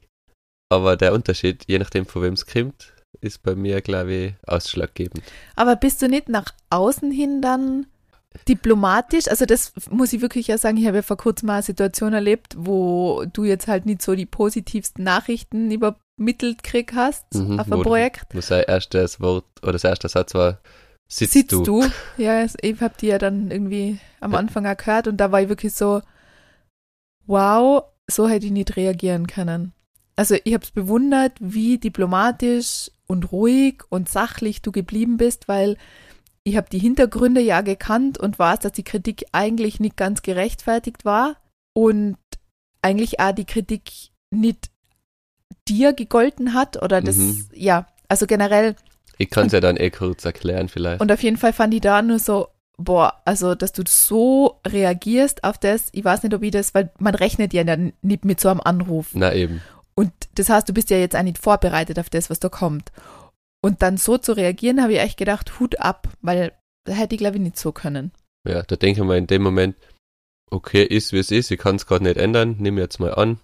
Aber 0.72 0.96
der 0.96 1.12
Unterschied, 1.12 1.64
je 1.66 1.78
nachdem 1.78 2.06
von 2.06 2.22
wem 2.22 2.34
es 2.34 2.46
kommt, 2.46 2.94
ist 3.20 3.42
bei 3.42 3.54
mir, 3.54 3.80
glaube 3.80 4.12
ich, 4.12 4.34
ausschlaggebend. 4.46 5.22
Aber 5.56 5.76
bist 5.76 6.02
du 6.02 6.08
nicht 6.08 6.28
nach 6.28 6.52
außen 6.70 7.10
hin 7.10 7.42
dann 7.42 7.86
diplomatisch? 8.48 9.28
Also 9.28 9.46
das 9.46 9.72
muss 9.90 10.12
ich 10.12 10.20
wirklich 10.20 10.48
ja 10.48 10.58
sagen, 10.58 10.76
ich 10.76 10.86
habe 10.86 10.98
ja 10.98 11.02
vor 11.02 11.16
kurzem 11.16 11.46
mal 11.46 11.54
eine 11.54 11.62
Situation 11.62 12.12
erlebt, 12.12 12.54
wo 12.58 13.24
du 13.32 13.44
jetzt 13.44 13.68
halt 13.68 13.86
nicht 13.86 14.02
so 14.02 14.14
die 14.14 14.26
positivsten 14.26 15.04
Nachrichten 15.04 15.70
übermittelt 15.70 16.62
krieg 16.62 16.92
hast 16.94 17.24
Mhm, 17.34 17.58
auf 17.58 17.70
ein 17.70 17.82
Projekt. 17.82 18.34
Wo 18.34 18.40
sein 18.40 18.64
erstes 18.66 19.20
Wort 19.20 19.44
oder 19.62 19.72
das 19.72 19.84
erste 19.84 20.08
Satz 20.08 20.34
war, 20.34 20.58
sitzt, 21.08 21.32
Sitzt 21.32 21.52
du. 21.52 21.64
du? 21.64 21.84
Ja, 22.16 22.44
ich 22.44 22.80
habe 22.80 22.94
die 23.00 23.06
ja 23.06 23.18
dann 23.18 23.50
irgendwie 23.50 23.98
am. 24.20 24.34
Anfang 24.34 24.66
auch 24.66 24.76
gehört 24.76 25.06
und 25.06 25.18
da 25.18 25.30
war 25.32 25.42
ich 25.42 25.48
wirklich 25.48 25.74
so, 25.74 26.00
wow, 27.26 27.84
so 28.10 28.28
hätte 28.28 28.46
ich 28.46 28.52
nicht 28.52 28.76
reagieren 28.76 29.26
können. 29.26 29.72
Also 30.16 30.36
ich 30.44 30.54
habe 30.54 30.64
es 30.64 30.70
bewundert, 30.70 31.32
wie 31.40 31.78
diplomatisch 31.78 32.90
und 33.06 33.32
ruhig 33.32 33.82
und 33.88 34.08
sachlich 34.08 34.62
du 34.62 34.70
geblieben 34.72 35.16
bist, 35.16 35.48
weil 35.48 35.76
ich 36.44 36.56
habe 36.56 36.68
die 36.70 36.78
Hintergründe 36.78 37.40
ja 37.40 37.62
gekannt 37.62 38.18
und 38.18 38.38
weiß, 38.38 38.60
dass 38.60 38.72
die 38.72 38.84
Kritik 38.84 39.24
eigentlich 39.32 39.80
nicht 39.80 39.96
ganz 39.96 40.22
gerechtfertigt 40.22 41.04
war 41.04 41.36
und 41.72 42.16
eigentlich 42.82 43.18
auch 43.20 43.32
die 43.32 43.46
Kritik 43.46 43.90
nicht 44.30 44.70
dir 45.66 45.94
gegolten 45.94 46.52
hat 46.54 46.82
oder 46.82 47.00
das, 47.00 47.16
Mhm. 47.16 47.46
ja, 47.54 47.86
also 48.08 48.26
generell 48.26 48.76
Ich 49.16 49.30
kann 49.30 49.46
es 49.46 49.52
ja 49.52 49.60
dann 49.60 49.76
eh 49.76 49.90
kurz 49.90 50.24
erklären 50.24 50.68
vielleicht. 50.68 51.00
und 51.00 51.10
auf 51.10 51.22
jeden 51.22 51.36
Fall 51.38 51.52
fand 51.54 51.72
ich 51.72 51.80
da 51.80 52.02
nur 52.02 52.18
so, 52.18 52.48
boah, 52.76 53.22
also, 53.24 53.54
dass 53.54 53.72
du 53.72 53.82
so 53.86 54.60
reagierst 54.66 55.44
auf 55.44 55.56
das, 55.56 55.88
ich 55.92 56.04
weiß 56.04 56.24
nicht, 56.24 56.34
ob 56.34 56.42
ich 56.42 56.50
das, 56.50 56.74
weil 56.74 56.90
man 56.98 57.14
rechnet 57.14 57.54
ja 57.54 57.64
dann 57.64 57.92
nicht 58.02 58.24
mit 58.24 58.40
so 58.40 58.48
einem 58.50 58.60
Anruf. 58.60 59.08
Na 59.14 59.32
eben. 59.32 59.62
Und 59.94 60.12
das 60.34 60.48
heißt, 60.50 60.68
du 60.68 60.74
bist 60.74 60.90
ja 60.90 60.96
jetzt 60.98 61.14
auch 61.16 61.22
nicht 61.22 61.38
vorbereitet 61.38 61.98
auf 62.00 62.10
das, 62.10 62.28
was 62.28 62.40
da 62.40 62.48
kommt. 62.48 62.90
Und 63.64 63.80
dann 63.82 63.96
so 63.96 64.18
zu 64.18 64.32
reagieren, 64.36 64.82
habe 64.82 64.92
ich 64.92 64.98
echt 65.00 65.16
gedacht, 65.16 65.58
Hut 65.58 65.80
ab, 65.80 66.08
weil 66.20 66.52
da 66.86 66.92
hätte 66.92 67.14
ich, 67.14 67.18
glaube 67.18 67.36
ich, 67.36 67.42
nicht 67.42 67.58
so 67.58 67.72
können. 67.72 68.12
Ja, 68.46 68.62
da 68.62 68.76
denke 68.76 69.00
ich 69.00 69.06
mir 69.06 69.16
in 69.16 69.26
dem 69.26 69.42
Moment, 69.42 69.74
okay, 70.50 70.84
ist 70.84 71.12
wie 71.14 71.18
es 71.18 71.30
ist, 71.30 71.50
ich 71.50 71.58
kann 71.58 71.76
es 71.76 71.86
gerade 71.86 72.04
nicht 72.04 72.18
ändern, 72.18 72.56
nimm 72.58 72.76
jetzt 72.76 73.00
mal 73.00 73.14
an. 73.14 73.38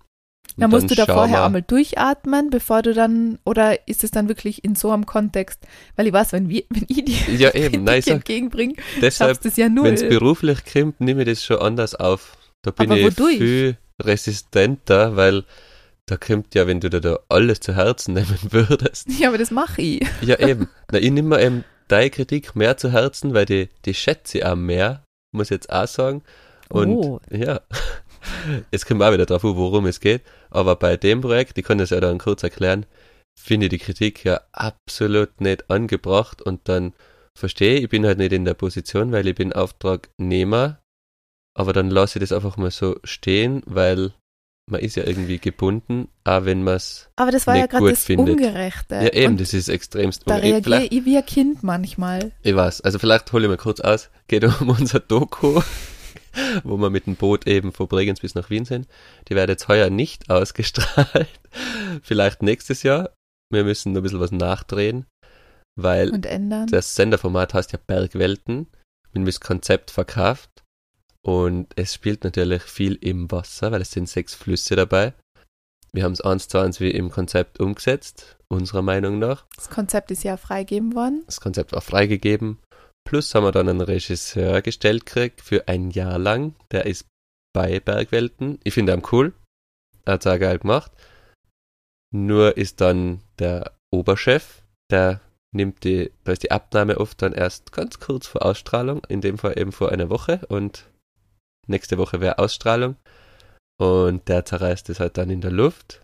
Da 0.58 0.68
musst 0.68 0.90
du 0.90 0.94
da 0.94 1.06
vorher 1.06 1.38
wir- 1.38 1.44
einmal 1.46 1.62
durchatmen, 1.62 2.50
bevor 2.50 2.82
du 2.82 2.92
dann, 2.92 3.38
oder 3.46 3.88
ist 3.88 4.04
es 4.04 4.10
dann 4.10 4.28
wirklich 4.28 4.62
in 4.62 4.74
so 4.74 4.90
einem 4.90 5.06
Kontext? 5.06 5.66
Weil 5.96 6.06
ich 6.08 6.12
weiß, 6.12 6.32
wenn, 6.32 6.50
wir, 6.50 6.64
wenn 6.68 6.84
ich 6.88 7.04
dir 7.04 7.34
Ja, 7.36 7.50
eben, 7.54 7.84
nein, 7.84 8.00
ich 8.00 8.04
sag, 8.04 8.16
entgegenbringe, 8.16 8.74
deshalb, 9.00 9.30
schaffst 9.30 9.44
du 9.44 9.48
es 9.48 9.56
ja 9.56 9.70
null. 9.70 9.84
wenn 9.86 9.94
es 9.94 10.06
beruflich 10.06 10.58
kommt, 10.70 11.00
nehme 11.00 11.22
ich 11.22 11.28
das 11.28 11.42
schon 11.44 11.58
anders 11.60 11.94
auf. 11.94 12.36
Da 12.62 12.72
bin 12.72 12.90
Aber 12.90 12.98
ich 13.00 13.06
wodurch? 13.06 13.38
viel 13.38 13.78
resistenter, 14.02 15.16
weil 15.16 15.44
da 16.10 16.16
kommt 16.16 16.54
ja, 16.56 16.66
wenn 16.66 16.80
du 16.80 16.90
dir 16.90 17.00
da 17.00 17.20
alles 17.28 17.60
zu 17.60 17.74
Herzen 17.74 18.14
nehmen 18.14 18.38
würdest. 18.50 19.08
Ja, 19.18 19.28
aber 19.28 19.38
das 19.38 19.50
mache 19.50 19.80
ich. 19.80 20.06
Ja, 20.22 20.38
eben. 20.40 20.68
Na, 20.90 20.98
ich 20.98 21.10
nehme 21.10 21.28
mir 21.28 21.42
eben 21.42 21.64
deine 21.88 22.10
Kritik 22.10 22.56
mehr 22.56 22.76
zu 22.76 22.90
Herzen, 22.90 23.32
weil 23.34 23.46
die, 23.46 23.68
die 23.84 23.94
schätze 23.94 24.38
ich 24.38 24.44
auch 24.44 24.56
mehr, 24.56 25.04
muss 25.32 25.46
ich 25.48 25.56
jetzt 25.56 25.70
auch 25.70 25.86
sagen. 25.86 26.22
Und 26.68 26.88
Oh. 26.90 27.20
ja, 27.30 27.60
jetzt 28.72 28.86
kommen 28.86 29.00
wir 29.00 29.08
auch 29.08 29.12
wieder 29.12 29.26
drauf, 29.26 29.44
worum 29.44 29.86
es 29.86 30.00
geht. 30.00 30.22
Aber 30.50 30.76
bei 30.76 30.96
dem 30.96 31.20
Projekt, 31.20 31.56
ich 31.58 31.64
kann 31.64 31.78
das 31.78 31.90
ja 31.90 32.00
dann 32.00 32.18
kurz 32.18 32.42
erklären, 32.42 32.86
finde 33.38 33.66
ich 33.66 33.70
die 33.70 33.78
Kritik 33.78 34.24
ja 34.24 34.40
absolut 34.52 35.40
nicht 35.40 35.70
angebracht 35.70 36.42
und 36.42 36.68
dann 36.68 36.92
verstehe 37.38 37.76
ich, 37.76 37.84
ich 37.84 37.88
bin 37.88 38.04
halt 38.04 38.18
nicht 38.18 38.32
in 38.32 38.44
der 38.44 38.54
Position, 38.54 39.12
weil 39.12 39.26
ich 39.28 39.36
bin 39.36 39.52
Auftragnehmer, 39.52 40.80
aber 41.56 41.72
dann 41.72 41.88
lasse 41.88 42.18
ich 42.18 42.28
das 42.28 42.32
einfach 42.32 42.56
mal 42.56 42.70
so 42.70 42.96
stehen, 43.04 43.62
weil 43.66 44.12
man 44.70 44.80
ist 44.80 44.96
ja 44.96 45.04
irgendwie 45.06 45.38
gebunden, 45.38 46.08
auch 46.24 46.44
wenn 46.44 46.62
man 46.62 46.74
es, 46.76 47.08
Aber 47.16 47.30
das 47.30 47.46
war 47.46 47.56
ja 47.56 47.66
gerade 47.66 47.82
gut 47.84 47.92
das 47.92 48.04
findet. 48.04 48.30
Ungerechte. 48.36 48.94
ja 48.96 49.12
eben, 49.12 49.32
Und 49.32 49.40
das 49.40 49.52
ist 49.54 49.68
extremst 49.68 50.22
da 50.26 50.34
ungerecht. 50.36 50.54
reagiere 50.66 50.76
Vielleicht- 50.80 50.92
ich 50.92 51.04
wie 51.04 51.16
ein 51.16 51.26
Kind 51.26 51.62
manchmal. 51.62 52.32
Ich 52.42 52.54
weiß. 52.54 52.80
Also 52.82 52.98
vielleicht 52.98 53.32
hole 53.32 53.44
ich 53.44 53.48
mal 53.48 53.56
kurz 53.56 53.80
aus. 53.80 54.10
Geht 54.28 54.44
um 54.44 54.68
unser 54.68 55.00
Doku, 55.00 55.60
wo 56.64 56.76
wir 56.76 56.90
mit 56.90 57.06
dem 57.06 57.16
Boot 57.16 57.46
eben 57.46 57.72
von 57.72 57.88
Bregenz 57.88 58.20
bis 58.20 58.34
nach 58.34 58.50
Wien 58.50 58.64
sind. 58.64 58.86
Die 59.28 59.34
werden 59.34 59.50
jetzt 59.50 59.68
heuer 59.68 59.90
nicht 59.90 60.30
ausgestrahlt. 60.30 61.28
vielleicht 62.02 62.42
nächstes 62.42 62.82
Jahr. 62.82 63.10
Wir 63.52 63.64
müssen 63.64 63.92
noch 63.92 64.00
ein 64.00 64.02
bisschen 64.04 64.20
was 64.20 64.30
nachdrehen, 64.32 65.06
weil 65.76 66.10
Und 66.10 66.24
ändern. 66.26 66.68
das 66.68 66.94
Senderformat 66.94 67.54
heißt 67.54 67.72
ja 67.72 67.78
Bergwelten. 67.84 68.68
Wir 69.12 69.20
haben 69.20 69.26
das 69.26 69.40
Konzept 69.40 69.90
verkauft 69.90 70.59
und 71.22 71.68
es 71.76 71.94
spielt 71.94 72.24
natürlich 72.24 72.62
viel 72.62 72.94
im 72.94 73.30
Wasser, 73.30 73.72
weil 73.72 73.82
es 73.82 73.90
sind 73.90 74.08
sechs 74.08 74.34
Flüsse 74.34 74.76
dabei. 74.76 75.14
Wir 75.92 76.04
haben 76.04 76.12
es 76.12 76.20
eins 76.20 76.48
zu 76.48 76.58
eins 76.58 76.80
wie 76.80 76.90
im 76.90 77.10
Konzept 77.10 77.60
umgesetzt, 77.60 78.38
unserer 78.48 78.82
Meinung 78.82 79.18
nach. 79.18 79.44
Das 79.56 79.70
Konzept 79.70 80.10
ist 80.10 80.22
ja 80.22 80.36
freigegeben 80.36 80.94
worden. 80.94 81.22
Das 81.26 81.40
Konzept 81.40 81.72
war 81.72 81.80
freigegeben. 81.80 82.58
Plus 83.04 83.34
haben 83.34 83.44
wir 83.44 83.52
dann 83.52 83.68
einen 83.68 83.80
Regisseur 83.80 84.62
gestellt 84.62 85.06
gekriegt 85.06 85.40
für 85.40 85.66
ein 85.68 85.90
Jahr 85.90 86.18
lang. 86.18 86.54
Der 86.70 86.86
ist 86.86 87.06
bei 87.52 87.80
Bergwelten. 87.80 88.60
Ich 88.62 88.74
finde 88.74 88.92
ihn 88.92 89.02
cool. 89.10 89.32
Er 90.04 90.14
hat 90.14 90.24
es 90.24 90.32
auch 90.32 90.38
geil 90.38 90.58
gemacht. 90.58 90.92
Nur 92.12 92.56
ist 92.56 92.80
dann 92.80 93.20
der 93.38 93.72
Oberchef, 93.92 94.62
der 94.90 95.20
nimmt 95.52 95.84
die, 95.84 96.12
da 96.24 96.32
ist 96.32 96.42
die 96.42 96.50
Abnahme 96.50 96.98
oft 96.98 97.20
dann 97.22 97.32
erst 97.32 97.72
ganz 97.72 97.98
kurz 97.98 98.26
vor 98.26 98.44
Ausstrahlung, 98.44 99.02
in 99.08 99.20
dem 99.20 99.38
Fall 99.38 99.58
eben 99.58 99.72
vor 99.72 99.90
einer 99.90 100.10
Woche 100.10 100.40
und 100.48 100.88
nächste 101.70 101.98
Woche 101.98 102.20
wäre 102.20 102.38
Ausstrahlung 102.38 102.96
und 103.80 104.28
der 104.28 104.44
zerreißt 104.44 104.90
es 104.90 105.00
halt 105.00 105.16
dann 105.16 105.30
in 105.30 105.40
der 105.40 105.50
Luft 105.52 106.02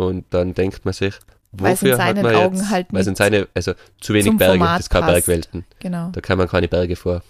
und 0.00 0.26
dann 0.30 0.54
denkt 0.54 0.84
man 0.84 0.94
sich, 0.94 1.14
wofür 1.52 1.98
hat 1.98 2.16
man 2.16 2.34
Augen 2.34 2.56
jetzt, 2.56 2.70
halt 2.70 2.86
weil 2.90 3.04
nicht 3.04 3.16
seine, 3.16 3.48
also 3.54 3.74
zu 4.00 4.14
wenig 4.14 4.36
Berge, 4.36 4.58
Format 4.58 4.80
das 4.80 4.90
kein 4.90 5.02
passt. 5.02 5.26
Bergwelten. 5.26 5.64
Genau. 5.80 6.10
Da 6.10 6.20
kann 6.20 6.38
man 6.38 6.48
keine 6.48 6.68
Berge 6.68 6.96
vor, 6.96 7.22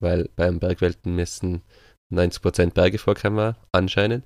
weil 0.00 0.28
beim 0.36 0.58
Bergwelten 0.58 1.14
müssen 1.14 1.62
90% 2.12 2.72
Berge 2.72 2.98
vorkommen, 2.98 3.54
anscheinend. 3.72 4.24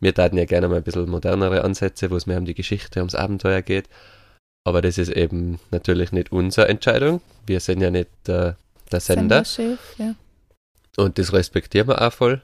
Wir 0.00 0.14
taten 0.14 0.36
ja 0.36 0.44
gerne 0.44 0.68
mal 0.68 0.76
ein 0.76 0.82
bisschen 0.82 1.08
modernere 1.08 1.64
Ansätze, 1.64 2.10
wo 2.10 2.16
es 2.16 2.26
mehr 2.26 2.38
um 2.38 2.44
die 2.44 2.54
Geschichte, 2.54 3.00
ums 3.00 3.14
Abenteuer 3.14 3.62
geht. 3.62 3.88
Aber 4.66 4.82
das 4.82 4.98
ist 4.98 5.10
eben 5.10 5.60
natürlich 5.70 6.12
nicht 6.12 6.32
unsere 6.32 6.68
Entscheidung. 6.68 7.20
Wir 7.46 7.60
sind 7.60 7.80
ja 7.80 7.90
nicht 7.90 8.10
äh, 8.28 8.54
der 8.90 9.00
Sender 9.00 9.44
Senderchef, 9.44 9.94
ja. 9.98 10.14
Und 10.96 11.18
das 11.18 11.32
respektieren 11.32 11.88
wir 11.88 12.00
auch 12.00 12.12
voll. 12.12 12.42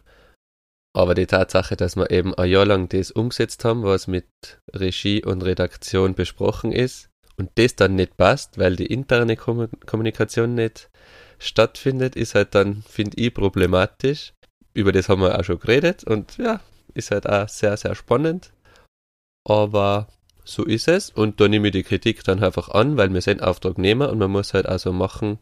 Aber 0.95 1.15
die 1.15 1.27
Tatsache, 1.27 1.77
dass 1.77 1.97
wir 1.97 2.11
eben 2.11 2.35
ein 2.35 2.51
Jahr 2.51 2.67
lang 2.67 2.89
das 2.89 3.11
umgesetzt 3.11 3.65
haben, 3.65 3.83
was 3.83 4.07
mit 4.07 4.27
Regie 4.75 5.25
und 5.25 5.43
Redaktion 5.43 6.15
besprochen 6.15 6.71
ist, 6.71 7.09
und 7.37 7.51
das 7.57 7.77
dann 7.77 7.95
nicht 7.95 8.17
passt, 8.17 8.59
weil 8.59 8.77
die 8.77 8.87
interne 8.87 9.35
Kommu- 9.35 9.71
Kommunikation 9.87 10.55
nicht 10.55 10.91
stattfindet, 11.39 12.15
ist 12.15 12.35
halt 12.35 12.55
dann, 12.55 12.83
finde 12.83 13.17
ich, 13.19 13.35
problematisch. 13.35 14.33
Über 14.75 14.93
das 14.93 15.09
haben 15.09 15.23
wir 15.23 15.39
auch 15.39 15.45
schon 15.45 15.59
geredet 15.59 16.05
und 16.05 16.39
ja, 16.39 16.61
ist 16.95 17.11
halt 17.11 17.29
auch 17.29 17.49
sehr, 17.49 17.77
sehr 17.77 17.95
spannend. 17.95 18.53
Aber 19.49 20.09
so 20.45 20.65
ist 20.65 20.89
es 20.89 21.11
und 21.11 21.41
da 21.41 21.49
nehme 21.49 21.69
ich 21.69 21.73
die 21.73 21.83
Kritik 21.83 22.23
dann 22.25 22.43
einfach 22.43 22.69
an, 22.69 22.97
weil 22.97 23.13
wir 23.13 23.21
sind 23.21 23.43
Auftragnehmer 23.43 24.11
und 24.11 24.19
man 24.19 24.31
muss 24.31 24.55
halt 24.55 24.67
also 24.67 24.93
machen, 24.93 25.39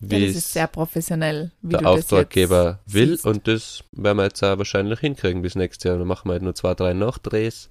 ja. 0.00 0.10
wie 0.10 0.26
Das 0.26 0.30
es 0.30 0.36
ist 0.44 0.52
sehr 0.52 0.66
professionell, 0.66 1.50
wie 1.62 1.70
der 1.70 1.80
das 1.80 1.88
Auftraggeber 1.88 2.80
will 2.86 3.10
siehst. 3.10 3.26
und 3.26 3.48
das 3.48 3.84
werden 3.92 4.18
wir 4.18 4.24
jetzt 4.24 4.42
auch 4.42 4.58
wahrscheinlich 4.58 5.00
hinkriegen 5.00 5.42
bis 5.42 5.54
nächstes 5.54 5.84
Jahr. 5.84 5.98
Dann 5.98 6.06
machen 6.08 6.28
wir 6.28 6.34
halt 6.34 6.42
nur 6.42 6.54
zwei, 6.54 6.74
drei 6.74 6.92
Nachdrehs 6.92 7.68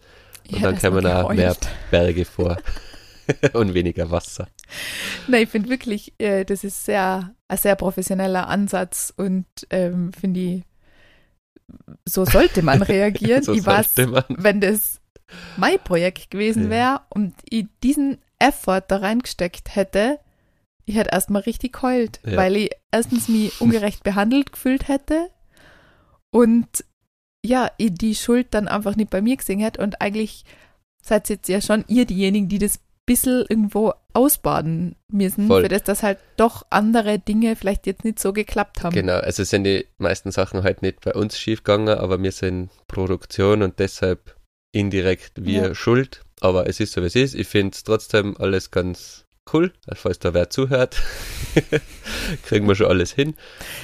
und 0.52 0.64
dann 0.64 0.76
das 0.76 0.84
kommen 0.84 1.06
auch 1.06 1.34
mehr. 1.34 1.56
Berge 1.92 2.26
vor 2.26 2.58
und 3.54 3.74
weniger 3.74 4.10
Wasser. 4.12 4.48
Nein, 5.28 5.44
ich 5.44 5.50
finde 5.50 5.70
wirklich, 5.70 6.14
äh, 6.18 6.44
das 6.46 6.64
ist 6.64 6.86
sehr, 6.86 7.34
ein 7.48 7.58
sehr 7.58 7.76
professioneller 7.76 8.48
Ansatz 8.48 9.14
und 9.16 9.46
ähm, 9.70 10.12
finde 10.14 10.40
ich, 10.40 10.64
so 12.06 12.26
sollte 12.26 12.62
man 12.62 12.82
reagieren. 12.84 13.44
So 13.44 13.54
ich 13.54 13.66
weiß, 13.66 13.98
man. 14.08 14.24
wenn 14.30 14.62
das 14.62 15.02
mein 15.58 15.80
Projekt 15.80 16.32
gewesen 16.32 16.66
Ja. 16.66 16.70
wäre 16.70 17.02
und 17.10 17.34
ich 17.50 17.66
diesen 17.84 18.18
Effort 18.40 18.84
da 18.88 18.98
reingesteckt 18.98 19.76
hätte, 19.76 20.20
ich 20.88 20.96
hätte 20.96 21.12
erstmal 21.12 21.44
richtig 21.44 21.74
geheult, 21.74 22.20
Ja. 22.26 22.38
weil 22.38 22.56
ich 22.56 22.72
erstens 22.92 23.28
mich 23.28 23.60
ungerecht 23.62 24.04
behandelt 24.04 24.52
gefühlt 24.54 24.88
hätte 24.88 25.30
und 26.32 26.68
ja, 27.46 27.72
ich 27.78 27.94
die 27.94 28.16
Schuld 28.16 28.48
dann 28.52 28.68
einfach 28.68 28.96
nicht 28.96 29.10
bei 29.10 29.22
mir 29.22 29.38
gesehen 29.38 29.60
hätte 29.60 29.82
und 29.82 30.02
eigentlich 30.02 30.44
seid 31.02 31.30
jetzt 31.30 31.48
ja 31.48 31.62
schon 31.62 31.86
ihr 31.88 32.06
diejenigen, 32.06 32.50
die 32.50 32.58
das 32.60 32.80
bisschen 33.06 33.46
irgendwo 33.48 33.94
ausbaden 34.14 34.98
müssen, 35.10 35.48
Voll. 35.48 35.64
für 35.64 35.70
das, 35.70 35.84
dass 35.84 36.04
halt 36.04 36.18
doch 36.36 36.66
andere 36.72 37.20
Dinge 37.20 37.56
vielleicht 37.56 37.88
jetzt 37.88 38.04
nicht 38.04 38.20
so 38.20 38.34
geklappt 38.34 38.84
haben. 38.84 38.94
Genau, 38.94 39.20
also 39.20 39.46
sind 39.46 39.64
die 39.64 39.86
meisten 39.98 40.32
Sachen 40.32 40.64
halt 40.64 40.82
nicht 40.82 41.00
bei 41.02 41.14
uns 41.14 41.40
schiefgegangen, 41.40 41.98
aber 42.00 42.22
wir 42.22 42.34
sind 42.34 42.70
Produktion 42.88 43.62
und 43.62 43.80
deshalb 43.80 44.36
indirekt 44.74 45.46
wir 45.46 45.68
Ja. 45.68 45.76
schuld. 45.76 46.22
Aber 46.42 46.68
es 46.68 46.82
ist 46.82 46.92
so, 46.92 47.02
wie 47.02 47.06
es 47.06 47.16
ist. 47.16 47.34
Ich 47.34 47.48
finde 47.48 47.76
es 47.76 47.84
trotzdem 47.86 48.36
alles 48.38 48.72
ganz 48.72 49.24
cool. 49.54 49.74
Also 49.86 50.02
falls 50.02 50.20
da 50.20 50.34
wer 50.34 50.50
zuhört, 50.50 51.02
kriegen 52.44 52.68
wir 52.68 52.76
schon 52.76 52.88
alles 52.88 53.12
hin. 53.12 53.36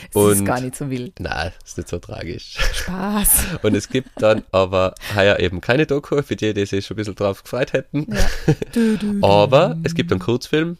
Es 0.10 0.16
ist 0.16 0.40
und- 0.40 0.46
gar 0.46 0.62
nicht 0.62 0.76
so 0.76 0.90
wild. 0.90 1.14
Na, 1.20 1.52
ist 1.66 1.78
nicht 1.78 1.90
so 1.90 2.00
tragisch. 2.00 2.58
Spaß. 2.74 3.46
Und 3.64 3.76
es 3.76 3.90
gibt 3.90 4.10
dann 4.18 4.44
aber 4.52 4.96
heuer 5.16 5.40
eben 5.40 5.62
keine 5.62 5.86
Doku, 5.86 6.22
für 6.22 6.36
die, 6.36 6.54
die 6.54 6.66
sich 6.66 6.86
schon 6.86 6.96
ein 6.96 6.98
bisschen 6.98 7.16
drauf 7.16 7.44
gefreut 7.44 7.74
hätten. 7.74 8.08
Ja. 8.14 8.30
Du, 8.74 8.98
du, 8.98 9.20
du. 9.20 9.26
Aber 9.28 9.78
es 9.84 9.96
gibt 9.96 10.12
einen 10.12 10.20
Kurzfilm, 10.20 10.78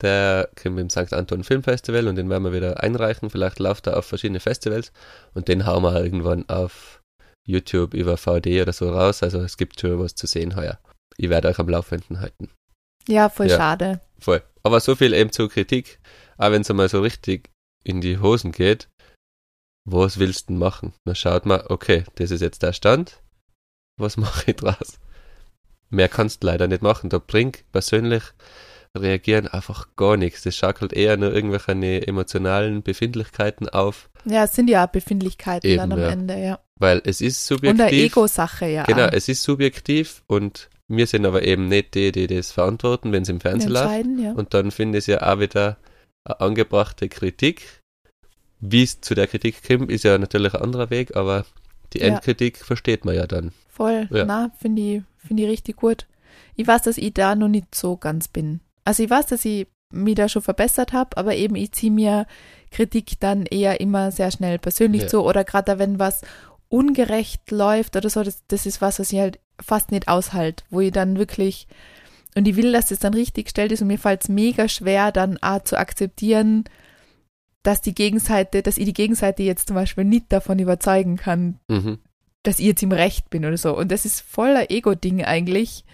der 0.00 0.48
kommt 0.60 0.78
im 0.78 0.90
St. 0.90 1.12
Anton 1.12 1.44
Filmfestival 1.44 2.06
und 2.08 2.16
den 2.16 2.30
werden 2.30 2.44
wir 2.44 2.52
wieder 2.52 2.82
einreichen. 2.82 3.30
Vielleicht 3.30 3.58
läuft 3.58 3.86
er 3.88 3.96
auf 3.96 4.06
verschiedene 4.06 4.40
Festivals 4.40 4.92
und 5.34 5.48
den 5.48 5.66
hauen 5.66 5.82
wir 5.82 6.02
irgendwann 6.02 6.48
auf 6.48 7.02
YouTube 7.46 7.94
über 7.94 8.16
VD 8.16 8.62
oder 8.62 8.72
so 8.72 8.90
raus. 8.90 9.22
Also 9.22 9.40
es 9.40 9.56
gibt 9.56 9.80
schon 9.80 9.98
was 9.98 10.14
zu 10.14 10.26
sehen 10.26 10.54
heuer. 10.54 10.78
Ich 11.16 11.30
werde 11.30 11.48
euch 11.48 11.58
am 11.58 11.68
Laufenden 11.68 12.20
halten. 12.20 12.50
Ja, 13.08 13.28
voll 13.28 13.48
Ja. 13.48 13.56
schade. 13.56 14.00
Voll. 14.20 14.42
Aber 14.62 14.80
so 14.80 14.94
viel 14.94 15.12
eben 15.14 15.32
zur 15.32 15.48
Kritik. 15.50 15.98
Auch 16.36 16.50
wenn 16.52 16.62
es 16.62 16.70
einmal 16.70 16.88
so 16.88 17.00
richtig 17.00 17.50
in 17.84 18.00
die 18.00 18.18
Hosen 18.18 18.52
geht, 18.52 18.88
was 19.84 20.18
willst 20.18 20.42
du 20.48 20.52
denn 20.52 20.58
machen? 20.58 20.92
Dann 21.04 21.14
schaut 21.14 21.46
man, 21.46 21.62
okay, 21.68 22.04
das 22.16 22.30
ist 22.30 22.42
jetzt 22.42 22.62
der 22.62 22.72
Stand. 22.72 23.22
Was 23.98 24.16
mache 24.24 24.50
ich 24.50 24.56
draus? 24.56 24.98
Mehr 25.90 26.08
kannst 26.08 26.42
du 26.42 26.46
leider 26.48 26.68
nicht 26.68 26.82
machen. 26.82 27.08
Da 27.10 27.18
bringt 27.18 27.64
persönlich 27.72 28.22
reagieren 28.96 29.48
einfach 29.48 29.88
gar 29.96 30.16
nichts. 30.16 30.42
Das 30.42 30.56
schaukelt 30.56 30.92
eher 30.92 31.16
nur 31.16 31.32
irgendwelche 31.32 32.06
emotionalen 32.06 32.82
Befindlichkeiten 32.82 33.68
auf, 33.68 34.10
Ja, 34.24 34.44
es 34.44 34.54
sind 34.54 34.68
ja 34.68 34.84
auch 34.84 34.88
Befindlichkeiten 34.90 35.66
Eben, 35.68 35.78
dann 35.78 35.92
am 35.92 36.00
ja. 36.00 36.08
Ende, 36.08 36.36
ja. 36.38 36.58
weil 36.76 37.00
es 37.04 37.20
ist 37.20 37.50
Und 37.52 37.62
eine 37.64 37.70
subjektiv. 37.76 38.04
Ego-Sache, 38.12 38.66
ja. 38.66 38.84
Genau, 38.84 39.06
es 39.06 39.28
ist 39.28 39.42
subjektiv 39.42 40.22
und 40.26 40.68
wir 40.88 41.06
sind 41.06 41.26
aber 41.26 41.42
eben 41.42 41.68
nicht 41.68 41.94
die, 41.94 42.12
die 42.12 42.26
das 42.26 42.50
verantworten, 42.52 43.12
wenn 43.12 43.22
es 43.22 43.28
im 43.28 43.40
Fernsehen 43.40 43.72
läuft. 43.72 44.06
ja. 44.18 44.32
Und 44.32 44.54
dann 44.54 44.70
finde 44.70 44.98
ich 44.98 45.02
es 45.02 45.06
ja 45.06 45.22
auch 45.32 45.38
wieder 45.40 45.76
eine 46.24 46.40
angebrachte 46.40 47.08
Kritik. 47.08 47.82
Wie 48.60 48.82
es 48.82 49.00
zu 49.00 49.14
der 49.14 49.26
Kritik 49.28 49.62
kommt, 49.66 49.90
ist 49.90 50.04
ja 50.04 50.18
natürlich 50.18 50.54
ein 50.54 50.62
anderer 50.62 50.90
Weg, 50.90 51.14
aber 51.16 51.44
die 51.92 51.98
Ja. 52.00 52.06
Endkritik 52.06 52.58
versteht 52.58 53.04
man 53.04 53.14
ja 53.14 53.26
dann. 53.26 53.52
Voll, 53.68 54.08
Ja. 54.10 54.24
na, 54.24 54.50
finde 54.58 54.82
ich, 54.82 55.02
finde 55.26 55.44
ich 55.44 55.48
richtig 55.48 55.76
gut. 55.76 56.06
Ich 56.56 56.66
weiß, 56.66 56.82
dass 56.82 56.98
ich 56.98 57.14
da 57.14 57.34
noch 57.36 57.48
nicht 57.48 57.74
so 57.74 57.96
ganz 57.96 58.26
bin. 58.28 58.60
Also 58.84 59.02
ich 59.04 59.10
weiß, 59.10 59.26
dass 59.26 59.44
ich 59.44 59.66
mich 59.92 60.16
da 60.16 60.28
schon 60.28 60.42
verbessert 60.42 60.92
habe, 60.92 61.16
aber 61.16 61.34
eben 61.36 61.54
ich 61.54 61.72
ziehe 61.72 61.92
mir 61.92 62.26
Kritik 62.70 63.12
dann 63.20 63.46
eher 63.46 63.80
immer 63.80 64.10
sehr 64.10 64.30
schnell 64.30 64.58
persönlich 64.58 65.02
Ja. 65.02 65.08
zu 65.08 65.22
oder 65.22 65.44
gerade 65.44 65.78
wenn 65.78 65.98
was 65.98 66.22
ungerecht 66.68 67.50
läuft 67.50 67.96
oder 67.96 68.10
so, 68.10 68.22
das, 68.22 68.42
das 68.48 68.66
ist 68.66 68.80
was, 68.82 68.98
was 68.98 69.12
ich 69.12 69.18
halt 69.18 69.38
fast 69.60 69.90
nicht 69.90 70.08
aushalte, 70.08 70.64
wo 70.70 70.80
ich 70.80 70.92
dann 70.92 71.18
wirklich 71.18 71.66
und 72.34 72.46
ich 72.46 72.56
will, 72.56 72.72
dass 72.72 72.86
das 72.86 72.98
dann 73.00 73.14
richtig 73.14 73.46
gestellt 73.46 73.72
ist 73.72 73.80
und 73.82 73.88
mir 73.88 73.98
fällt 73.98 74.22
es 74.22 74.28
mega 74.28 74.68
schwer, 74.68 75.10
dann 75.12 75.38
auch 75.42 75.64
zu 75.64 75.78
akzeptieren, 75.78 76.64
dass 77.62 77.80
die 77.80 77.94
Gegenseite, 77.94 78.62
dass 78.62 78.78
ich 78.78 78.84
die 78.84 78.92
Gegenseite 78.92 79.42
jetzt 79.42 79.68
zum 79.68 79.74
Beispiel 79.74 80.04
nicht 80.04 80.26
davon 80.30 80.58
überzeugen 80.58 81.16
kann, 81.16 81.58
Mhm. 81.68 81.98
dass 82.44 82.60
ich 82.60 82.66
jetzt 82.66 82.82
im 82.82 82.92
Recht 82.92 83.30
bin 83.30 83.44
oder 83.44 83.56
so. 83.56 83.76
Und 83.76 83.90
das 83.90 84.04
ist 84.04 84.20
voller 84.20 84.70
Ego-Ding 84.70 85.24
eigentlich, 85.24 85.84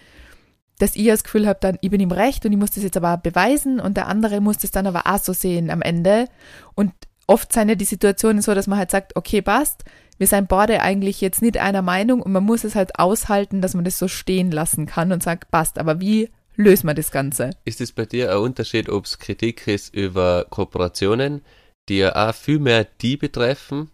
dass 0.77 0.95
ich 0.95 1.07
das 1.07 1.23
Gefühl 1.23 1.47
habe, 1.47 1.57
dann, 1.61 1.77
ich 1.81 1.89
bin 1.89 2.01
im 2.01 2.11
Recht 2.11 2.45
und 2.45 2.51
ich 2.51 2.59
muss 2.59 2.71
das 2.71 2.83
jetzt 2.83 2.97
aber 2.97 3.13
auch 3.13 3.21
beweisen 3.21 3.79
und 3.79 3.97
der 3.97 4.07
andere 4.07 4.41
muss 4.41 4.57
das 4.57 4.71
dann 4.71 4.87
aber 4.87 5.07
auch 5.07 5.19
so 5.19 5.33
sehen 5.33 5.71
am 5.71 5.81
Ende. 5.81 6.27
Und 6.75 6.91
oft 7.27 7.51
sind 7.53 7.69
ja 7.69 7.75
die 7.75 7.85
Situationen 7.85 8.41
so, 8.41 8.53
dass 8.53 8.67
man 8.67 8.77
halt 8.77 8.91
sagt, 8.91 9.15
okay, 9.15 9.41
passt, 9.41 9.83
wir 10.17 10.27
sind 10.27 10.47
beide 10.47 10.81
eigentlich 10.81 11.21
jetzt 11.21 11.41
nicht 11.41 11.57
einer 11.57 11.81
Meinung 11.81 12.21
und 12.21 12.31
man 12.31 12.43
muss 12.43 12.63
es 12.63 12.75
halt 12.75 12.99
aushalten, 12.99 13.61
dass 13.61 13.73
man 13.73 13.85
das 13.85 13.99
so 13.99 14.07
stehen 14.07 14.51
lassen 14.51 14.85
kann 14.85 15.11
und 15.11 15.23
sagt, 15.23 15.51
passt, 15.51 15.77
aber 15.79 15.99
wie 15.99 16.29
lösen 16.55 16.87
wir 16.87 16.93
das 16.93 17.11
Ganze? 17.11 17.51
Ist 17.65 17.81
es 17.81 17.91
bei 17.91 18.05
dir 18.05 18.31
ein 18.31 18.37
Unterschied, 18.37 18.89
ob 18.89 19.05
es 19.05 19.19
Kritik 19.19 19.67
ist 19.67 19.93
über 19.93 20.45
Kooperationen, 20.49 21.41
die 21.89 21.97
ja 21.97 22.29
auch 22.29 22.33
viel 22.33 22.59
mehr 22.59 22.85
die 23.01 23.17
betreffen, 23.17 23.89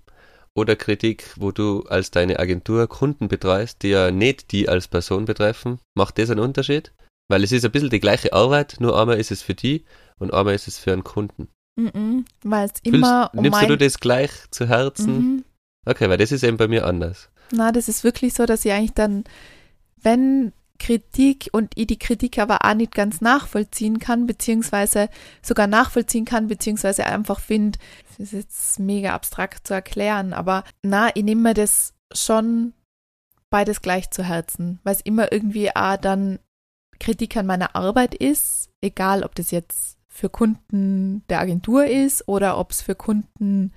oder 0.53 0.75
Kritik, 0.75 1.33
wo 1.37 1.51
du 1.51 1.83
als 1.83 2.11
deine 2.11 2.39
Agentur 2.39 2.87
Kunden 2.87 3.27
betreust, 3.27 3.83
die 3.83 3.89
ja 3.89 4.11
nicht 4.11 4.51
die 4.51 4.67
als 4.67 4.87
Person 4.87 5.25
betreffen? 5.25 5.79
Macht 5.95 6.17
das 6.17 6.29
einen 6.29 6.41
Unterschied? 6.41 6.91
Weil 7.29 7.43
es 7.43 7.53
ist 7.53 7.63
ein 7.63 7.71
bisschen 7.71 7.89
die 7.89 8.01
gleiche 8.01 8.33
Arbeit, 8.33 8.75
nur 8.79 8.99
einmal 8.99 9.17
ist 9.17 9.31
es 9.31 9.41
für 9.41 9.53
die 9.53 9.85
und 10.19 10.33
einmal 10.33 10.53
ist 10.53 10.67
es 10.67 10.77
für 10.77 10.91
einen 10.91 11.05
Kunden. 11.05 11.47
Mhm, 11.77 12.25
weil 12.43 12.65
es 12.65 12.73
Fühlst- 12.81 12.95
immer 12.95 13.31
um 13.33 13.43
nimmst 13.43 13.61
mein... 13.61 13.69
du 13.69 13.77
das 13.77 13.99
gleich 13.99 14.31
zu 14.51 14.67
Herzen? 14.67 15.17
Mhm. 15.17 15.45
Okay, 15.85 16.09
weil 16.09 16.17
das 16.17 16.31
ist 16.31 16.43
eben 16.43 16.57
bei 16.57 16.67
mir 16.67 16.85
anders. 16.85 17.29
Na, 17.51 17.71
das 17.71 17.87
ist 17.87 18.03
wirklich 18.03 18.33
so, 18.33 18.45
dass 18.45 18.65
ich 18.65 18.71
eigentlich 18.71 18.93
dann, 18.93 19.23
wenn 20.01 20.53
Kritik 20.81 21.49
und 21.51 21.73
ich 21.75 21.87
die 21.87 21.99
Kritik 21.99 22.39
aber 22.39 22.65
auch 22.65 22.73
nicht 22.73 22.95
ganz 22.95 23.21
nachvollziehen 23.21 23.99
kann, 23.99 24.25
beziehungsweise 24.25 25.09
sogar 25.43 25.67
nachvollziehen 25.67 26.25
kann, 26.25 26.47
beziehungsweise 26.47 27.05
einfach 27.05 27.39
finde, 27.39 27.77
das 28.09 28.19
ist 28.19 28.33
jetzt 28.33 28.79
mega 28.79 29.13
abstrakt 29.13 29.67
zu 29.67 29.75
erklären, 29.75 30.33
aber 30.33 30.63
na, 30.81 31.09
ich 31.15 31.23
nehme 31.23 31.41
mir 31.41 31.53
das 31.53 31.93
schon 32.13 32.73
beides 33.51 33.83
gleich 33.83 34.09
zu 34.09 34.23
Herzen, 34.23 34.79
weil 34.83 34.95
es 34.95 35.01
immer 35.01 35.31
irgendwie 35.31 35.75
auch 35.75 35.97
dann 35.97 36.39
Kritik 36.99 37.37
an 37.37 37.45
meiner 37.45 37.75
Arbeit 37.75 38.15
ist, 38.15 38.69
egal 38.81 39.23
ob 39.23 39.35
das 39.35 39.51
jetzt 39.51 39.97
für 40.07 40.29
Kunden 40.29 41.23
der 41.29 41.41
Agentur 41.41 41.85
ist 41.85 42.27
oder 42.27 42.57
ob 42.57 42.71
es 42.71 42.81
für 42.81 42.95
Kunden 42.95 43.71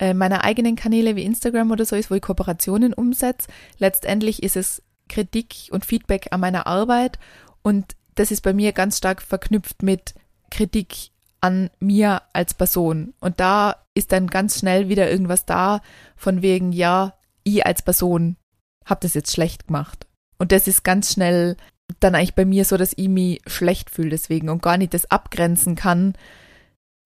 meiner 0.00 0.44
eigenen 0.44 0.76
Kanäle 0.76 1.16
wie 1.16 1.24
Instagram 1.24 1.70
oder 1.70 1.84
so 1.84 1.96
ist, 1.96 2.10
wo 2.10 2.14
ich 2.14 2.22
Kooperationen 2.22 2.94
umsetze. 2.94 3.48
Letztendlich 3.78 4.42
ist 4.42 4.56
es 4.56 4.82
Kritik 5.08 5.68
und 5.70 5.84
Feedback 5.84 6.28
an 6.30 6.40
meiner 6.40 6.66
Arbeit 6.66 7.18
und 7.62 7.96
das 8.14 8.30
ist 8.30 8.42
bei 8.42 8.52
mir 8.52 8.72
ganz 8.72 8.98
stark 8.98 9.22
verknüpft 9.22 9.82
mit 9.82 10.14
Kritik 10.50 11.10
an 11.40 11.70
mir 11.80 12.22
als 12.32 12.54
Person. 12.54 13.14
Und 13.20 13.40
da 13.40 13.76
ist 13.94 14.12
dann 14.12 14.26
ganz 14.26 14.58
schnell 14.58 14.88
wieder 14.88 15.10
irgendwas 15.10 15.46
da 15.46 15.80
von 16.16 16.42
wegen, 16.42 16.72
ja, 16.72 17.14
ich 17.44 17.64
als 17.64 17.82
Person 17.82 18.36
habe 18.84 19.00
das 19.02 19.14
jetzt 19.14 19.32
schlecht 19.32 19.68
gemacht. 19.68 20.06
Und 20.38 20.52
das 20.52 20.66
ist 20.66 20.82
ganz 20.82 21.12
schnell 21.12 21.56
dann 22.00 22.14
eigentlich 22.14 22.34
bei 22.34 22.44
mir 22.44 22.64
so, 22.64 22.76
dass 22.76 22.92
ich 22.96 23.08
mich 23.08 23.40
schlecht 23.46 23.90
fühle 23.90 24.10
deswegen 24.10 24.48
und 24.48 24.62
gar 24.62 24.76
nicht 24.76 24.94
das 24.94 25.10
abgrenzen 25.10 25.74
kann, 25.74 26.14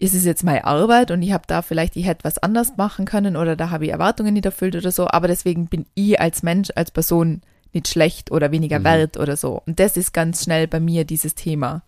ist 0.03 0.15
es 0.15 0.25
jetzt 0.25 0.43
meine 0.43 0.65
Arbeit 0.65 1.13
und 1.13 1.23
ich 1.23 1.33
habe 1.33 1.45
da 1.47 1.63
vielleicht, 1.63 1.95
ich 1.95 2.07
hätte 2.07 2.25
was 2.25 2.39
anders 2.39 2.77
machen 2.77 3.05
können 3.05 3.37
oder 3.37 3.55
da 3.55 3.71
habe 3.71 3.85
ich 3.85 3.93
Erwartungen 3.93 4.35
nicht 4.35 4.45
erfüllt 4.45 4.75
oder 4.75 4.91
so, 4.91 5.07
aber 5.07 5.29
deswegen 5.29 5.69
bin 5.69 5.87
ich 5.95 6.21
als 6.21 6.43
Mensch, 6.43 6.71
als 6.75 6.91
Person 6.91 7.41
nicht 7.73 7.87
schlecht 7.87 8.33
oder 8.33 8.51
weniger 8.51 8.81
Mhm. 8.81 8.85
wert 8.85 9.17
oder 9.17 9.37
so. 9.37 9.63
Und 9.65 9.79
das 9.79 9.97
ist 9.97 10.13
ganz 10.13 10.43
schnell 10.43 10.67
bei 10.67 10.81
mir 10.81 11.05
dieses 11.05 11.37
Thema. 11.37 11.83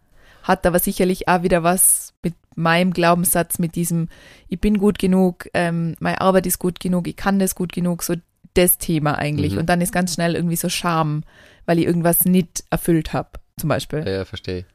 Hat 0.44 0.64
aber 0.64 0.78
sicherlich 0.78 1.26
auch 1.26 1.42
wieder 1.42 1.64
was 1.64 2.14
mit 2.22 2.34
meinem 2.54 2.92
Glaubenssatz, 2.92 3.58
mit 3.58 3.74
diesem, 3.74 4.08
ich 4.48 4.60
bin 4.60 4.78
gut 4.78 5.00
genug, 5.00 5.48
ähm, 5.52 5.96
meine 5.98 6.20
Arbeit 6.20 6.46
ist 6.46 6.60
gut 6.60 6.78
genug, 6.78 7.08
ich 7.08 7.16
kann 7.16 7.40
das 7.40 7.56
gut 7.56 7.72
genug, 7.72 8.04
so 8.04 8.14
das 8.54 8.78
Thema 8.78 9.18
eigentlich. 9.18 9.54
Mhm. 9.54 9.58
Und 9.58 9.66
dann 9.66 9.80
ist 9.80 9.92
ganz 9.92 10.14
schnell 10.14 10.36
irgendwie 10.36 10.54
so 10.54 10.68
Scham, 10.68 11.24
weil 11.66 11.80
ich 11.80 11.86
irgendwas 11.86 12.24
nicht 12.24 12.62
erfüllt 12.70 13.12
habe, 13.12 13.30
zum 13.58 13.70
Beispiel. 13.70 14.04
Ja, 14.06 14.12
ja 14.12 14.24
verstehe. 14.24 14.66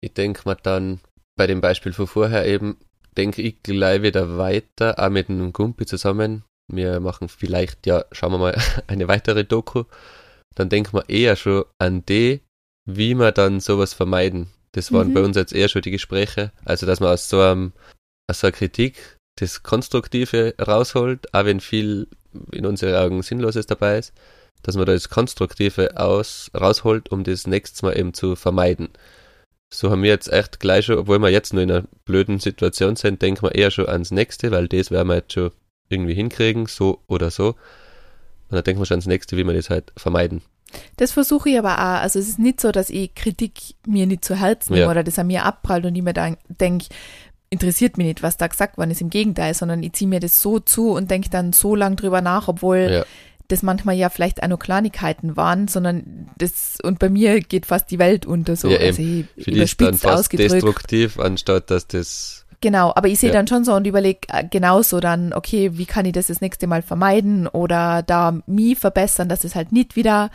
Ich 0.00 0.14
denke 0.14 0.42
mal 0.44 0.56
dann, 0.62 1.00
bei 1.40 1.46
dem 1.46 1.62
Beispiel 1.62 1.94
von 1.94 2.06
vorher 2.06 2.46
eben, 2.46 2.76
denke 3.16 3.40
ich 3.40 3.62
gleich 3.62 4.02
wieder 4.02 4.36
weiter, 4.36 4.98
auch 4.98 5.08
mit 5.08 5.30
einem 5.30 5.54
Gumpi 5.54 5.86
zusammen. 5.86 6.44
Wir 6.70 7.00
machen 7.00 7.30
vielleicht, 7.30 7.86
ja, 7.86 8.04
schauen 8.12 8.32
wir 8.32 8.38
mal, 8.38 8.58
eine 8.88 9.08
weitere 9.08 9.44
Doku. 9.44 9.84
Dann 10.54 10.68
denken 10.68 10.92
wir 10.92 11.08
eher 11.08 11.36
schon 11.36 11.64
an 11.78 12.04
die, 12.04 12.42
wie 12.84 13.14
wir 13.14 13.32
dann 13.32 13.60
sowas 13.60 13.94
vermeiden. 13.94 14.48
Das 14.72 14.92
waren 14.92 15.08
Mhm. 15.08 15.14
bei 15.14 15.22
uns 15.22 15.34
jetzt 15.38 15.54
eher 15.54 15.70
schon 15.70 15.80
die 15.80 15.92
Gespräche. 15.92 16.52
Also, 16.66 16.84
dass 16.84 17.00
man 17.00 17.08
aus 17.08 17.30
so, 17.30 17.40
einem, 17.40 17.72
aus 18.30 18.40
so 18.40 18.48
einer 18.48 18.52
Kritik 18.52 19.16
das 19.38 19.62
Konstruktive 19.62 20.54
rausholt, 20.60 21.32
auch 21.32 21.46
wenn 21.46 21.60
viel 21.60 22.06
in 22.52 22.66
unseren 22.66 22.96
Augen 22.96 23.22
Sinnloses 23.22 23.64
dabei 23.64 23.96
ist, 23.96 24.12
dass 24.62 24.76
man 24.76 24.84
da 24.84 24.92
das 24.92 25.08
Konstruktive 25.08 25.96
aus, 25.96 26.50
rausholt, 26.54 27.10
um 27.10 27.24
das 27.24 27.46
nächstes 27.46 27.80
Mal 27.80 27.98
eben 27.98 28.12
zu 28.12 28.36
vermeiden. 28.36 28.90
So 29.72 29.90
haben 29.90 30.02
wir 30.02 30.10
jetzt 30.10 30.32
echt 30.32 30.58
gleich 30.60 30.86
schon, 30.86 30.98
obwohl 30.98 31.18
wir 31.20 31.28
jetzt 31.28 31.52
nur 31.52 31.62
in 31.62 31.70
einer 31.70 31.84
blöden 32.04 32.40
Situation 32.40 32.96
sind, 32.96 33.22
denken 33.22 33.42
wir 33.42 33.54
eher 33.54 33.70
schon 33.70 33.88
ans 33.88 34.10
nächste, 34.10 34.50
weil 34.50 34.66
das 34.68 34.90
werden 34.90 35.08
wir 35.08 35.16
jetzt 35.16 35.32
schon 35.32 35.52
irgendwie 35.88 36.14
hinkriegen, 36.14 36.66
so 36.66 37.00
oder 37.06 37.30
so. 37.30 37.50
Und 37.50 37.56
dann 38.56 38.64
denken 38.64 38.80
wir 38.80 38.86
schon 38.86 38.96
ans 38.96 39.06
nächste, 39.06 39.36
wie 39.36 39.44
wir 39.44 39.54
das 39.54 39.70
halt 39.70 39.92
vermeiden. 39.96 40.42
Das 40.96 41.12
versuche 41.12 41.50
ich 41.50 41.58
aber 41.58 41.74
auch. 41.74 42.02
Also 42.02 42.18
es 42.18 42.28
ist 42.28 42.38
nicht 42.38 42.60
so, 42.60 42.72
dass 42.72 42.90
ich 42.90 43.14
Kritik 43.14 43.60
mir 43.86 44.06
nicht 44.06 44.24
zu 44.24 44.34
Herzen 44.36 44.72
nehme 44.72 44.86
Ja. 44.86 44.90
oder 44.90 45.04
das 45.04 45.18
an 45.18 45.28
mir 45.28 45.44
abprallt 45.44 45.84
und 45.84 45.94
ich 45.94 46.02
mir 46.02 46.12
dann 46.12 46.36
denke, 46.48 46.86
interessiert 47.48 47.96
mich 47.98 48.06
nicht, 48.06 48.22
was 48.22 48.36
da 48.36 48.46
gesagt 48.46 48.78
worden 48.78 48.90
ist. 48.92 49.00
Im 49.00 49.10
Gegenteil, 49.10 49.54
sondern 49.54 49.82
ich 49.82 49.92
ziehe 49.94 50.08
mir 50.08 50.20
das 50.20 50.42
so 50.42 50.60
zu 50.60 50.90
und 50.90 51.10
denke 51.10 51.30
dann 51.30 51.52
so 51.52 51.74
lang 51.74 51.96
drüber 51.96 52.20
nach, 52.20 52.48
obwohl 52.48 52.88
Ja. 52.90 53.04
Das 53.50 53.62
manchmal 53.62 53.96
ja 53.96 54.08
vielleicht 54.08 54.42
auch 54.42 54.48
nur 54.48 54.58
Kleinigkeiten 54.58 55.36
waren, 55.36 55.68
sondern 55.68 56.28
das, 56.38 56.78
und 56.82 56.98
bei 56.98 57.08
mir 57.08 57.40
geht 57.40 57.66
fast 57.66 57.90
die 57.90 57.98
Welt 57.98 58.26
unter 58.26 58.56
so. 58.56 58.68
Ja, 58.70 58.78
also 58.78 59.02
ich, 59.02 59.26
Für 59.44 59.50
die 59.50 59.60
ist 59.60 59.80
dann 59.80 59.94
fast 59.94 60.20
ausgedrückt. 60.20 60.52
destruktiv, 60.54 61.18
anstatt 61.18 61.70
dass 61.70 61.86
das 61.86 62.46
Genau, 62.62 62.92
aber 62.94 63.08
ich 63.08 63.18
sehe 63.18 63.30
Ja. 63.30 63.36
dann 63.36 63.46
schon 63.46 63.64
so 63.64 63.72
und 63.72 63.86
überlege 63.86 64.20
äh, 64.28 64.44
genauso 64.46 65.00
dann, 65.00 65.32
okay, 65.32 65.78
wie 65.78 65.86
kann 65.86 66.04
ich 66.04 66.12
das 66.12 66.26
das 66.26 66.42
nächste 66.42 66.66
Mal 66.66 66.82
vermeiden 66.82 67.46
oder 67.46 68.02
da 68.02 68.38
mich 68.46 68.78
verbessern, 68.78 69.30
dass 69.30 69.44
es 69.44 69.54
halt 69.54 69.72
nicht 69.72 69.96
wieder 69.96 70.30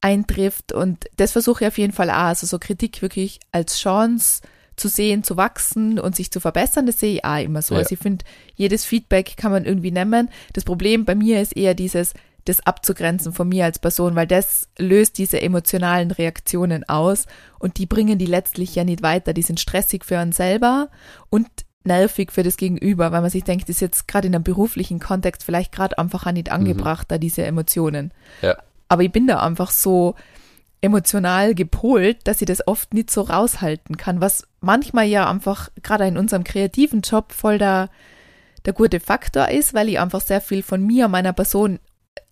eintrifft 0.00 0.72
und 0.72 1.06
das 1.16 1.32
versuche 1.32 1.64
ich 1.64 1.68
auf 1.68 1.78
jeden 1.78 1.92
Fall 1.92 2.10
auch, 2.10 2.14
also 2.14 2.46
so 2.46 2.58
Kritik 2.58 3.00
wirklich 3.02 3.38
als 3.52 3.78
Chance 3.78 4.42
zu 4.74 4.88
sehen, 4.88 5.24
zu 5.24 5.36
wachsen 5.36 5.98
und 5.98 6.14
sich 6.16 6.30
zu 6.30 6.40
verbessern, 6.40 6.86
das 6.86 7.00
sehe 7.00 7.14
ich 7.14 7.24
auch 7.24 7.42
immer 7.42 7.62
so. 7.62 7.74
Ja. 7.74 7.80
Also 7.80 7.94
ich 7.94 7.98
finde, 8.00 8.24
jedes 8.54 8.84
Feedback 8.84 9.36
kann 9.36 9.50
man 9.52 9.64
irgendwie 9.64 9.90
nehmen. 9.90 10.30
Das 10.52 10.64
Problem 10.64 11.04
bei 11.04 11.14
mir 11.16 11.40
ist 11.42 11.56
eher 11.56 11.74
dieses, 11.74 12.14
das 12.48 12.66
abzugrenzen 12.66 13.32
von 13.32 13.48
mir 13.48 13.64
als 13.64 13.78
Person, 13.78 14.16
weil 14.16 14.26
das 14.26 14.68
löst 14.78 15.18
diese 15.18 15.40
emotionalen 15.40 16.10
Reaktionen 16.10 16.88
aus 16.88 17.26
und 17.58 17.78
die 17.78 17.86
bringen 17.86 18.18
die 18.18 18.26
letztlich 18.26 18.74
ja 18.74 18.84
nicht 18.84 19.02
weiter. 19.02 19.32
Die 19.32 19.42
sind 19.42 19.60
stressig 19.60 20.04
für 20.04 20.18
einen 20.18 20.32
selber 20.32 20.88
und 21.30 21.48
nervig 21.84 22.32
für 22.32 22.42
das 22.42 22.56
Gegenüber, 22.56 23.12
weil 23.12 23.20
man 23.20 23.30
sich 23.30 23.44
denkt, 23.44 23.68
das 23.68 23.76
ist 23.76 23.80
jetzt 23.80 24.08
gerade 24.08 24.28
in 24.28 24.34
einem 24.34 24.44
beruflichen 24.44 25.00
Kontext 25.00 25.44
vielleicht 25.44 25.72
gerade 25.72 25.98
einfach 25.98 26.26
auch 26.26 26.32
nicht 26.32 26.50
angebracht, 26.50 27.10
da 27.10 27.18
diese 27.18 27.44
Emotionen. 27.44 28.12
Ja. 28.42 28.56
Aber 28.88 29.02
ich 29.02 29.12
bin 29.12 29.26
da 29.26 29.40
einfach 29.40 29.70
so 29.70 30.14
emotional 30.80 31.54
gepolt, 31.54 32.18
dass 32.24 32.40
ich 32.40 32.46
das 32.46 32.66
oft 32.66 32.94
nicht 32.94 33.10
so 33.10 33.22
raushalten 33.22 33.96
kann, 33.96 34.20
was 34.20 34.46
manchmal 34.60 35.06
ja 35.06 35.28
einfach 35.28 35.70
gerade 35.82 36.06
in 36.06 36.16
unserem 36.16 36.44
kreativen 36.44 37.00
Job 37.00 37.32
voll 37.32 37.58
der, 37.58 37.90
der 38.64 38.72
gute 38.72 39.00
Faktor 39.00 39.48
ist, 39.48 39.74
weil 39.74 39.88
ich 39.88 39.98
einfach 39.98 40.20
sehr 40.20 40.40
viel 40.40 40.62
von 40.62 40.84
mir, 40.84 41.08
meiner 41.08 41.32
Person 41.32 41.80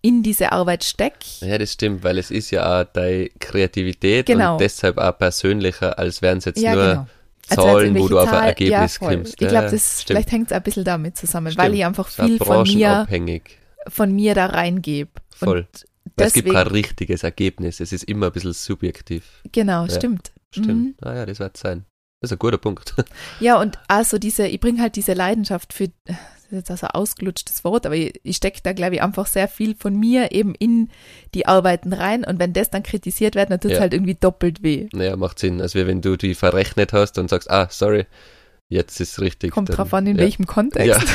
in 0.01 0.23
diese 0.23 0.51
Arbeit 0.51 0.83
stecke. 0.83 1.17
Ja, 1.41 1.57
das 1.57 1.73
stimmt, 1.73 2.03
weil 2.03 2.17
es 2.17 2.31
ist 2.31 2.51
ja 2.51 2.81
auch 2.81 2.85
deine 2.85 3.29
Kreativität 3.39 4.25
Genau. 4.25 4.53
und 4.53 4.61
deshalb 4.61 4.97
auch 4.97 5.17
persönlicher, 5.17 5.97
als 5.97 6.21
wären 6.21 6.39
es 6.39 6.45
jetzt 6.45 6.59
Ja, 6.61 6.75
nur 6.75 6.85
genau. 6.85 7.07
Zahlen, 7.49 7.97
wo 7.97 8.07
du 8.09 8.19
auf 8.19 8.31
ein 8.31 8.43
Ergebnis 8.43 8.99
ja, 8.99 9.07
kommst. 9.07 9.31
Ich 9.33 9.37
glaube, 9.37 9.53
ja, 9.53 9.61
das 9.69 10.01
stimmt. 10.01 10.07
vielleicht 10.07 10.31
hängt 10.31 10.47
es 10.47 10.51
ein 10.51 10.63
bisschen 10.63 10.83
damit 10.83 11.17
zusammen, 11.17 11.51
Stimmt. 11.51 11.63
weil 11.65 11.75
ich 11.75 11.85
einfach 11.85 12.07
viel 12.09 12.37
von 12.37 12.63
mir, 12.67 13.07
von 13.87 14.11
mir 14.13 14.35
da 14.35 14.47
reingebe. 14.47 15.11
Voll. 15.33 15.65
Es 16.17 16.33
gibt 16.33 16.49
kein 16.51 16.67
richtiges 16.67 17.23
Ergebnis, 17.23 17.79
es 17.79 17.91
ist 17.93 18.03
immer 18.03 18.27
ein 18.27 18.31
bisschen 18.31 18.53
subjektiv. 18.53 19.23
Genau, 19.51 19.85
Ja, 19.85 19.95
stimmt. 19.95 20.31
Stimmt. 20.51 20.67
Mhm. 20.67 20.95
Ah 21.01 21.13
ja, 21.15 21.25
das 21.25 21.39
wird 21.39 21.55
sein. 21.57 21.85
Das 22.21 22.31
ist 22.31 22.35
ein 22.35 22.39
guter 22.39 22.57
Punkt. 22.57 22.95
Ja, 23.39 23.59
und 23.61 23.77
also 23.87 24.17
diese, 24.17 24.47
ich 24.47 24.59
bringe 24.59 24.81
halt 24.81 24.95
diese 24.95 25.13
Leidenschaft 25.13 25.71
für, 25.73 25.89
das 26.49 26.53
ist 26.53 26.57
jetzt 26.59 26.71
also 26.71 26.87
ein 26.87 26.91
ausgelutschtes 26.91 27.63
Wort, 27.63 27.85
aber 27.85 27.95
ich, 27.95 28.19
ich 28.23 28.37
stecke 28.37 28.59
da, 28.63 28.73
glaube 28.73 28.95
ich, 28.95 29.01
einfach 29.01 29.27
sehr 29.27 29.47
viel 29.47 29.75
von 29.77 29.97
mir 29.99 30.31
eben 30.31 30.55
in 30.55 30.89
die 31.33 31.45
Arbeiten 31.45 31.91
rein. 31.93 32.23
Und 32.23 32.39
wenn 32.39 32.53
das 32.53 32.69
dann 32.69 32.83
kritisiert 32.83 33.35
wird, 33.35 33.51
dann 33.51 33.59
tut 33.59 33.71
es 33.71 33.77
Ja. 33.77 33.81
halt 33.81 33.93
irgendwie 33.93 34.15
doppelt 34.15 34.63
weh. 34.63 34.87
naja, 34.93 35.15
macht 35.17 35.39
Sinn. 35.39 35.61
Also 35.61 35.85
wenn 35.85 36.01
du 36.01 36.15
die 36.15 36.35
verrechnet 36.35 36.93
hast 36.93 37.17
und 37.17 37.29
sagst, 37.29 37.49
ah, 37.51 37.67
sorry, 37.69 38.05
jetzt 38.69 38.99
ist 39.01 39.19
richtig. 39.19 39.51
Kommt 39.51 39.69
dann- 39.69 39.75
drauf 39.75 39.93
an, 39.93 40.07
in 40.07 40.15
ja. 40.17 40.23
welchem 40.23 40.45
Kontext. 40.47 40.87
Ja. 40.87 40.99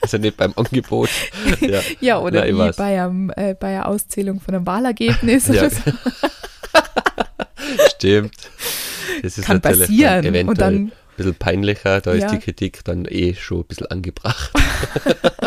Also 0.00 0.18
nicht 0.18 0.36
beim 0.36 0.52
Angebot. 0.56 1.08
ja. 1.60 1.80
Ja, 2.00 2.18
oder 2.18 2.46
ich 2.46 2.54
wie 2.54 2.70
bei, 2.76 3.00
einem, 3.02 3.30
äh, 3.36 3.54
bei 3.54 3.68
einer 3.68 3.88
Auszählung 3.88 4.40
von 4.40 4.54
einem 4.54 4.66
Wahlergebnis 4.66 5.46
Ja. 5.48 5.54
oder 5.54 5.70
so. 5.70 5.80
Stimmt. 7.94 8.34
Das 9.22 9.38
ist 9.38 9.44
Kann 9.46 9.60
passieren. 9.60 10.32
dann 10.32 10.48
Und 10.48 10.60
dann, 10.60 10.92
bisschen 11.18 11.34
peinlicher, 11.34 12.00
da 12.00 12.14
Ja. 12.14 12.24
ist 12.26 12.32
die 12.32 12.38
Kritik 12.38 12.84
dann 12.84 13.04
eh 13.08 13.34
schon 13.34 13.60
ein 13.60 13.66
bisschen 13.66 13.86
angebracht. 13.88 14.52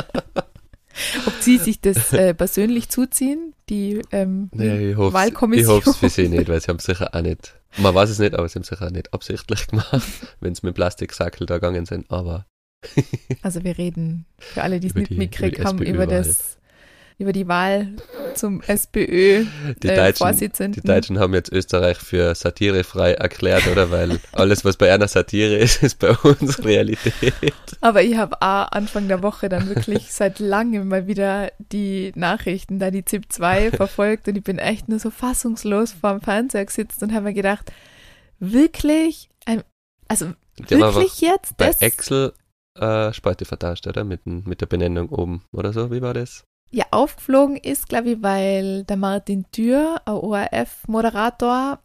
ob 1.26 1.34
sie 1.40 1.58
sich 1.58 1.82
das 1.82 2.14
äh, 2.14 2.34
persönlich 2.34 2.90
zuziehen, 2.90 3.54
die 3.70 4.02
ähm, 4.12 4.50
Nee, 4.54 4.92
ich 4.92 4.98
hoffe 4.98 5.10
ich 5.10 5.14
Wahlkommission. 5.14 5.84
hoff's 5.86 5.98
für 5.98 6.10
sie 6.10 6.28
nicht, 6.30 6.48
weil 6.50 6.62
sie 6.62 6.68
haben 6.68 6.80
sicher 6.80 7.14
auch 7.16 7.22
nicht, 7.22 7.56
man 7.78 7.96
weiß 7.96 8.10
es 8.10 8.20
nicht, 8.20 8.36
aber 8.36 8.48
sie 8.48 8.56
haben 8.60 8.64
sicher 8.64 8.86
auch 8.88 8.92
nicht 8.92 9.14
absichtlich 9.14 9.68
gemacht, 9.68 10.02
wenn 10.40 10.54
sie 10.56 10.66
mit 10.66 10.76
Plastiksackel 10.76 11.48
da 11.48 11.56
gegangen 11.56 11.86
sind, 11.86 12.10
aber 12.12 12.46
Also 13.42 13.64
wir 13.64 13.78
reden, 13.78 14.26
für 14.40 14.62
alle, 14.64 14.80
die 14.80 14.88
es 14.88 14.96
nicht 14.96 15.12
mitgekriegt 15.12 15.60
die 15.60 15.64
haben, 15.64 15.82
über 15.82 16.08
das, 16.08 16.58
über 17.18 17.32
die 17.32 17.48
Wahl 17.48 17.94
zum 18.36 18.62
SPÖ 18.62 19.46
die, 19.82 19.88
äh, 19.88 20.14
die 20.70 20.82
Deutschen 20.82 21.20
haben 21.20 21.34
jetzt 21.34 21.52
Österreich 21.52 21.98
für 21.98 22.36
satirefrei 22.36 23.14
erklärt, 23.14 23.68
oder? 23.68 23.92
Weil 23.92 24.20
alles, 24.32 24.66
was 24.66 24.78
bei 24.78 24.94
einer 24.94 25.08
Satire 25.08 25.56
ist, 25.56 25.84
ist 25.84 26.00
bei 26.00 26.12
uns 26.12 26.64
Realität. 26.64 27.34
Aber 27.82 28.04
ich 28.04 28.18
habe 28.18 28.38
auch 28.42 28.72
Anfang 28.72 29.08
der 29.08 29.22
Woche 29.24 29.50
dann 29.50 29.68
wirklich 29.68 30.12
seit 30.12 30.40
langem 30.40 30.88
mal 30.88 31.08
wieder 31.08 31.52
die 31.72 32.12
Nachrichten, 32.16 32.80
da 32.80 32.92
die 32.92 33.06
ZIP 33.06 33.32
2 33.32 33.72
verfolgt 33.76 34.28
und 34.28 34.38
ich 34.38 34.44
bin 34.44 34.58
echt 34.58 34.90
nur 34.90 35.00
so 35.00 35.10
fassungslos 35.10 35.94
vor 35.94 36.12
dem 36.12 36.22
Fernseher 36.22 36.66
gesetzt 36.66 37.02
und 37.04 37.14
habe 37.14 37.26
mir 37.26 37.34
gedacht, 37.34 37.72
wirklich, 38.40 39.30
also 40.08 40.34
Die 40.58 40.78
wirklich 40.78 41.22
jetzt 41.22 41.58
bei 41.58 41.68
das? 41.68 41.82
Excel 41.82 42.34
äh, 42.76 43.14
Spalte 43.14 43.46
vertauscht, 43.46 43.88
oder? 43.88 44.04
Mit, 44.04 44.26
mit 44.26 44.62
der 44.62 44.66
Benennung 44.66 45.10
oben, 45.10 45.44
oder 45.52 45.74
so, 45.74 45.92
wie 45.92 46.02
war 46.02 46.14
das? 46.14 46.44
Ja, 46.74 46.86
aufgeflogen 46.92 47.58
ist, 47.58 47.90
glaube 47.90 48.12
ich, 48.12 48.24
weil 48.24 48.84
der 48.86 48.96
Martin 48.98 49.46
Dürr, 49.56 50.02
ein 50.06 50.14
ORF-Moderator, 50.14 51.80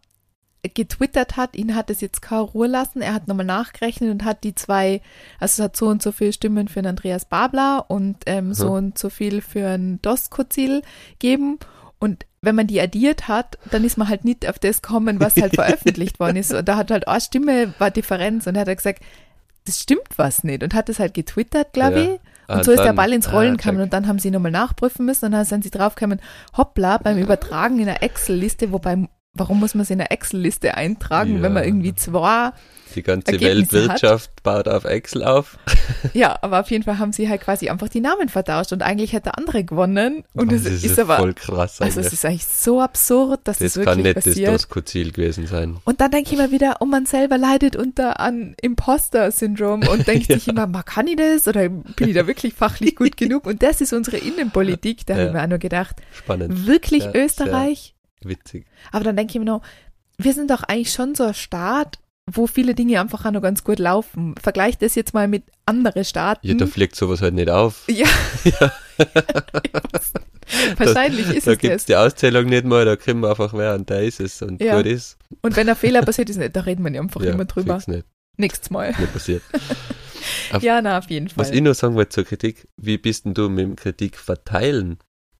getwittert 0.75 1.37
hat, 1.37 1.55
ihn 1.55 1.75
hat 1.75 1.89
es 1.89 2.01
jetzt 2.01 2.21
keine 2.21 2.41
Ruhe 2.41 2.67
lassen. 2.67 3.01
Er 3.01 3.13
hat 3.13 3.27
nochmal 3.27 3.45
nachgerechnet 3.45 4.11
und 4.11 4.25
hat 4.25 4.43
die 4.43 4.55
zwei, 4.55 5.01
also 5.39 5.61
es 5.61 5.65
hat 5.65 5.77
so 5.77 5.87
und 5.87 6.01
so 6.01 6.11
viele 6.11 6.33
Stimmen 6.33 6.67
für 6.67 6.81
den 6.81 6.87
Andreas 6.87 7.25
Babler 7.25 7.85
und 7.89 8.17
ähm, 8.25 8.53
so 8.53 8.67
Mhm. 8.67 8.71
und 8.73 8.97
so 8.97 9.09
viel 9.09 9.41
für 9.41 9.67
einen 9.67 10.01
Doskozil 10.01 10.81
geben. 11.19 11.59
Und 11.99 12.25
wenn 12.41 12.55
man 12.55 12.67
die 12.67 12.81
addiert 12.81 13.27
hat, 13.27 13.57
dann 13.71 13.83
ist 13.85 13.97
man 13.97 14.09
halt 14.09 14.25
nicht 14.25 14.47
auf 14.47 14.59
das 14.59 14.81
gekommen, 14.81 15.19
was 15.19 15.35
halt 15.37 15.55
veröffentlicht 15.55 16.19
worden 16.19 16.37
ist. 16.37 16.53
Und 16.53 16.67
da 16.67 16.75
hat 16.75 16.91
halt 16.91 17.07
eine 17.07 17.21
Stimme, 17.21 17.73
war 17.79 17.91
Differenz 17.91 18.45
und 18.47 18.55
er 18.55 18.61
hat 18.61 18.67
halt 18.67 18.77
gesagt, 18.79 19.03
das 19.65 19.79
stimmt 19.81 20.17
was 20.17 20.43
nicht 20.43 20.63
und 20.63 20.73
hat 20.73 20.89
es 20.89 20.99
halt 20.99 21.13
getwittert, 21.13 21.71
glaube 21.73 21.99
Ja. 21.99 22.13
ich. 22.15 22.19
Ah, 22.47 22.57
Und 22.57 22.63
so 22.65 22.71
ist 22.71 22.77
der 22.77 22.87
dann- 22.87 22.95
Ball 22.95 23.11
ins 23.13 23.31
Rollen 23.33 23.53
ah, 23.53 23.57
gekommen 23.57 23.77
check. 23.77 23.83
und 23.83 23.93
dann 23.93 24.07
haben 24.07 24.19
sie 24.19 24.31
nochmal 24.31 24.51
nachprüfen 24.51 25.05
müssen 25.05 25.25
und 25.25 25.31
dann 25.33 25.43
sind 25.45 25.63
sie 25.63 25.69
draufgekommen, 25.71 26.21
hoppla, 26.55 26.97
beim 26.97 27.17
Übertragen 27.17 27.79
in 27.79 27.89
einer 27.89 28.01
Excel-Liste, 28.01 28.71
wobei, 28.71 29.07
warum 29.39 29.59
muss 29.59 29.73
man 29.75 29.83
es 29.83 29.89
in 29.89 29.99
einer 30.01 30.11
Excel-Liste 30.11 30.75
eintragen, 30.75 31.37
Ja. 31.37 31.41
wenn 31.43 31.53
man 31.53 31.63
irgendwie 31.63 31.93
zwei, 31.95 32.51
Die 32.95 33.03
ganze 33.03 33.31
Ergebnisse 33.33 33.73
Weltwirtschaft 33.73 34.43
baut 34.43 34.67
auf 34.67 34.85
Excel 34.85 35.23
auf. 35.23 35.57
ja, 36.13 36.37
aber 36.41 36.61
auf 36.61 36.71
jeden 36.71 36.83
Fall 36.83 36.97
haben 36.99 37.11
sie 37.13 37.27
halt 37.29 37.41
quasi 37.41 37.69
einfach 37.69 37.89
die 37.89 37.99
Namen 38.01 38.29
vertauscht 38.29 38.71
und 38.71 38.81
eigentlich 38.81 39.13
hätte 39.13 39.25
der 39.25 39.37
andere 39.37 39.63
gewonnen 39.63 40.23
und 40.33 40.51
das 40.51 40.61
es 40.61 40.67
ist, 40.67 40.83
ist, 40.85 40.97
ja 40.97 41.03
aber, 41.03 41.17
voll 41.17 41.33
krass 41.33 41.81
also 41.81 41.99
es 41.99 42.13
ist 42.13 42.23
eigentlich 42.25 42.45
so 42.45 42.81
absurd, 42.81 43.41
dass 43.43 43.57
das, 43.59 43.73
das 43.73 43.83
kann 43.85 43.97
wirklich 44.03 44.15
nicht 44.15 44.25
passiert. 44.25 44.47
das 44.53 44.61
Doskozil 44.63 45.11
gewesen 45.11 45.47
sein. 45.47 45.77
Und 45.83 45.99
dann 46.01 46.11
denke 46.11 46.29
ich 46.31 46.39
immer 46.39 46.51
wieder, 46.51 46.77
oh, 46.79 46.85
man 46.85 47.05
selber 47.05 47.37
leidet 47.37 47.75
unter 47.75 48.19
an 48.19 48.55
Imposter-Syndrom 48.61 49.87
und 49.87 50.07
denkt 50.07 50.27
sich 50.31 50.47
immer, 50.47 50.67
ma, 50.67 50.83
kann 50.83 51.07
ich 51.07 51.17
das 51.17 51.47
oder 51.47 51.67
bin 51.69 52.07
ich 52.09 52.15
da 52.15 52.25
wirklich 52.27 52.53
fachlich 52.53 52.95
gut 52.95 53.17
genug? 53.17 53.45
Und 53.45 53.63
das 53.63 53.81
ist 53.81 53.93
unsere 53.93 54.17
Innenpolitik. 54.17 55.05
Da 55.05 55.13
Ja. 55.13 55.19
habe 55.19 55.27
ich 55.29 55.33
mir 55.33 55.43
auch 55.43 55.47
nur 55.47 55.57
gedacht, 55.59 55.97
Spannend, 56.13 56.67
wirklich 56.67 57.03
Ja. 57.03 57.11
Österreich? 57.13 57.93
Witzig. 58.23 58.65
Aber 58.91 59.03
dann 59.03 59.15
denke 59.15 59.31
ich 59.33 59.39
mir 59.39 59.45
noch, 59.45 59.61
wir 60.17 60.33
sind 60.33 60.49
doch 60.51 60.63
eigentlich 60.63 60.91
schon 60.91 61.15
so 61.15 61.23
ein 61.25 61.33
Staat, 61.33 61.99
wo 62.29 62.45
viele 62.47 62.75
Dinge 62.75 62.99
einfach 62.99 63.25
auch 63.25 63.31
noch 63.31 63.41
ganz 63.41 63.63
gut 63.63 63.79
laufen. 63.79 64.35
Vergleich 64.41 64.77
das 64.77 64.95
jetzt 64.95 65.13
mal 65.13 65.27
mit 65.27 65.43
anderen 65.65 66.03
Staaten. 66.03 66.45
Ja, 66.45 66.53
da 66.55 66.65
fliegt 66.65 66.95
sowas 66.95 67.21
halt 67.21 67.33
nicht 67.35 67.49
auf. 67.49 67.83
Ja. 67.87 68.07
Wahrscheinlich 70.77 71.29
ist 71.29 71.47
da 71.47 71.51
es 71.51 71.57
gibt's 71.57 71.75
das. 71.77 71.85
die 71.85 71.95
Auszählung 71.95 72.45
nicht 72.45 72.65
mal, 72.65 72.85
da 72.85 72.95
kriegen 72.95 73.19
wir 73.21 73.29
einfach 73.29 73.53
wer 73.53 73.75
und 73.75 73.89
da 73.89 73.99
ist 73.99 74.19
es 74.19 74.41
und 74.41 74.61
Ja. 74.61 74.77
gut 74.77 74.85
ist. 74.85 75.17
Und 75.41 75.55
wenn 75.55 75.67
ein 75.69 75.75
Fehler 75.75 76.01
passiert 76.01 76.29
ist, 76.29 76.39
da 76.55 76.61
reden 76.61 76.83
wir 76.83 76.91
ja 76.91 77.01
einfach 77.01 77.21
ja, 77.21 77.31
immer 77.31 77.45
drüber. 77.45 77.75
fix 77.75 77.87
Nicht, 77.87 78.05
Nächstes 78.37 78.69
Mal. 78.69 78.89
nicht 78.97 79.13
passiert. 79.13 79.41
Auf- 80.51 80.63
Ja, 80.63 80.81
na, 80.81 80.97
auf 80.97 81.09
jeden 81.09 81.27
Fall. 81.29 81.37
Was 81.45 81.51
ich 81.51 81.61
noch 81.61 81.73
sagen 81.75 81.95
wollte 81.95 82.09
zur 82.09 82.23
Kritik, 82.25 82.67
wie 82.77 82.97
bist 82.97 83.25
denn 83.25 83.33
du 83.33 83.49
mit 83.49 83.63
dem 83.65 83.75
Kritik 83.75 84.17
verteilen? 84.17 84.97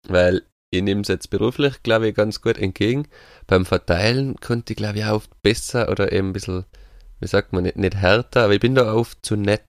Weil 0.07 0.43
ich 0.69 0.81
nehme 0.81 1.01
es 1.01 1.07
jetzt 1.07 1.29
beruflich, 1.29 1.81
glaube 1.83 2.09
ich, 2.09 2.15
ganz 2.15 2.41
gut 2.41 2.57
entgegen. 2.57 3.07
Beim 3.45 3.65
Verteilen 3.65 4.35
konnte 4.35 4.73
ich, 4.73 4.77
glaube 4.77 4.99
ich, 4.99 5.05
auch 5.05 5.15
oft 5.15 5.41
besser 5.41 5.89
oder 5.89 6.11
eben 6.11 6.29
ein 6.29 6.33
bisschen, 6.33 6.65
wie 7.19 7.27
sagt 7.27 7.53
man, 7.53 7.63
nicht, 7.63 7.77
nicht 7.77 7.95
härter, 7.95 8.43
aber 8.43 8.53
ich 8.53 8.59
bin 8.59 8.75
da 8.75 8.93
oft 8.93 9.25
zu 9.25 9.35
nett 9.35 9.63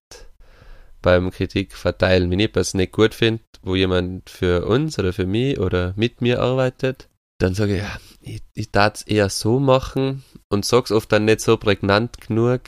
beim 1.01 1.31
Kritik 1.31 1.75
verteilen. 1.75 2.31
Wenn 2.31 2.41
ich 2.41 2.49
etwas 2.49 2.75
nicht 2.75 2.93
gut 2.93 3.15
finde, 3.15 3.43
wo 3.63 3.77
jemand 3.77 4.29
für 4.31 4.67
uns 4.67 4.99
oder 4.99 5.13
für 5.13 5.27
mich 5.27 5.59
oder 5.59 5.95
mit 5.97 6.21
mir 6.21 6.41
arbeitet, 6.41 7.09
dann 7.39 7.55
sage 7.55 7.77
ich, 7.77 7.83
ja, 7.83 8.01
ich, 8.21 8.43
ich 8.55 8.71
darf 8.73 8.95
es 8.95 9.03
eher 9.03 9.29
so 9.29 9.61
machen 9.61 10.25
und 10.49 10.65
sag's 10.65 10.91
oft 10.91 11.13
dann 11.13 11.25
nicht 11.25 11.41
so 11.41 11.57
prägnant 11.57 12.21
genug, 12.21 12.63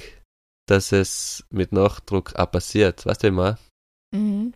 dass 0.67 0.93
es 0.93 1.45
mit 1.51 1.73
Nachdruck 1.73 2.37
auch 2.37 2.51
passiert. 2.51 3.05
Weißt 3.05 3.25
du, 3.25 3.33
meine? 3.33 3.59
Mhm. 4.15 4.55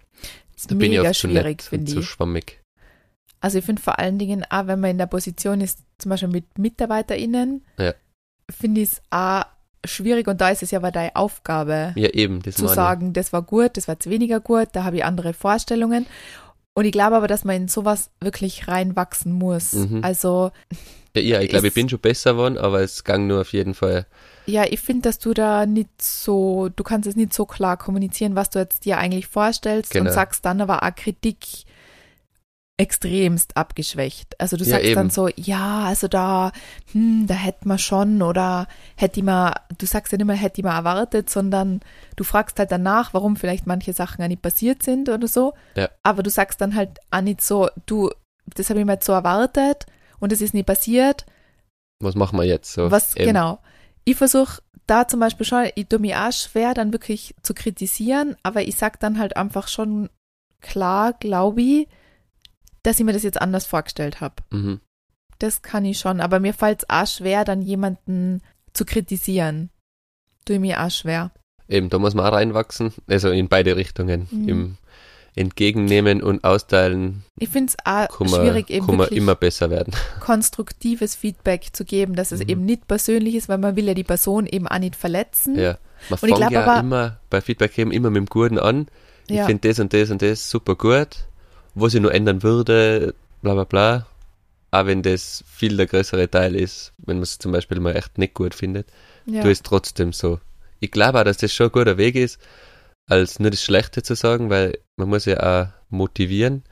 Da 0.69 0.75
bin 0.77 0.93
ich 0.93 1.01
oft 1.01 1.15
zu 1.15 1.27
nett 1.27 1.69
und 1.73 1.89
zu 1.89 2.03
schwammig. 2.03 2.64
Also 3.45 3.59
ich 3.59 3.65
finde 3.67 3.83
vor 3.83 3.99
allen 3.99 4.19
Dingen 4.19 4.43
auch, 4.49 4.67
wenn 4.69 4.81
man 4.81 4.93
in 4.93 4.97
der 4.99 5.05
Position 5.07 5.61
ist, 5.61 5.81
zum 5.99 6.09
Beispiel 6.09 6.31
mit 6.31 6.57
MitarbeiterInnen, 6.57 7.63
Ja. 7.79 7.93
finde 8.51 8.81
ich 8.81 8.93
es 8.93 9.03
auch 9.11 9.45
schwierig 9.85 10.29
und 10.29 10.41
da 10.41 10.49
ist 10.49 10.63
es 10.63 10.71
ja 10.71 10.79
aber 10.79 10.91
deine 10.91 11.15
Aufgabe, 11.15 11.93
Ja, 11.95 12.09
eben, 12.09 12.41
das 12.41 12.55
zu 12.55 12.65
ich. 12.65 12.71
sagen, 12.71 13.13
das 13.13 13.35
war 13.35 13.43
gut, 13.43 13.77
das 13.77 13.87
war 13.87 13.97
jetzt 13.97 14.09
weniger 14.09 14.41
gut, 14.41 14.69
da 14.73 14.85
habe 14.85 14.97
ich 14.97 15.05
andere 15.05 15.35
Vorstellungen. 15.35 16.07
Und 16.73 16.87
ich 16.87 16.93
glaube 16.93 17.17
aber, 17.17 17.29
dass 17.29 17.45
man 17.45 17.57
in 17.57 17.69
sowas 17.69 18.09
wirklich 18.23 18.67
reinwachsen 18.67 19.31
muss. 19.33 19.75
Mhm. 19.75 20.01
Also, 20.03 20.51
Ja, 21.15 21.21
ja 21.21 21.41
ich 21.43 21.51
glaube, 21.51 21.69
ich 21.69 21.75
bin 21.75 21.87
schon 21.91 21.99
besser 22.01 22.33
geworden, 22.33 22.57
aber 22.57 22.81
es 22.81 23.05
ging 23.05 23.27
nur 23.27 23.43
auf 23.43 23.53
jeden 23.53 23.75
Fall. 23.75 24.07
ja, 24.47 24.65
ich 24.65 24.81
finde, 24.81 25.03
dass 25.03 25.19
du 25.19 25.35
da 25.35 25.67
nicht 25.67 26.01
so, 26.01 26.71
du 26.75 26.83
kannst 26.83 27.07
es 27.07 27.15
nicht 27.15 27.35
so 27.35 27.45
klar 27.45 27.77
kommunizieren, 27.77 28.37
was 28.37 28.49
du 28.49 28.59
jetzt 28.59 28.87
dir 28.87 28.97
eigentlich 28.97 29.27
vorstellst 29.27 29.91
Genau. 29.93 30.09
und 30.09 30.15
sagst 30.15 30.47
dann 30.47 30.63
aber 30.63 30.83
auch 30.83 30.95
Kritik 30.95 31.45
extremst 32.77 33.57
abgeschwächt. 33.57 34.41
Also 34.41 34.57
du 34.57 34.65
Ja, 34.65 34.71
sagst 34.71 34.87
dann 34.97 35.07
eben. 35.07 35.11
so, 35.11 35.29
ja, 35.37 35.85
also 35.85 36.09
da, 36.09 36.51
hm, 36.93 37.27
da 37.29 37.35
hätte 37.35 37.69
man 37.69 37.79
schon 37.79 38.21
oder 38.21 38.67
hätte 38.97 39.21
ich 39.21 39.25
mal, 39.25 39.55
du 39.79 39.87
sagst 39.87 40.11
ja 40.13 40.19
nicht 40.19 40.27
mehr, 40.27 40.35
hätte 40.35 40.61
ich 40.61 40.65
mal 40.65 40.77
erwartet, 40.77 41.31
sondern 41.31 41.81
du 42.17 42.25
fragst 42.25 42.59
halt 42.59 42.73
danach, 42.73 43.15
warum 43.15 43.37
vielleicht 43.37 43.67
manche 43.69 43.93
Sachen 43.93 44.23
auch 44.25 44.29
nicht 44.29 44.43
passiert 44.43 44.83
sind 44.83 45.09
oder 45.09 45.29
so. 45.29 45.55
Ja. 45.77 45.89
Aber 46.03 46.25
du 46.25 46.31
sagst 46.31 46.61
dann 46.61 46.75
halt 46.75 46.99
auch 47.13 47.21
nicht 47.21 47.43
so, 47.43 47.69
du, 47.87 48.11
das 48.55 48.71
habe 48.71 48.81
ich 48.81 48.87
mir 48.87 48.95
jetzt 48.95 49.07
so 49.07 49.13
erwartet 49.13 49.87
und 50.19 50.33
es 50.33 50.41
ist 50.41 50.53
nie 50.55 50.65
passiert. 50.65 51.27
Was 52.03 52.17
machen 52.17 52.37
wir 52.39 52.45
jetzt? 52.45 52.73
So, 52.73 52.91
Was, 52.91 53.15
eben. 53.15 53.27
genau. 53.27 53.61
Ich 54.05 54.17
versuche 54.17 54.61
da 54.89 55.07
zum 55.07 55.21
Beispiel 55.21 55.47
schon, 55.47 55.69
ich 55.77 55.87
tue 55.87 56.01
mir 56.01 56.21
auch 56.27 56.33
schwer, 56.33 56.75
dann 56.75 56.93
wirklich 56.93 57.37
zu 57.43 57.55
kritisieren, 57.55 58.35
aber 58.43 58.63
ich 58.63 58.75
sag 58.77 58.99
dann 58.99 59.19
halt 59.21 59.37
einfach 59.37 59.69
schon 59.69 60.11
klar, 60.61 61.13
glaube 61.13 61.63
ich, 61.63 61.89
dass 62.85 63.01
ich 63.01 63.05
mir 63.05 63.13
das 63.13 63.25
jetzt 63.25 63.41
anders 63.43 63.67
vorgestellt 63.67 64.21
habe. 64.21 64.37
Mhm. 64.51 64.81
Das 65.41 65.63
kann 65.63 65.85
ich 65.85 65.99
schon, 65.99 66.21
aber 66.21 66.39
mir 66.39 66.55
fällt 66.55 66.83
es 66.85 66.89
auch 66.91 67.07
schwer, 67.09 67.45
dann 67.45 67.61
jemanden 67.61 68.41
zu 68.73 68.85
kritisieren. 68.85 69.71
Tue 70.45 70.57
ich 70.57 70.61
mir 70.61 70.81
auch 70.85 70.91
schwer. 70.91 71.33
Eben, 71.69 71.89
da 71.91 71.99
muss 71.99 72.15
man 72.15 72.25
auch 72.27 72.33
reinwachsen. 72.33 72.93
Also 73.09 73.31
in 73.31 73.49
beide 73.49 73.75
Richtungen. 73.77 74.29
Mhm. 74.31 74.49
Im 74.49 74.77
Entgegennehmen 75.37 76.23
und 76.23 76.45
Austeilen 76.45 77.25
Ich 77.41 77.49
finde 77.49 77.73
es 77.77 77.77
auch 77.85 78.07
kann 78.19 78.31
man, 78.31 78.41
schwierig, 78.43 78.71
eben 78.71 78.87
kann 78.87 78.97
man 78.97 79.09
immer 79.09 79.35
besser 79.35 79.69
werden. 79.71 79.93
konstruktives 80.21 81.17
Feedback 81.17 81.71
zu 81.75 81.85
geben, 81.85 82.15
dass 82.15 82.31
es 82.31 82.41
Mhm. 82.41 82.49
eben 82.49 82.65
nicht 82.65 82.87
persönlich 82.87 83.35
ist, 83.35 83.49
weil 83.49 83.59
man 83.59 83.75
will 83.75 83.87
ja 83.87 83.95
die 83.95 84.05
Person 84.05 84.47
eben 84.47 84.69
auch 84.69 84.79
nicht 84.79 84.95
verletzen. 84.95 85.57
Ja. 85.59 85.79
Man 86.09 86.19
Und 86.21 86.29
ich 86.29 86.37
fängt 86.37 86.53
ja 86.53 86.63
aber- 86.65 86.81
immer 86.81 87.19
bei 87.31 87.41
Feedback 87.41 87.75
geben 87.75 87.91
immer 87.91 88.11
mit 88.11 88.19
dem 88.21 88.27
Guten 88.27 88.59
an. 88.59 88.87
Ich 89.27 89.37
Ja. 89.37 89.47
finde 89.47 89.69
das 89.69 89.81
und 89.81 89.93
das 89.93 90.11
und 90.11 90.23
das 90.23 90.49
super 90.51 90.77
gut. 90.77 91.27
Was 91.75 91.95
ich 91.95 92.01
nur 92.01 92.13
ändern 92.15 92.43
würde, 92.43 93.15
bla 93.43 93.55
bla 93.55 93.65
bla. 93.65 94.07
Auch 94.71 94.87
wenn 94.87 95.03
das 95.03 95.45
viel 95.47 95.77
der 95.77 95.87
größere 95.87 96.29
Teil 96.31 96.57
ist, 96.57 96.93
wenn 96.99 97.17
man 97.17 97.23
es 97.23 97.39
zum 97.39 97.53
Beispiel 97.53 97.79
mal 97.81 97.95
echt 97.97 98.19
nicht 98.19 98.35
gut 98.35 98.55
findet, 98.55 98.89
ja. 99.27 99.43
du 99.43 99.51
ist 99.51 99.65
trotzdem 99.65 100.13
so. 100.13 100.41
Ich 100.81 100.91
glaube 100.91 101.21
auch, 101.21 101.25
dass 101.25 101.37
das 101.39 101.53
schon 101.53 101.67
ein 101.69 101.73
guter 101.73 101.97
Weg 101.97 102.17
ist, 102.17 102.39
als 103.09 103.39
nur 103.39 103.51
das 103.51 103.63
Schlechte 103.63 104.03
zu 104.03 104.15
sagen, 104.17 104.51
weil 104.51 104.79
man 104.97 105.09
muss 105.09 105.27
ja 105.27 105.39
auch 105.63 105.69
motivieren, 105.91 106.65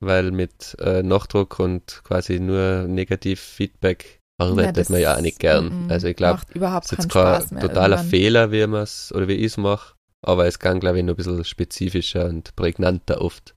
weil 0.00 0.30
mit 0.30 0.76
äh, 0.80 1.02
Nachdruck 1.02 1.58
und 1.58 2.02
quasi 2.04 2.38
nur 2.38 2.86
Negativ-Feedback 2.88 4.20
arbeitet 4.38 4.76
das- 4.76 4.88
man 4.90 5.00
ja 5.00 5.16
auch 5.16 5.20
nicht 5.20 5.38
gern. 5.38 5.86
mm, 5.86 5.90
also 5.90 6.06
ich 6.08 6.16
glaube, 6.16 6.40
das 6.54 6.92
ist 6.92 6.92
jetzt 6.92 7.08
kein 7.10 7.60
totaler 7.60 7.96
irgendwann. 7.96 8.10
Fehler, 8.10 8.52
wie 8.52 8.66
man 8.66 8.82
es 8.82 9.12
oder 9.12 9.26
wie 9.28 9.32
ich 9.34 9.46
es 9.46 9.56
mache, 9.56 9.94
aber 10.22 10.46
es 10.46 10.58
kann, 10.58 10.78
glaube 10.80 10.98
ich, 10.98 11.04
noch 11.04 11.14
ein 11.14 11.16
bisschen 11.16 11.44
spezifischer 11.44 12.26
und 12.26 12.54
prägnanter 12.54 13.20
oft. 13.20 13.54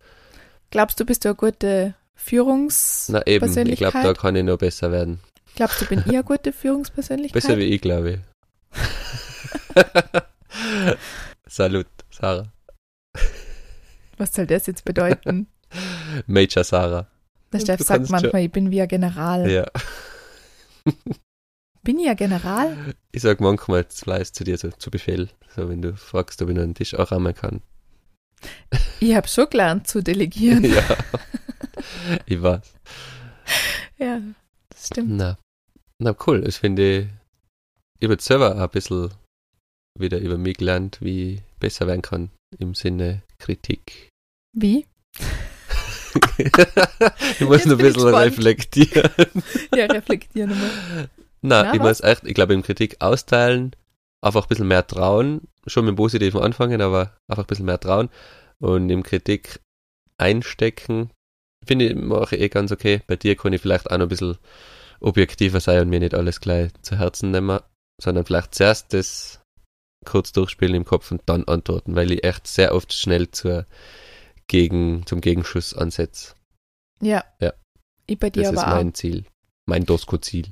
Glaubst 0.71 0.99
du, 0.99 1.05
bist 1.05 1.25
du 1.25 1.29
eine 1.29 1.35
gute 1.35 1.95
Führungs... 2.15 3.09
Na 3.09 3.25
eben, 3.25 3.67
ich 3.67 3.79
glaube, 3.79 3.99
da 4.03 4.13
kann 4.13 4.35
ich 4.35 4.43
noch 4.43 4.57
besser 4.57 4.91
werden. 4.91 5.19
Glaubst 5.55 5.81
du, 5.81 5.85
bin 5.85 5.99
ich 5.99 6.09
eine 6.09 6.23
gute 6.23 6.53
Führungspersönlichkeit? 6.53 7.41
Besser 7.41 7.57
wie 7.57 7.63
ich, 7.63 7.81
glaube 7.81 8.11
ich. 8.11 8.19
Salut, 11.47 11.87
Sarah. 12.11 12.51
Was 14.17 14.33
soll 14.33 14.45
das 14.45 14.67
jetzt 14.67 14.85
bedeuten? 14.85 15.47
Major 16.27 16.63
Sarah. 16.63 17.07
Der 17.51 17.59
Du 17.61 17.65
Chef 17.65 17.81
sagt 17.81 18.09
manchmal, 18.09 18.43
ich 18.43 18.51
bin 18.51 18.69
wie 18.69 18.81
ein 18.81 18.87
General. 18.87 19.49
Ja. 19.49 19.65
Bin 21.81 21.97
ich 21.97 22.09
ein 22.09 22.17
General? 22.17 22.75
Ich 23.11 23.21
sag 23.21 23.39
manchmal 23.39 23.85
Fleiß 23.89 24.33
zu 24.33 24.43
dir 24.43 24.57
so 24.57 24.69
zu 24.69 24.91
Befehl. 24.91 25.29
So, 25.55 25.69
wenn 25.69 25.81
du 25.81 25.95
fragst, 25.95 26.41
ob 26.41 26.49
ich 26.49 26.55
noch 26.55 26.63
einen 26.63 26.75
Tisch 26.75 26.93
auch 26.93 27.11
einmal 27.11 27.33
kann. 27.33 27.61
Ich 29.01 29.15
habe 29.15 29.27
schon 29.29 29.49
gelernt 29.49 29.87
zu 29.87 30.01
delegieren. 30.03 30.65
ja. 30.65 30.83
Ich 32.25 32.41
weiß. 32.41 32.73
ja, 33.97 34.19
das 34.69 34.87
stimmt. 34.87 35.11
Na. 35.11 35.37
Na 35.99 36.15
cool. 36.27 36.45
Ich 36.47 36.55
finde, 36.55 37.09
ich 37.99 38.09
habe 38.09 38.21
selber 38.21 38.55
ein 38.61 38.69
bisschen 38.69 39.11
wieder 39.97 40.19
über 40.19 40.37
mich 40.37 40.57
gelernt, 40.57 40.97
wie 41.01 41.35
ich 41.35 41.41
besser 41.59 41.87
werden 41.87 42.01
kann 42.01 42.29
im 42.57 42.73
Sinne 42.73 43.21
Kritik. 43.37 44.09
Wie? 44.53 44.85
ich 46.37 47.41
muss 47.41 47.63
Jetzt 47.63 47.67
noch 47.67 47.77
ein 47.79 47.83
bisschen 47.85 48.07
reflektieren. 48.07 49.11
Ja, 49.75 49.85
reflektieren 49.85 50.53
Na, 51.41 51.73
ich 51.73 51.79
was? 51.79 52.01
muss 52.01 52.09
echt, 52.09 52.23
ich 52.25 52.33
glaube, 52.33 52.53
im 52.53 52.63
Kritik 52.63 52.97
austeilen, 52.99 53.75
einfach 54.21 54.43
ein 54.43 54.49
bisschen 54.49 54.67
mehr 54.67 54.85
trauen, 54.85 55.41
schon 55.65 55.85
mit 55.85 55.93
dem 55.93 55.97
Positiven 55.97 56.41
anfangen, 56.41 56.81
aber 56.81 57.15
einfach 57.27 57.43
ein 57.43 57.47
bisschen 57.47 57.65
mehr 57.65 57.79
trauen 57.79 58.09
und 58.59 58.89
im 58.89 59.03
Kritik 59.03 59.61
einstecken, 60.17 61.11
finde 61.65 61.85
ich, 61.85 61.95
mache 61.95 62.35
ich 62.35 62.41
eh 62.41 62.49
ganz 62.49 62.71
okay. 62.71 63.01
Bei 63.07 63.15
dir 63.15 63.35
kann 63.35 63.53
ich 63.53 63.61
vielleicht 63.61 63.89
auch 63.89 63.97
noch 63.97 64.05
ein 64.05 64.09
bisschen 64.09 64.37
objektiver 64.99 65.59
sein 65.59 65.81
und 65.81 65.89
mir 65.89 65.99
nicht 65.99 66.13
alles 66.13 66.41
gleich 66.41 66.71
zu 66.81 66.97
Herzen 66.97 67.31
nehmen, 67.31 67.59
sondern 68.01 68.25
vielleicht 68.25 68.55
zuerst 68.55 68.93
das 68.93 69.41
kurz 70.05 70.31
durchspielen 70.31 70.75
im 70.75 70.85
Kopf 70.85 71.11
und 71.11 71.21
dann 71.25 71.45
antworten, 71.45 71.95
weil 71.95 72.11
ich 72.11 72.23
echt 72.23 72.47
sehr 72.47 72.73
oft 72.73 72.93
schnell 72.93 73.31
zur 73.31 73.65
Gegen, 74.47 75.05
zum 75.05 75.21
Gegenschuss 75.21 75.73
ansetze. 75.73 76.33
Ja. 77.01 77.23
Ja. 77.39 77.53
Ich 78.07 78.17
bei 78.19 78.29
dir 78.29 78.43
Das 78.43 78.53
ist 78.53 78.57
aber 78.57 78.71
auch. 78.71 78.75
mein 78.77 78.93
Ziel. 78.93 79.25
Mein 79.67 79.85
Dosko-Ziel. 79.85 80.51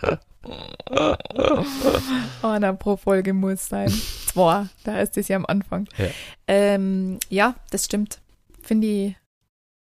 Einer 2.42 2.72
pro 2.74 2.96
Folge 2.96 3.32
muss 3.32 3.68
sein. 3.68 3.88
Zwei, 3.88 4.66
da 4.84 5.00
ist 5.00 5.16
es 5.16 5.28
ja 5.28 5.36
am 5.36 5.46
Anfang. 5.46 5.88
Ja. 5.96 6.06
Ähm, 6.46 7.18
ja, 7.28 7.54
das 7.70 7.84
stimmt. 7.84 8.20
Finde 8.62 8.86
ich, 8.86 9.16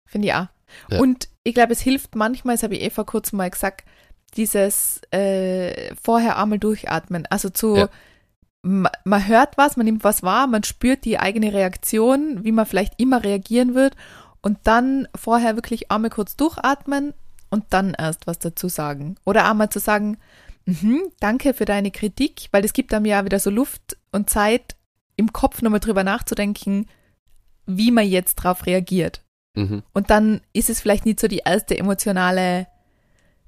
finde 0.05 0.27
ich 0.27 0.33
auch. 0.33 0.47
Ja. 0.89 0.99
Und 0.99 1.29
ich 1.43 1.53
glaube, 1.53 1.73
es 1.73 1.81
hilft 1.81 2.15
manchmal, 2.15 2.55
das 2.55 2.63
habe 2.63 2.75
ich 2.75 2.81
eh 2.83 2.89
vor 2.89 3.05
kurzem 3.05 3.37
mal 3.37 3.49
gesagt, 3.49 3.85
dieses 4.37 5.01
äh, 5.11 5.93
vorher 5.95 6.37
einmal 6.37 6.59
durchatmen. 6.59 7.25
Also 7.29 7.49
zu, 7.49 7.75
Ja. 7.75 7.89
ma- 8.61 8.91
man 9.03 9.27
hört 9.27 9.57
was, 9.57 9.77
man 9.77 9.85
nimmt 9.85 10.03
was 10.03 10.21
wahr, 10.23 10.47
man 10.47 10.63
spürt 10.63 11.05
die 11.05 11.17
eigene 11.19 11.53
Reaktion, 11.53 12.43
wie 12.43 12.51
man 12.51 12.65
vielleicht 12.65 12.99
immer 12.99 13.23
reagieren 13.23 13.73
wird 13.73 13.95
und 14.41 14.59
dann 14.63 15.07
vorher 15.15 15.55
wirklich 15.55 15.91
einmal 15.91 16.11
kurz 16.11 16.35
durchatmen 16.35 17.13
und 17.49 17.65
dann 17.69 17.93
erst 17.97 18.27
was 18.27 18.39
dazu 18.39 18.67
sagen. 18.67 19.15
Oder 19.25 19.49
einmal 19.49 19.69
zu 19.69 19.79
sagen, 19.79 20.17
mhm, 20.65 21.01
danke 21.19 21.53
für 21.53 21.65
deine 21.65 21.91
Kritik, 21.91 22.47
weil 22.51 22.65
es 22.65 22.73
gibt 22.73 22.93
einem 22.93 23.05
ja 23.05 23.25
wieder 23.25 23.39
so 23.39 23.49
Luft 23.49 23.97
und 24.11 24.29
Zeit, 24.29 24.75
im 25.15 25.33
Kopf 25.33 25.61
nochmal 25.61 25.81
drüber 25.81 26.03
nachzudenken, 26.03 26.87
wie 27.65 27.91
man 27.91 28.07
jetzt 28.07 28.35
drauf 28.35 28.65
reagiert. 28.65 29.21
Mhm. 29.55 29.83
Und 29.93 30.09
dann 30.09 30.41
ist 30.53 30.69
es 30.69 30.79
vielleicht 30.79 31.05
nicht 31.05 31.19
so 31.19 31.27
die 31.27 31.41
erste 31.45 31.77
emotionale, 31.77 32.67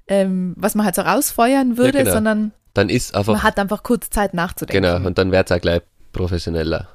ähm, 0.06 0.54
was 0.56 0.74
man 0.74 0.84
halt 0.84 0.94
so 0.94 1.02
rausfeuern 1.02 1.76
würde, 1.76 1.98
genau. 1.98 2.12
sondern 2.12 2.52
Dann 2.74 2.88
ist 2.88 3.14
einfach 3.14 3.32
man 3.32 3.42
hat 3.42 3.58
einfach 3.58 3.82
kurz 3.82 4.10
Zeit 4.10 4.34
nachzudenken. 4.34 4.82
Genau, 4.82 5.06
und 5.06 5.16
dann 5.16 5.32
wird 5.32 5.50
es 5.50 5.56
auch 5.56 5.60
gleich 5.60 5.82
professioneller. 6.12 6.88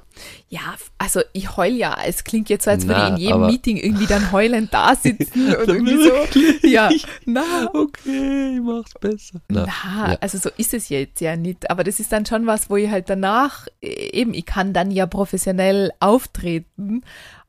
Ja, 0.48 0.74
also 0.98 1.20
ich 1.32 1.56
heul 1.56 1.72
ja. 1.72 1.96
Es 2.04 2.24
klingt 2.24 2.48
jetzt 2.48 2.64
so, 2.64 2.70
als 2.70 2.86
würde 2.86 3.00
Na, 3.00 3.06
ich 3.08 3.12
in 3.14 3.16
jedem 3.18 3.46
Meeting 3.46 3.76
irgendwie 3.76 4.06
dann 4.06 4.32
heulend 4.32 4.72
da 4.72 4.94
sitzen 5.02 5.54
und 5.54 5.68
irgendwie 5.68 5.96
so. 5.96 6.66
Ja, 6.66 6.90
na, 7.24 7.68
Okay, 7.72 8.56
ich 8.56 8.60
mach's 8.60 8.94
besser. 9.00 9.40
Na, 9.48 9.66
ja. 9.66 10.16
also 10.20 10.38
so 10.38 10.50
ist 10.56 10.74
es 10.74 10.88
jetzt 10.88 11.20
ja 11.20 11.36
nicht. 11.36 11.70
Aber 11.70 11.84
das 11.84 12.00
ist 12.00 12.12
dann 12.12 12.26
schon 12.26 12.46
was, 12.46 12.70
wo 12.70 12.76
ich 12.76 12.90
halt 12.90 13.10
danach, 13.10 13.66
äh, 13.80 14.10
eben, 14.12 14.34
ich 14.34 14.46
kann 14.46 14.72
dann 14.72 14.90
ja 14.90 15.06
professionell 15.06 15.92
auftreten, 16.00 17.02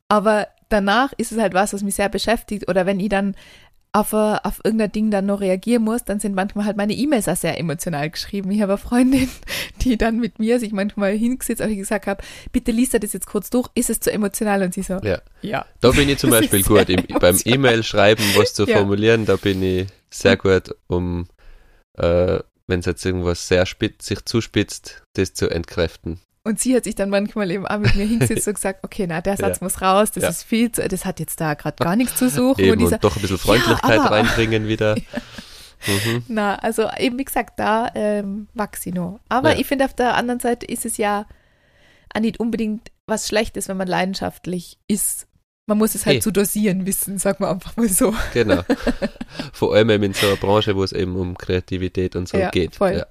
aber 0.08 0.48
danach 0.70 1.14
ist 1.18 1.32
es 1.32 1.40
halt 1.40 1.54
was, 1.54 1.74
was 1.74 1.84
mich 1.84 1.96
sehr 1.96 2.10
beschäftigt. 2.10 2.70
Oder 2.70 2.86
wenn 2.86 3.00
ich 3.00 3.10
dann 3.10 3.36
auf, 3.92 4.14
äh, 4.14 4.38
auf 4.44 4.62
irgendein 4.64 4.92
Ding 4.92 5.12
dann 5.12 5.26
noch 5.26 5.42
reagieren 5.42 5.84
muss, 5.84 6.04
dann 6.04 6.20
sind 6.20 6.36
manchmal 6.36 6.66
halt 6.66 6.78
meine 6.78 6.94
E-Mails 6.94 7.28
auch 7.28 7.36
sehr 7.36 7.58
emotional 7.60 8.10
geschrieben. 8.10 8.52
Ich 8.52 8.62
habe 8.62 8.74
eine 8.74 8.78
Freundin, 8.78 9.30
die 9.82 9.98
dann 9.98 10.20
mit 10.20 10.38
mir 10.38 10.60
sich 10.60 10.72
manchmal 10.72 11.18
hingesetzt 11.18 11.62
und 11.62 11.72
ich 11.72 11.78
gesagt 11.78 12.06
habe, 12.06 12.24
bitte 12.52 12.72
liest 12.72 12.94
er 12.94 13.00
das 13.00 13.14
jetzt 13.14 13.26
kurz 13.28 13.50
durch, 13.50 13.68
ist 13.74 13.90
es 13.90 14.00
zu 14.00 14.12
emotional? 14.12 14.62
Und 14.62 14.74
sie 14.74 14.84
so, 14.84 15.00
ja. 15.02 15.22
ja. 15.42 15.66
Da 15.82 15.92
bin 15.92 16.08
ich 16.08 16.18
zum 16.20 16.30
Beispiel 16.30 16.64
gut. 16.64 16.90
Im, 16.90 16.98
beim 17.08 17.18
emotional. 17.18 17.56
E-Mail 17.56 17.84
schreiben, 17.84 18.24
was 18.36 18.54
zu 18.54 18.66
Ja. 18.66 18.78
formulieren, 18.78 19.26
da 19.26 19.38
bin 19.38 19.64
ich 19.64 19.88
sehr 20.12 20.38
gut, 20.38 20.76
um, 20.88 21.28
äh, 21.98 22.40
wenn 22.68 22.82
es 22.82 22.86
jetzt 22.86 23.04
irgendwas 23.04 23.48
sehr 23.48 23.66
spitz, 23.66 24.06
sich 24.06 24.24
zuspitzt, 24.26 25.02
das 25.14 25.34
zu 25.34 25.50
entkräften. 25.50 26.20
Und 26.44 26.60
sie 26.60 26.76
hat 26.76 26.86
sich 26.86 26.96
dann 26.96 27.10
manchmal 27.10 27.52
eben 27.52 27.68
auch 27.68 27.78
mit 27.80 27.96
mir 27.96 28.06
hingesetzt 28.06 28.48
und 28.48 28.54
gesagt, 28.56 28.84
okay, 28.84 29.06
na, 29.08 29.22
der 29.22 29.36
Satz 29.38 29.60
Ja. 29.60 29.64
muss 29.66 29.82
raus, 29.82 30.12
das 30.12 30.24
Ja. 30.24 30.30
ist 30.30 30.44
viel, 30.44 30.72
zu, 30.72 30.88
das 30.88 31.04
hat 31.06 31.20
jetzt 31.20 31.40
da 31.42 31.54
gerade 31.54 31.84
gar 31.84 31.96
nichts 31.96 32.16
zu 32.16 32.30
suchen. 32.30 32.64
Eben, 32.64 32.82
und 32.84 32.94
und 32.94 33.04
doch 33.04 33.16
ein 33.16 33.22
bisschen 33.22 33.38
Freundlichkeit 33.38 34.00
aber- 34.00 34.12
reinbringen 34.12 34.68
wieder. 34.68 34.96
Mhm. 35.88 36.24
na, 36.28 36.56
also 36.56 36.90
eben 36.98 37.18
wie 37.18 37.26
gesagt, 37.26 37.58
da 37.60 37.90
ähm, 37.96 38.48
wachse 38.54 38.90
ich 38.90 38.96
noch. 38.96 39.20
Aber 39.30 39.54
Ja. 39.54 39.60
ich 39.60 39.68
finde, 39.68 39.86
auf 39.86 39.94
der 39.94 40.16
anderen 40.16 40.40
Seite 40.40 40.66
ist 40.66 40.86
es 40.86 40.98
ja 40.98 41.26
auch 42.14 42.20
nicht 42.20 42.40
unbedingt 42.40 42.92
was 43.06 43.28
Schlechtes, 43.28 43.68
wenn 43.70 43.78
man 43.78 43.88
leidenschaftlich 43.88 44.78
ist. 44.88 45.28
Man 45.68 45.78
muss 45.78 45.94
es 45.96 46.06
halt 46.06 46.16
Hey. 46.16 46.22
zu 46.22 46.32
dosieren 46.32 46.86
wissen, 46.86 47.18
sagen 47.18 47.44
wir 47.44 47.50
einfach 47.50 47.78
mal 47.78 47.88
so. 47.90 48.14
Genau. 48.34 48.64
Vor 49.54 49.74
allem 49.76 49.90
eben 49.92 50.04
in 50.06 50.14
so 50.14 50.26
einer 50.28 50.36
Branche, 50.36 50.76
wo 50.76 50.84
es 50.84 50.92
eben 50.94 51.16
um 51.16 51.38
Kreativität 51.38 52.16
und 52.16 52.28
so 52.28 52.38
Ja, 52.38 52.50
geht. 52.50 52.76
voll. 52.76 52.98
Ja. 52.98 53.06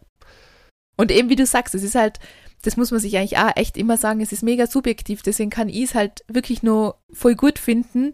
Und 0.97 1.11
eben 1.13 1.29
wie 1.31 1.37
du 1.37 1.47
sagst, 1.47 1.75
es 1.75 1.83
ist 1.83 1.95
halt, 1.95 2.19
das 2.63 2.77
muss 2.77 2.91
man 2.91 3.01
sich 3.01 3.17
eigentlich 3.17 3.39
auch 3.39 3.57
echt 3.57 3.77
immer 3.77 3.97
sagen, 3.97 4.21
es 4.21 4.33
ist 4.33 4.43
mega 4.43 4.67
subjektiv, 4.67 5.23
deswegen 5.23 5.51
kann 5.51 5.69
ich 5.69 5.85
es 5.85 5.95
halt 5.95 6.25
wirklich 6.29 6.63
nur 6.63 6.99
voll 7.13 7.35
gut 7.35 7.59
finden, 7.59 8.13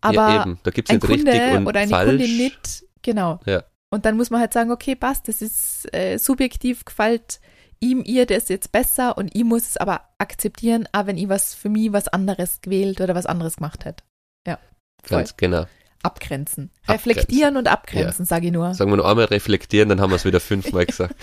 aber 0.00 0.28
ja, 0.28 0.42
eben. 0.42 0.58
Da 0.62 0.70
gibt 0.70 0.88
es 0.88 0.94
ein 0.94 1.00
Kunde 1.00 1.32
richtig 1.32 1.56
und 1.56 1.66
oder 1.66 1.80
eine 1.80 1.90
falsch. 1.90 2.10
Kundin 2.10 2.36
nicht, 2.36 2.84
genau. 3.02 3.40
Ja. 3.46 3.64
Und 3.90 4.04
dann 4.04 4.16
muss 4.16 4.30
man 4.30 4.40
halt 4.40 4.52
sagen, 4.52 4.70
okay, 4.70 4.96
passt, 4.96 5.28
das 5.28 5.40
ist 5.40 5.92
äh, 5.94 6.18
subjektiv, 6.18 6.84
gefällt 6.84 7.40
ihm, 7.80 8.02
ihr 8.04 8.26
das 8.26 8.48
jetzt 8.48 8.72
besser 8.72 9.16
und 9.18 9.34
ich 9.34 9.44
muss 9.44 9.68
es 9.68 9.76
aber 9.76 10.02
akzeptieren, 10.18 10.88
auch 10.92 11.06
wenn 11.06 11.18
ich 11.18 11.28
was 11.28 11.54
für 11.54 11.68
mich 11.68 11.92
was 11.92 12.08
anderes 12.08 12.60
gewählt 12.60 13.00
oder 13.00 13.14
was 13.14 13.26
anderes 13.26 13.56
gemacht 13.56 13.84
hätte. 13.84 14.02
Ja, 14.46 14.58
voll. 15.02 15.18
Ganz 15.18 15.36
genau. 15.36 15.66
Abgrenzen. 16.02 16.70
Abgrenzen. 16.82 16.92
Reflektieren 16.92 17.56
und 17.56 17.68
abgrenzen, 17.68 18.26
sage 18.26 18.46
ich 18.46 18.52
nur. 18.52 18.74
Sagen 18.74 18.90
wir 18.90 18.96
noch 18.96 19.06
einmal 19.06 19.26
reflektieren, 19.26 19.88
dann 19.88 20.00
haben 20.00 20.10
wir 20.10 20.16
es 20.16 20.24
wieder 20.24 20.40
fünfmal 20.40 20.86
gesagt. 20.86 21.14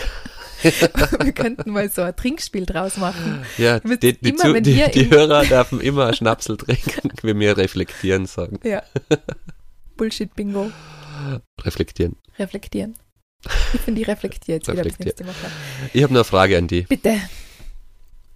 wir 1.24 1.32
könnten 1.34 1.72
mal 1.72 1.90
so 1.90 2.02
ein 2.02 2.16
Trinkspiel 2.16 2.66
draus 2.66 2.98
machen. 2.98 3.44
Ja, 3.58 3.80
die, 3.80 3.98
die, 4.20 4.30
immer, 4.30 4.54
wenn 4.54 4.64
die, 4.64 4.84
die 4.94 5.02
im- 5.02 5.12
Hörer 5.12 5.44
dürfen 5.46 5.82
immer 5.82 6.14
Schnapsel 6.14 6.58
trinken, 6.58 7.12
wie 7.24 7.38
wir 7.40 7.58
reflektieren 7.58 8.26
sagen. 8.26 8.60
Ja. 8.64 8.84
Bullshit-Bingo. 9.98 10.72
Reflektieren. 11.62 12.16
Reflektieren. 12.40 12.96
Ich 13.74 13.82
finde, 13.82 14.00
die 14.02 14.06
reflektiert 14.06 14.68
jetzt 14.68 14.72
wieder 14.72 14.86
Reflektiert. 14.86 15.28
Woche. 15.28 15.52
Ich 15.94 16.04
habe 16.04 16.14
eine 16.14 16.24
Frage 16.24 16.58
an 16.58 16.68
dich. 16.68 16.88
Bitte. 16.88 17.16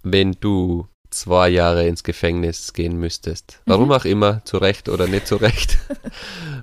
Wenn 0.02 0.32
du 0.32 0.88
zwei 1.10 1.48
Jahre 1.48 1.86
ins 1.86 2.02
Gefängnis 2.02 2.72
gehen 2.72 2.96
müsstest, 2.98 3.60
warum 3.66 3.86
Mhm. 3.86 3.92
auch 3.92 4.04
immer, 4.04 4.44
zu 4.44 4.58
Recht 4.58 4.88
oder 4.88 5.06
nicht 5.06 5.26
zu 5.26 5.36
Recht, 5.36 5.78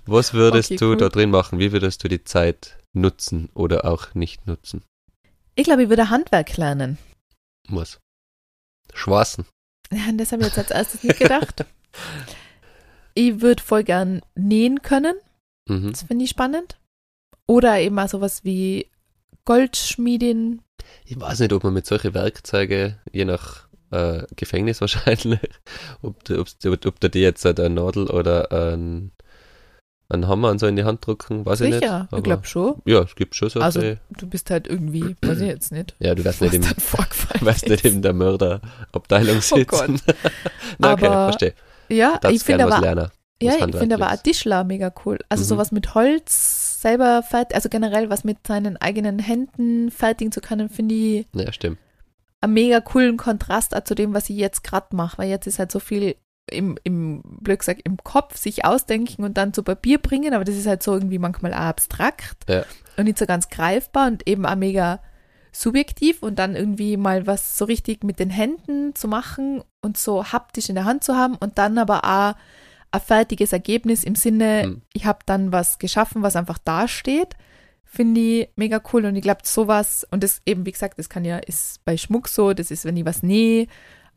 was 0.06 0.34
würdest 0.34 0.72
Okay, 0.72 0.78
du 0.78 0.86
cool. 0.92 0.98
da 0.98 1.10
drin 1.10 1.30
machen? 1.32 1.60
Wie 1.60 1.72
würdest 1.72 2.04
du 2.04 2.08
die 2.10 2.24
Zeit 2.24 2.78
nutzen 2.94 3.50
oder 3.54 3.86
auch 3.86 4.14
nicht 4.14 4.46
nutzen? 4.48 4.84
Ich 5.56 5.64
glaube, 5.66 5.84
ich 5.84 5.90
würde 5.90 6.10
Handwerk 6.10 6.58
lernen. 6.58 6.98
Was? 7.70 8.00
Schwarzen. 8.94 9.46
Ja, 9.92 10.06
an 10.10 10.18
das 10.20 10.32
habe 10.32 10.42
ich 10.44 10.48
jetzt 10.50 10.58
als 10.58 10.72
erstes 10.72 11.04
nicht 11.04 11.20
gedacht. 11.20 11.66
ich 13.14 13.42
würde 13.42 13.62
voll 13.62 13.84
gern 13.84 14.22
nähen 14.36 14.82
können. 14.82 15.16
Mhm. 15.70 15.92
Das 15.92 16.04
finde 16.04 16.26
ich 16.26 16.32
spannend. 16.32 16.78
Oder 17.48 17.80
eben 17.80 17.98
auch 18.00 18.08
sowas 18.10 18.44
wie 18.44 18.90
Goldschmiedin. 19.46 20.62
Ich 21.06 21.20
weiß 21.20 21.40
nicht, 21.40 21.54
ob 21.54 21.64
man 21.64 21.74
mit 21.74 21.86
solchen 21.86 22.14
Werkzeugen, 22.14 22.98
je 23.12 23.26
nach 23.26 23.68
äh, 23.92 24.24
Gefängnis 24.36 24.82
wahrscheinlich, 24.82 25.40
ob, 26.02 26.24
du- 26.24 26.40
ob's- 26.40 26.58
ob 26.88 27.00
da 27.00 27.08
die 27.08 27.20
jetzt 27.20 27.46
eine 27.46 27.70
Nadel 27.70 28.10
oder 28.10 28.52
ein, 28.52 29.12
einen 30.10 30.28
Hammer 30.28 30.50
und 30.52 30.60
so 30.60 30.68
in 30.68 30.76
die 30.76 30.84
Hand 30.84 31.06
drücken, 31.06 31.46
weiß 31.46 31.62
ich 31.62 31.70
nicht. 31.70 31.80
Sicher, 31.82 32.08
ich 32.16 32.24
glaube 32.24 32.46
schon. 32.46 32.76
Ja, 32.86 33.02
es 33.02 33.16
gibt 33.16 33.36
schon 33.36 33.50
so. 33.50 33.60
Also, 33.62 33.82
die- 33.82 33.98
du 34.18 34.28
bist 34.28 34.50
halt 34.52 34.68
irgendwie, 34.68 35.16
weiß 35.22 35.40
ich 35.42 35.48
jetzt 35.48 35.72
nicht. 35.72 35.96
ja, 36.00 36.14
du 36.14 36.24
Was 36.26 36.40
nicht, 36.42 36.54
im, 36.54 36.64
wirst 37.42 37.68
nicht 37.70 37.86
in 37.86 38.02
der 38.02 38.14
Mörderabteilung 38.14 39.42
sitzen. 39.42 39.62
Oh 39.62 39.66
Gott. 39.66 39.90
Okay, 40.82 41.06
Aber 41.06 41.24
verstehe. 41.26 41.54
Ja, 41.90 42.18
Das 42.22 42.32
ich 42.34 42.44
finde 42.44 42.66
aber 42.66 42.80
lernen. 42.82 43.10
Ja, 43.42 43.54
ich 43.68 43.76
finde 43.76 43.96
aber 43.96 44.12
auch. 44.12 44.18
Tischler 44.22 44.64
mega 44.64 44.94
cool. 45.06 45.20
Also 45.30 45.44
Mhm. 45.44 45.48
sowas 45.50 45.72
mit 45.72 45.94
Holz 45.96 46.82
selber 46.82 47.24
fertig, 47.24 47.56
also 47.56 47.70
generell 47.70 48.10
was 48.10 48.24
mit 48.24 48.46
seinen 48.48 48.78
eigenen 48.78 49.20
Händen 49.20 49.92
fertigen 49.92 50.32
zu 50.32 50.42
können, 50.42 50.70
finde 50.70 50.96
ich 50.96 51.26
Ja, 51.34 51.52
stimmt. 51.52 51.78
einen 52.42 52.54
mega 52.54 52.80
coolen 52.82 53.18
Kontrast 53.18 53.74
zu 53.86 53.96
dem, 53.96 54.14
was 54.14 54.30
ich 54.30 54.38
jetzt 54.38 54.64
gerade 54.64 54.96
mache, 54.96 55.18
weil 55.18 55.30
jetzt 55.30 55.48
ist 55.48 55.60
halt 55.60 55.72
so 55.72 55.80
viel 55.80 56.16
im, 56.50 56.78
im 56.84 57.22
blöd 57.24 57.60
gesagt, 57.60 57.82
im 57.86 57.98
Kopf 57.98 58.38
sich 58.38 58.66
ausdenken 58.66 59.24
und 59.24 59.38
dann 59.38 59.54
zu 59.54 59.64
Papier 59.64 59.98
bringen, 59.98 60.34
aber 60.34 60.44
das 60.44 60.56
ist 60.56 60.68
halt 60.68 60.84
so 60.84 60.94
irgendwie 60.94 61.20
manchmal 61.20 61.54
auch 61.54 61.58
abstrakt 61.60 62.50
Ja. 62.50 62.64
und 62.98 63.06
nicht 63.06 63.18
so 63.18 63.26
ganz 63.26 63.50
greifbar 63.50 64.08
und 64.08 64.28
eben 64.28 64.46
auch 64.46 64.56
mega 64.56 65.00
subjektiv 65.52 66.24
und 66.24 66.40
dann 66.40 66.56
irgendwie 66.56 66.98
mal 66.98 67.28
was 67.28 67.58
so 67.58 67.66
richtig 67.66 68.04
mit 68.04 68.20
den 68.20 68.30
Händen 68.30 68.96
zu 68.96 69.08
machen 69.08 69.64
und 69.82 69.98
so 69.98 70.26
haptisch 70.32 70.70
in 70.70 70.76
der 70.76 70.86
Hand 70.86 71.04
zu 71.04 71.16
haben 71.16 71.36
und 71.36 71.58
dann 71.58 71.78
aber 71.78 72.04
auch 72.04 72.36
ein 72.92 73.02
fertiges 73.02 73.54
Ergebnis 73.54 74.04
im 74.04 74.16
Sinne, 74.16 74.64
Mhm. 74.68 74.82
ich 74.94 75.06
habe 75.06 75.20
dann 75.26 75.52
was 75.52 75.80
geschaffen, 75.80 76.24
was 76.24 76.36
einfach 76.36 76.58
dasteht, 76.58 77.36
finde 77.86 78.20
ich 78.22 78.50
mega 78.56 78.82
cool 78.92 79.06
und 79.06 79.16
ich 79.16 79.22
glaube 79.22 79.42
sowas 79.44 80.06
und 80.12 80.24
das 80.24 80.42
eben 80.46 80.66
wie 80.66 80.72
gesagt, 80.72 80.98
das 81.00 81.10
kann 81.10 81.24
ja 81.26 81.38
ist 81.38 81.84
bei 81.86 81.98
Schmuck 81.98 82.28
so, 82.28 82.54
das 82.54 82.72
ist 82.72 82.86
wenn 82.86 82.98
ich 82.98 83.06
was 83.06 83.22
nähe, 83.24 83.68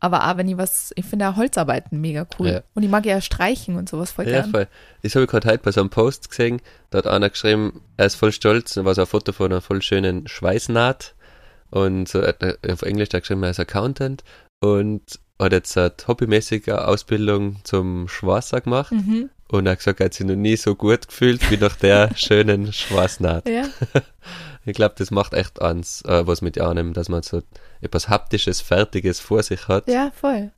aber 0.00 0.28
auch 0.30 0.36
wenn 0.36 0.48
ich 0.48 0.56
was, 0.58 0.92
ich 0.96 1.04
finde 1.06 1.28
auch 1.28 1.36
Holzarbeiten 1.36 2.00
mega 2.00 2.26
cool 2.38 2.48
Ja. 2.48 2.60
und 2.74 2.82
ich 2.82 2.90
mag 2.90 3.06
ja 3.06 3.20
streichen 3.20 3.76
und 3.76 3.88
sowas 3.88 4.10
voll 4.12 4.26
Ja, 4.28 4.40
gern. 4.42 4.50
voll. 4.50 4.68
Das 5.02 5.14
habe 5.14 5.24
ich 5.24 5.30
gerade 5.30 5.48
heute 5.48 5.58
bei 5.62 5.72
so 5.72 5.80
einem 5.80 5.90
Post 5.90 6.28
gesehen. 6.30 6.60
Da 6.90 6.98
hat 6.98 7.06
einer 7.06 7.30
geschrieben, 7.30 7.80
er 7.96 8.06
ist 8.06 8.16
voll 8.16 8.32
stolz. 8.32 8.74
Da 8.74 8.84
war 8.84 8.94
so 8.94 9.02
ein 9.02 9.06
Foto 9.06 9.32
von 9.32 9.50
einer 9.52 9.60
voll 9.62 9.80
schönen 9.82 10.26
Schweißnaht. 10.28 11.14
Und 11.70 12.08
so, 12.08 12.20
äh, 12.20 12.54
auf 12.70 12.82
Englisch 12.82 13.08
hat 13.08 13.14
er 13.14 13.20
geschrieben, 13.20 13.42
er 13.42 13.50
ist 13.50 13.60
Accountant. 13.60 14.22
Und 14.60 15.02
hat 15.40 15.52
jetzt 15.52 15.76
eine 15.76 15.92
hobbymäßige 16.06 16.68
Ausbildung 16.68 17.56
zum 17.64 18.08
Schwarzer 18.08 18.60
gemacht. 18.60 18.92
Mhm. 18.92 19.30
Und 19.48 19.66
er 19.66 19.72
hat 19.72 19.78
gesagt, 19.78 20.00
er 20.00 20.06
hat 20.06 20.14
sich 20.14 20.26
noch 20.26 20.34
nie 20.34 20.56
so 20.56 20.74
gut 20.74 21.08
gefühlt 21.08 21.50
wie 21.50 21.56
nach 21.56 21.76
der 21.76 22.10
schönen 22.16 22.72
Schwarznaht. 22.72 23.48
Ja, 23.48 23.64
Ich 24.66 24.74
glaube, 24.74 24.94
das 24.98 25.10
macht 25.10 25.32
echt 25.32 25.62
ans, 25.62 26.02
äh, 26.02 26.26
was 26.26 26.42
mit 26.42 26.60
einem, 26.60 26.92
dass 26.92 27.08
man 27.08 27.22
so 27.22 27.40
etwas 27.80 28.08
Haptisches, 28.08 28.60
Fertiges 28.60 29.20
vor 29.20 29.42
sich 29.42 29.68
hat, 29.68 29.88
ja, 29.88 30.10
voll. 30.10 30.52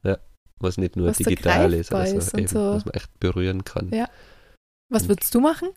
was 0.60 0.78
nicht 0.78 0.96
nur 0.96 1.08
Was 1.08 1.18
so 1.18 1.24
digital 1.24 1.72
ist, 1.74 1.92
also 1.92 2.16
ist 2.16 2.34
eben, 2.36 2.48
so. 2.48 2.72
was 2.74 2.84
man 2.86 2.94
echt 2.94 3.20
berühren 3.20 3.64
kann. 3.64 3.90
Ja. 3.92 4.08
Was 4.90 5.02
Und- 5.02 5.10
würdest 5.10 5.34
du 5.34 5.40
machen? 5.40 5.68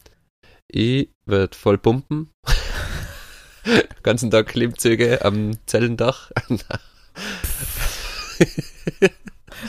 Ich 0.70 1.10
werd 1.26 1.56
voll 1.56 1.78
pumpen. 1.78 2.30
Ganzen 4.04 4.32
Tag 4.32 4.48
Klimmzüge 4.48 5.24
am 5.26 5.52
Zellendach. 5.68 6.32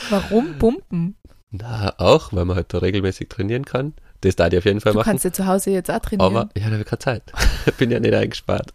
Warum 0.09 0.57
pumpen? 0.57 1.15
Na, 1.51 1.93
auch, 1.99 2.33
weil 2.33 2.45
man 2.45 2.55
halt 2.55 2.73
da 2.73 2.79
regelmäßig 2.79 3.29
trainieren 3.29 3.65
kann. 3.65 3.93
Das 4.23 4.35
darf 4.37 4.53
ich 4.53 4.59
auf 4.59 4.65
jeden 4.65 4.79
Fall 4.79 4.93
Du 4.93 4.99
machen. 4.99 5.09
kannst 5.09 5.25
ja 5.25 5.33
zu 5.33 5.45
Hause 5.47 5.71
jetzt 5.71 5.91
auch 5.91 5.99
trainieren. 5.99 6.21
Aber 6.37 6.49
ich 6.53 6.63
habe 6.63 6.83
keine 6.85 6.99
Zeit. 6.99 7.31
Bin 7.77 7.91
ja 7.91 7.99
nicht 7.99 8.13
eingespart. 8.13 8.73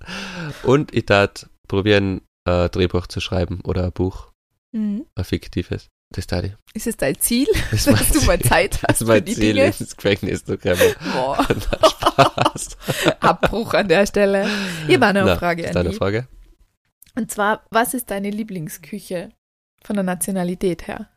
Und 0.62 0.94
ich 0.94 1.06
tat 1.06 1.48
probieren, 1.66 2.20
ein 2.44 2.70
Drehbuch 2.70 3.06
zu 3.06 3.20
schreiben 3.20 3.60
oder 3.62 3.84
ein 3.84 3.92
Buch, 3.92 4.28
mhm. 4.72 5.06
ein 5.14 5.24
fiktives. 5.24 5.88
Das 6.10 6.26
tat 6.26 6.44
ich. 6.44 6.52
Ist 6.74 6.86
es 6.86 6.96
dein 6.96 7.18
Ziel, 7.20 7.46
Das 7.70 7.86
ist 7.86 7.88
dass 8.00 8.10
du 8.12 8.22
mal 8.26 8.38
Ziel. 8.38 8.48
Zeit 8.50 8.74
Das 8.74 8.82
hast 8.88 8.90
ist 8.92 9.06
für 9.06 9.12
mein 9.12 9.24
die 9.24 9.34
Ziel, 9.34 9.54
Dinge? 9.54 9.66
ins 9.66 9.96
Gefängnis 9.96 10.44
zu 10.44 10.56
kommen. 10.58 10.78
Boah, 11.12 11.46
Spaß. 11.90 12.76
Abbruch 13.20 13.74
an 13.74 13.88
der 13.88 14.06
Stelle. 14.06 14.48
Hier 14.86 15.00
war 15.00 15.12
noch 15.12 15.20
eine 15.22 15.30
Na, 15.30 15.36
Frage 15.38 15.62
ist 15.64 15.76
an 15.76 15.84
deine. 15.84 15.92
Frage? 15.92 16.28
Und 17.14 17.30
zwar, 17.30 17.64
was 17.70 17.94
ist 17.94 18.10
deine 18.10 18.30
Lieblingsküche 18.30 19.30
von 19.84 19.96
der 19.96 20.02
Nationalität 20.04 20.86
her? 20.86 21.08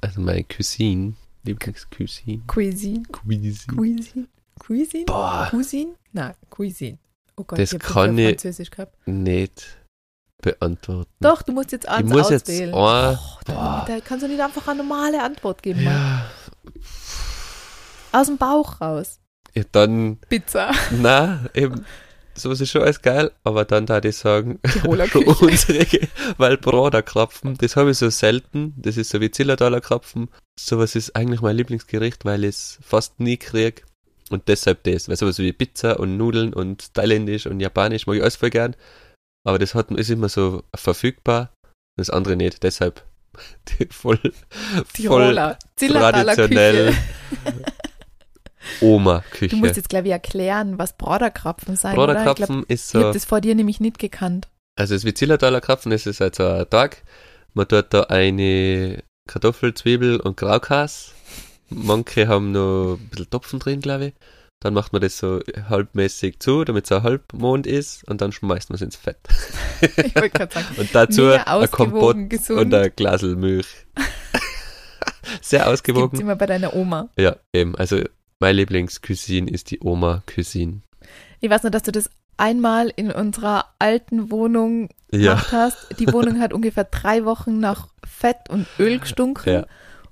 Also 0.00 0.20
meine 0.20 0.44
Cousine, 0.44 1.14
Lieblingscousine, 1.46 2.42
Cuisine? 2.46 3.02
Cuisine. 3.10 3.66
Cuisine? 3.76 4.28
Cuisine? 4.58 5.04
Boah. 5.06 5.48
Cuisine? 5.50 5.94
Na, 6.12 6.34
Cuisine. 6.50 6.98
Oh 7.36 7.44
Gott, 7.44 7.58
Das 7.58 7.72
ich 7.72 7.78
kann 7.78 8.16
ich- 8.18 8.28
Französisch 8.40 8.70
gehabt. 8.70 8.94
nicht 9.06 9.78
beantworten. 10.42 11.10
Doch, 11.20 11.42
du 11.42 11.52
musst 11.52 11.72
jetzt 11.72 11.88
eins 11.88 12.08
muss 12.10 12.30
jetzt 12.30 12.48
auswählen. 12.48 12.74
ein- 12.74 12.74
oh, 12.74 13.16
da, 13.46 13.98
kannst 14.04 14.24
du 14.24 14.28
nicht 14.28 14.40
einfach 14.40 14.66
eine 14.68 14.82
normale 14.82 15.22
Antwort 15.22 15.62
geben. 15.62 15.82
Ja, 15.82 16.26
Aus 18.12 18.26
dem 18.28 18.38
Bauch 18.38 18.80
raus. 18.80 19.18
ja, 19.54 19.62
dann, 19.72 20.16
Pizza. 20.28 20.70
na, 20.92 21.40
eben, 21.54 21.84
sowas 22.36 22.60
ist 22.60 22.70
schon 22.70 22.82
alles 22.82 23.02
geil, 23.02 23.30
aber 23.44 23.64
dann 23.64 23.86
da 23.86 24.00
ich 24.02 24.16
sagen, 24.16 24.58
unsere, 24.86 25.86
weil 26.36 26.56
Broderkrapfen, 26.56 27.56
das 27.58 27.76
habe 27.76 27.90
ich 27.90 27.98
so 27.98 28.10
selten, 28.10 28.74
das 28.76 28.96
ist 28.96 29.10
so 29.10 29.20
wie 29.20 29.30
Zillertaler 29.30 29.80
Krapfen, 29.80 30.28
sowas 30.58 30.94
ist 30.94 31.16
eigentlich 31.16 31.40
mein 31.40 31.56
Lieblingsgericht, 31.56 32.24
weil 32.24 32.44
ich 32.44 32.50
es 32.50 32.78
fast 32.82 33.20
nie 33.20 33.36
krieg. 33.36 33.84
Und 34.28 34.48
deshalb 34.48 34.82
das, 34.84 35.08
weil 35.08 35.16
sowas 35.16 35.38
wie 35.38 35.52
Pizza 35.52 36.00
und 36.00 36.16
Nudeln 36.16 36.52
und 36.52 36.92
Thailändisch 36.94 37.46
und 37.46 37.60
Japanisch 37.60 38.06
mag 38.06 38.16
ich 38.16 38.22
alles 38.22 38.36
voll 38.36 38.50
gern, 38.50 38.74
aber 39.44 39.58
das 39.58 39.74
hat, 39.74 39.90
ist 39.92 40.10
immer 40.10 40.28
so 40.28 40.64
verfügbar, 40.74 41.52
das 41.96 42.10
andere 42.10 42.36
nicht, 42.36 42.62
deshalb 42.64 43.04
die 43.78 43.86
voll, 43.86 44.18
voll 44.18 44.84
Tiroler. 44.94 45.58
Traditionell. 45.76 46.94
Oma-Küche. 48.80 49.54
Du 49.54 49.56
musst 49.56 49.76
jetzt, 49.76 49.88
glaube 49.88 50.06
ich, 50.06 50.12
erklären, 50.12 50.78
was 50.78 50.96
Broderkrapfen 50.96 51.76
sein, 51.76 51.96
oder? 51.96 52.16
Ich, 52.16 52.22
glaub, 52.22 52.36
Broderkrapfen 52.36 52.64
ist 52.68 52.90
ich 52.90 52.94
habe 52.96 53.06
so, 53.06 53.12
das 53.12 53.24
vor 53.24 53.40
dir 53.40 53.54
nämlich 53.54 53.80
nicht 53.80 53.98
gekannt. 53.98 54.48
Also 54.76 54.94
das 54.94 55.04
Vizillertaler 55.04 55.60
Krapfen 55.60 55.90
ist 55.92 56.06
es 56.06 56.20
also 56.20 56.46
ein 56.46 56.68
Tag. 56.68 57.02
Man 57.54 57.66
tut 57.66 57.86
da 57.90 58.02
eine 58.04 59.02
Kartoffel, 59.26 59.72
Zwiebel 59.72 60.20
und 60.20 60.36
Graukas. 60.36 61.12
Manche 61.70 62.28
haben 62.28 62.52
noch 62.52 62.96
ein 62.96 63.08
bisschen 63.08 63.30
Topfen 63.30 63.58
drin, 63.58 63.80
glaube 63.80 64.06
ich. 64.06 64.14
Dann 64.60 64.74
macht 64.74 64.92
man 64.92 65.02
das 65.02 65.18
so 65.18 65.40
halbmäßig 65.68 66.40
zu, 66.40 66.64
damit 66.64 66.84
es 66.84 66.92
ein 66.92 67.02
Halbmond 67.02 67.66
ist 67.66 68.08
und 68.08 68.20
dann 68.20 68.32
schmeißt 68.32 68.70
man 68.70 68.76
es 68.76 68.82
ins 68.82 68.96
Fett. 68.96 69.18
Ich 69.80 70.14
wollte 70.14 70.30
gerade 70.30 70.54
sagen. 70.54 70.66
Und 70.78 70.94
dazu 70.94 71.26
ein 71.28 71.70
Kompott 71.70 71.72
ausgewogen, 71.72 72.28
gesund. 72.28 72.60
und 72.60 72.74
ein 72.74 72.92
Glasel 72.96 73.36
Milch. 73.36 73.66
Sehr 75.42 75.68
ausgewogen. 75.68 76.18
immer 76.20 76.36
bei 76.36 76.46
deiner 76.46 76.74
Oma. 76.74 77.10
Ja, 77.18 77.36
eben. 77.52 77.74
Also 77.76 78.02
meine 78.38 78.54
Lieblingscuisine 78.58 79.50
ist 79.50 79.70
die 79.70 79.80
Oma-Cuisine. 79.80 80.80
Ich 81.40 81.50
weiß 81.50 81.62
nur, 81.62 81.70
dass 81.70 81.82
du 81.82 81.92
das 81.92 82.10
einmal 82.36 82.92
in 82.96 83.10
unserer 83.10 83.66
alten 83.78 84.30
Wohnung 84.30 84.88
Ja, 85.10 85.34
gemacht 85.34 85.52
hast. 85.52 85.98
Die 85.98 86.12
Wohnung 86.12 86.40
hat 86.40 86.52
ungefähr 86.52 86.84
drei 86.84 87.24
Wochen 87.24 87.60
nach 87.60 87.88
Fett 88.06 88.48
und 88.50 88.66
Öl 88.78 88.98
gestunken. 88.98 89.52
ja. 89.52 89.66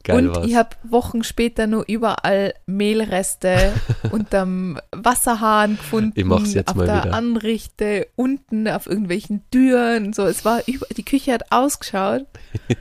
Geil 0.06 0.28
und 0.28 0.36
war's. 0.36 0.46
ich 0.46 0.54
habe 0.54 0.76
Wochen 0.82 1.22
später 1.24 1.66
nur 1.66 1.86
überall 1.88 2.52
Mehlreste 2.66 3.72
unterm 4.12 4.78
Wasserhahn 4.92 5.78
gefunden. 5.78 6.12
Ich 6.14 6.26
mach's 6.26 6.52
jetzt 6.52 6.68
auf 6.68 6.76
mal 6.76 6.84
der 6.86 7.04
wieder. 7.04 7.14
Anrichte, 7.14 8.08
unten 8.14 8.68
auf 8.68 8.86
irgendwelchen 8.86 9.42
Türen. 9.50 10.12
So, 10.12 10.26
es 10.26 10.44
war 10.44 10.60
über, 10.66 10.86
die 10.94 11.06
Küche 11.06 11.32
hat 11.32 11.50
ausgeschaut. 11.52 12.26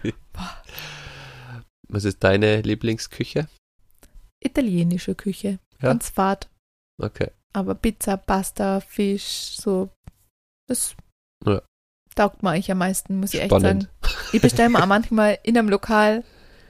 Was 1.88 2.04
ist 2.04 2.22
deine 2.26 2.60
Lieblingsküche? 2.62 3.48
Italienische 4.44 5.16
Küche. 5.16 5.60
Ja. 5.82 5.90
Ganz 5.90 6.10
fad. 6.10 6.50
Okay. 7.02 7.30
Aber 7.54 7.76
Pizza, 7.76 8.18
Pasta, 8.18 8.80
Fisch, 8.80 9.56
so. 9.58 9.90
Das 10.68 10.96
Ja. 11.46 11.62
taugt 12.16 12.42
mir 12.44 12.52
eigentlich 12.52 12.72
am 12.72 12.78
meisten, 12.80 13.20
muss 13.20 13.34
ich 13.34 13.42
echt 13.42 13.52
sagen. 13.52 13.88
Ich 14.32 14.42
bestelle 14.42 14.70
mir 14.70 14.82
auch 14.82 14.88
manchmal 14.88 15.38
in 15.44 15.58
einem 15.58 15.70
Lokal 15.70 16.24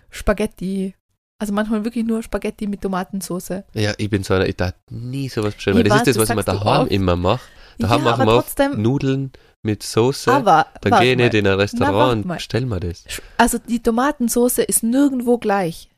Spaghetti. 0.09 0.95
Also 1.39 1.53
manchmal 1.53 1.84
wirklich 1.84 2.05
nur 2.05 2.24
Spaghetti 2.24 2.67
mit 2.67 2.82
Tomatensauce. 2.82 3.63
Ja, 3.74 3.93
ich 3.97 4.09
bin 4.09 4.24
so 4.24 4.34
einer, 4.34 4.47
ich 4.47 4.55
darf 4.55 4.74
nie 4.89 5.28
sowas 5.30 5.55
bestellen, 5.55 5.78
weil 5.78 5.84
das 5.84 5.93
weiß, 6.01 6.07
ist 6.07 6.15
das, 6.15 6.17
was 6.17 6.30
ich 6.30 6.36
mir 6.36 6.43
daheim 6.43 6.82
oft. 6.84 6.91
immer 6.91 7.15
mache. 7.15 7.41
Daheim 7.80 8.03
ja, 8.03 8.11
machen 8.11 8.28
wir 8.28 8.34
oft 8.36 8.47
trotzdem, 8.55 8.82
Nudeln 8.82 9.32
mit 9.63 9.84
Soße. 9.84 10.32
aber 10.32 10.67
dann 10.82 11.01
gehe 11.01 11.11
ich 11.13 11.17
nicht 11.17 11.34
in 11.34 11.47
ein 11.47 11.55
Restaurant 11.55 11.95
warte 11.95 12.11
und 12.21 12.28
bestell 12.28 12.65
mir 12.65 12.80
das. 12.80 13.03
Also 13.38 13.57
die 13.57 13.82
Tomatensauce 13.82 14.59
ist 14.59 14.84
nirgendwo 14.84 15.38
gleich. 15.38 15.89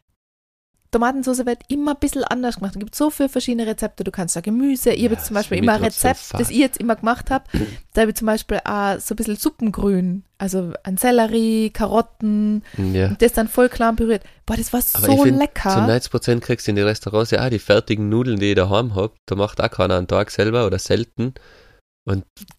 Tomatensauce 0.95 1.45
wird 1.45 1.59
immer 1.67 1.91
ein 1.91 1.99
bisschen 1.99 2.23
anders 2.23 2.55
gemacht. 2.55 2.73
Es 2.75 2.79
gibt 2.79 2.95
so 2.95 3.09
viele 3.09 3.27
verschiedene 3.27 3.67
Rezepte. 3.67 4.05
Du 4.05 4.11
kannst 4.11 4.35
da 4.37 4.39
Gemüse. 4.39 4.91
Ich 4.91 5.01
Ja, 5.01 5.11
habe 5.11 5.21
zum 5.21 5.33
Beispiel 5.33 5.57
immer 5.57 5.73
ein 5.73 5.83
Rezept, 5.83 6.33
das 6.33 6.49
ich 6.49 6.57
jetzt 6.57 6.77
immer 6.77 6.95
gemacht 6.95 7.29
habe. 7.29 7.43
Da 7.93 8.01
habe 8.01 8.11
ich 8.11 8.17
zum 8.17 8.25
Beispiel 8.25 8.59
auch 8.65 8.99
so 8.99 9.13
ein 9.13 9.15
bisschen 9.15 9.37
Suppengrün. 9.37 10.25
Also 10.37 10.73
ein 10.83 10.97
Sellerie, 10.97 11.69
Karotten. 11.69 12.61
Ja. 12.77 13.07
Und 13.07 13.21
das 13.21 13.31
dann 13.31 13.47
voll 13.47 13.69
klein 13.69 13.95
püriert. 13.95 14.21
Boah, 14.45 14.57
das 14.57 14.73
war 14.73 14.81
Aber 14.93 15.05
so 15.05 15.23
find, 15.23 15.37
lecker. 15.37 15.69
Zu 15.69 16.17
90% 16.17 16.41
kriegst 16.41 16.67
du 16.67 16.71
in 16.71 16.75
die 16.75 16.81
Restaurants 16.81 17.31
ja 17.31 17.45
auch 17.45 17.49
die 17.49 17.59
fertigen 17.59 18.09
Nudeln, 18.09 18.37
die 18.37 18.49
ich 18.49 18.55
daheim 18.55 18.95
hab. 18.95 19.13
Da 19.27 19.35
macht 19.35 19.61
auch 19.61 19.71
keiner 19.71 19.97
einen 19.97 20.07
Tag 20.07 20.29
selber 20.29 20.65
oder 20.65 20.77
selten. 20.77 21.35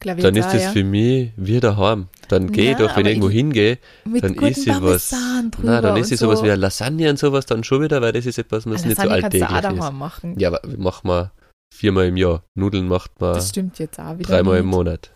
Glaub 0.01 0.16
ich 0.18 0.24
Dann 0.24 0.34
ist 0.34 0.53
das 0.53 0.66
für 0.72 0.82
mich 0.82 1.30
wie 1.36 1.61
daheim. 1.61 2.09
Dann 2.28 2.51
gehe 2.51 2.72
ich 2.72 2.76
doch, 2.78 2.97
wenn 2.97 3.07
ich 3.07 3.12
irgendwo 3.12 3.28
ich- 3.28 3.34
hingehe, 3.36 3.78
dann 4.05 4.34
isst 4.34 4.62
sie 4.62 4.70
was. 4.70 5.12
Nein, 5.12 5.53
dann 5.62 5.97
und 5.97 6.05
sie 6.05 6.16
so. 6.16 6.26
sowas 6.26 6.42
wie 6.42 6.51
eine 6.51 6.61
Lasagne 6.61 7.09
und 7.09 7.18
sowas 7.18 7.47
dann 7.47 7.62
schon 7.62 7.80
wieder, 7.82 8.03
weil 8.03 8.12
das 8.12 8.26
ist 8.26 8.38
etwas, 8.38 8.66
was 8.66 8.84
nicht 8.84 9.01
so 9.01 9.09
alltäglich 9.09 9.42
ist. 9.42 9.51
daheim 9.51 9.97
machen. 9.97 10.36
Ja, 10.38 10.49
aber 10.49 10.61
machen 10.76 11.09
wir 11.09 11.32
viermal 11.72 12.07
im 12.07 12.16
Jahr. 12.16 12.42
Nudeln 12.57 12.88
macht 12.88 13.20
man 13.20 13.34
Das 13.34 13.51
stimmt 13.51 13.78
jetzt 13.78 14.01
auch 14.01 14.18
wieder 14.18 14.30
dreimal 14.34 14.59
im. 14.59 14.66
Monat. 14.66 15.11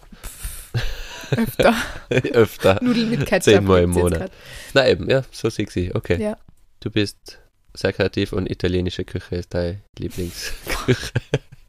Öfter. 1.36 1.74
Öfter. 2.32 2.78
Nudeln 2.82 3.10
mit 3.10 3.26
Ketchup. 3.26 3.54
Zehnmal 3.54 3.82
im 3.82 3.90
Monat. 3.90 4.30
Na 4.74 4.88
eben, 4.88 5.10
ja, 5.10 5.22
so 5.32 5.50
sehe 5.50 5.64
ich 5.64 5.70
sie. 5.72 5.92
Okay. 5.94 6.22
Ja. 6.22 6.36
Du 6.80 6.90
bist 6.90 7.40
sehr 7.74 7.92
kreativ 7.92 8.32
und 8.32 8.50
italienische 8.50 9.04
Küche 9.04 9.36
ist 9.36 9.54
dein 9.54 9.82
Lieblingsküche. 9.98 11.12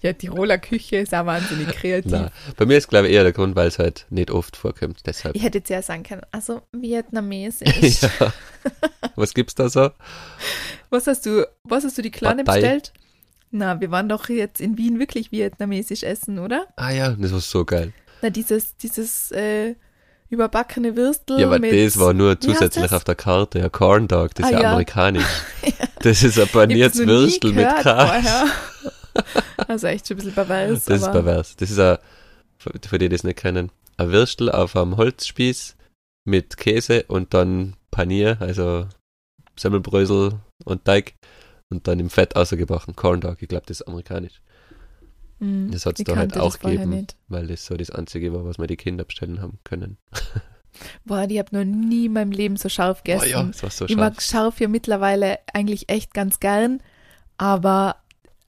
Ja, 0.00 0.12
Tiroler 0.12 0.58
Küche 0.58 0.96
ist 0.96 1.14
auch 1.14 1.26
wahnsinnig 1.26 1.68
kreativ. 1.68 2.10
Na, 2.12 2.30
bei 2.56 2.66
mir 2.66 2.76
ist 2.78 2.88
glaube 2.88 3.08
ich 3.08 3.14
eher 3.14 3.22
der 3.22 3.32
Grund, 3.32 3.56
weil 3.56 3.68
es 3.68 3.78
halt 3.78 4.06
nicht 4.10 4.30
oft 4.30 4.56
vorkommt. 4.56 5.00
Deshalb. 5.06 5.34
Ich 5.34 5.42
hätte 5.42 5.58
jetzt 5.58 5.70
ja 5.70 5.82
sagen 5.82 6.02
können, 6.02 6.22
also 6.30 6.62
vietnamesisch. 6.72 8.02
ja. 8.20 8.32
Was 9.16 9.34
gibt's 9.34 9.54
da 9.54 9.68
so? 9.68 9.90
Was 10.90 11.06
hast 11.06 11.26
du, 11.26 11.46
was 11.64 11.84
hast 11.84 11.96
du 11.98 12.02
die 12.02 12.10
Kleine 12.10 12.44
Pad 12.44 12.54
Thai. 12.54 12.60
bestellt? 12.60 12.92
Na, 13.50 13.80
wir 13.80 13.90
waren 13.90 14.08
doch 14.08 14.28
jetzt 14.28 14.60
in 14.60 14.78
Wien 14.78 14.98
wirklich 14.98 15.30
vietnamesisch 15.30 16.02
essen, 16.04 16.38
oder? 16.38 16.66
Ah 16.76 16.90
ja, 16.90 17.10
das 17.10 17.32
war 17.32 17.40
so 17.40 17.64
geil. 17.64 17.92
Na, 18.22 18.30
dieses, 18.30 18.76
dieses 18.78 19.30
äh, 19.32 19.74
überbackene 20.30 20.96
Würstel 20.96 21.38
Ja, 21.40 21.46
aber 21.48 21.58
mit... 21.58 21.72
das 21.72 21.98
war 21.98 22.14
nur 22.14 22.40
zusätzlich 22.40 22.90
auf 22.92 23.04
der 23.04 23.14
Karte. 23.14 23.58
Ja, 23.58 23.68
Corn 23.68 24.08
Dog, 24.08 24.34
das 24.34 24.46
ist 24.48 24.54
Ah, 24.54 24.56
ja, 24.56 24.62
ja. 24.62 24.70
amerikanisch. 24.70 25.24
Das 26.00 26.22
ist 26.22 26.38
ein 26.38 26.48
paniertes 26.48 27.06
Würstel 27.06 27.52
mit 27.52 27.68
vorher. 27.82 28.46
Also 29.68 29.86
echt 29.86 30.08
schon 30.08 30.14
ein 30.16 30.18
bisschen 30.18 30.34
pervers. 30.34 30.84
Das 30.84 31.02
ist 31.02 31.12
pervers. 31.12 31.56
Das 31.56 31.70
ist 31.70 31.78
ein, 31.78 31.98
für 32.58 32.98
die, 32.98 32.98
die 32.98 33.08
das 33.10 33.24
nicht 33.24 33.38
kennen, 33.38 33.70
ein 33.96 34.10
Würstel 34.10 34.50
auf 34.50 34.76
einem 34.76 34.96
Holzspieß 34.96 35.76
mit 36.24 36.56
Käse 36.56 37.04
und 37.08 37.32
dann 37.34 37.74
Panier, 37.90 38.36
also 38.40 38.86
Semmelbrösel 39.58 40.40
und 40.64 40.84
Teig 40.84 41.14
und 41.70 41.86
dann 41.86 42.00
im 42.00 42.10
Fett 42.10 42.36
außergebrachen 42.36 42.96
Corn 42.96 43.20
Dog. 43.20 43.38
Ich 43.40 43.48
glaube, 43.48 43.66
das 43.66 43.80
ist 43.80 43.86
amerikanisch, 43.88 44.40
Mm, 45.42 45.72
Das 45.72 45.86
hat's 45.86 45.98
ich 46.00 46.06
da 46.06 46.14
halt 46.16 46.38
auch 46.38 46.56
gegeben. 46.58 47.06
Weil 47.26 47.48
das 47.48 47.66
so 47.66 47.76
das 47.76 47.90
einzige 47.90 48.32
war, 48.32 48.44
was 48.44 48.58
mir 48.58 48.68
die 48.68 48.76
Kinder 48.76 49.04
bestellen 49.04 49.42
haben 49.42 49.58
können. 49.64 49.98
Boah, 51.04 51.26
die 51.26 51.38
hab 51.38 51.52
noch 51.52 51.64
nie 51.64 52.06
in 52.06 52.12
meinem 52.12 52.30
Leben 52.30 52.56
so 52.56 52.68
scharf 52.68 53.02
gegessen. 53.02 53.28
ja, 53.28 53.42
das 53.42 53.62
war 53.62 53.70
so 53.70 53.84
ich 53.86 53.96
mag 53.96 54.14
scharf. 54.14 54.24
scharf 54.24 54.60
ja 54.60 54.68
mittlerweile 54.68 55.40
eigentlich 55.52 55.88
echt 55.88 56.14
ganz 56.14 56.38
gern, 56.38 56.80
aber 57.38 57.96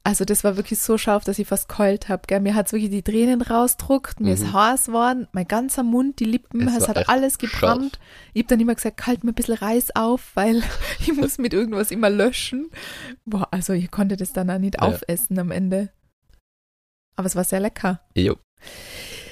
also 0.07 0.25
das 0.27 0.45
war 0.45 0.57
wirklich 0.57 0.79
so 0.79 0.99
scharf, 0.99 1.25
dass 1.25 1.39
ich 1.39 1.49
fast 1.49 1.69
keult 1.69 2.09
hab. 2.11 2.29
Gell? 2.29 2.41
Mir 2.41 2.55
hat's 2.55 2.73
wirklich 2.73 2.91
die 2.91 3.03
Tränen 3.03 3.41
rausdruckt, 3.43 4.21
mir 4.21 4.35
ist 4.35 4.43
Mhm. 4.45 4.53
heiß 4.53 4.87
geworden, 4.87 5.27
mein 5.33 5.49
ganzer 5.49 5.83
Mund, 5.83 6.21
die 6.21 6.27
Lippen, 6.27 6.69
Es 6.69 6.77
es, 6.83 6.89
hat 6.89 7.09
alles 7.09 7.39
gebrannt. 7.39 7.99
Ich 8.35 8.43
hab 8.43 8.49
dann 8.49 8.61
immer 8.61 8.75
gesagt, 8.75 8.99
kalt 8.99 9.25
mir 9.25 9.31
ein 9.33 9.35
bisschen 9.35 9.55
Reis 9.57 9.89
auf, 9.97 10.31
weil 10.35 10.63
ich 11.01 11.13
muss 11.15 11.39
mit 11.39 11.55
irgendwas 11.55 11.91
immer 11.91 12.11
löschen. 12.11 12.69
Boah, 13.25 13.49
also 13.51 13.73
ich 13.73 13.91
konnte 13.91 14.17
das 14.17 14.33
dann 14.33 14.51
auch 14.51 14.59
nicht 14.59 14.77
Ja. 14.77 14.83
aufessen 14.83 15.39
am 15.39 15.51
Ende. 15.51 15.91
Aber 17.17 17.27
es 17.27 17.37
war 17.37 17.45
sehr 17.45 17.61
lecker. 17.61 18.01
Jo. 18.15 18.37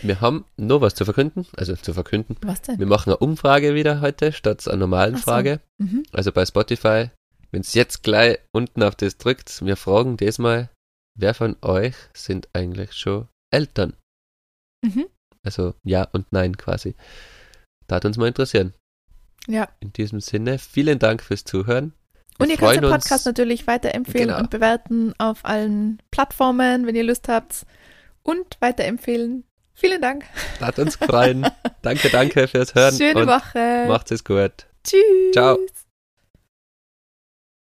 Wir 0.02 0.20
haben 0.20 0.44
noch 0.56 0.80
was 0.80 0.94
zu 0.94 1.04
verkünden, 1.04 1.46
also 1.56 1.76
zu 1.76 1.94
verkünden. 1.94 2.36
Was 2.42 2.62
denn? 2.62 2.78
Wir 2.78 2.86
machen 2.86 3.10
eine 3.10 3.18
Umfrage 3.18 3.74
wieder 3.74 4.00
heute 4.00 4.32
statt 4.32 4.66
einer 4.66 4.78
normalen 4.78 5.16
so. 5.16 5.22
Frage. 5.22 5.60
Mhm. 5.78 6.02
Also 6.12 6.32
bei 6.32 6.44
Spotify, 6.46 7.10
wenn 7.52 7.60
es 7.60 7.74
jetzt 7.74 8.02
gleich 8.02 8.38
unten 8.52 8.82
auf 8.82 8.94
das 8.96 9.18
drückt, 9.18 9.64
wir 9.64 9.76
fragen 9.76 10.16
diesmal, 10.16 10.70
wer 11.18 11.34
von 11.34 11.56
euch 11.62 11.94
sind 12.14 12.48
eigentlich 12.52 12.92
schon 12.94 13.28
Eltern? 13.52 13.94
Mhm. 14.84 15.06
Also 15.44 15.74
ja 15.84 16.04
und 16.12 16.32
nein 16.32 16.56
quasi. 16.56 16.94
Da 17.86 17.96
hat 17.96 18.04
uns 18.04 18.16
mal 18.16 18.28
interessieren. 18.28 18.74
Ja. 19.48 19.68
In 19.80 19.92
diesem 19.92 20.20
Sinne, 20.20 20.58
vielen 20.58 20.98
Dank 20.98 21.22
fürs 21.22 21.44
Zuhören. 21.44 21.92
Wir 22.38 22.44
Und 22.44 22.50
ihr 22.50 22.56
könnt 22.56 22.76
den 22.82 22.90
Podcast 22.90 23.26
natürlich 23.26 23.66
weiterempfehlen 23.66 24.28
Genau. 24.28 24.40
und 24.40 24.50
bewerten 24.50 25.14
auf 25.18 25.44
allen 25.44 26.00
Plattformen, 26.10 26.86
wenn 26.86 26.94
ihr 26.94 27.04
Lust 27.04 27.28
habt. 27.28 27.66
Und 28.22 28.56
weiterempfehlen. 28.60 29.44
Vielen 29.74 30.00
Dank. 30.00 30.24
Hat 30.60 30.78
uns 30.78 30.98
gefallen. 30.98 31.46
danke, 31.82 32.08
danke 32.08 32.46
fürs 32.46 32.74
Hören 32.74 32.94
Schöne 32.96 33.26
Woche. 33.26 33.86
macht's 33.88 34.12
es 34.12 34.22
gut. 34.24 34.52
Tschüss. 34.84 35.32
Ciao. 35.32 35.58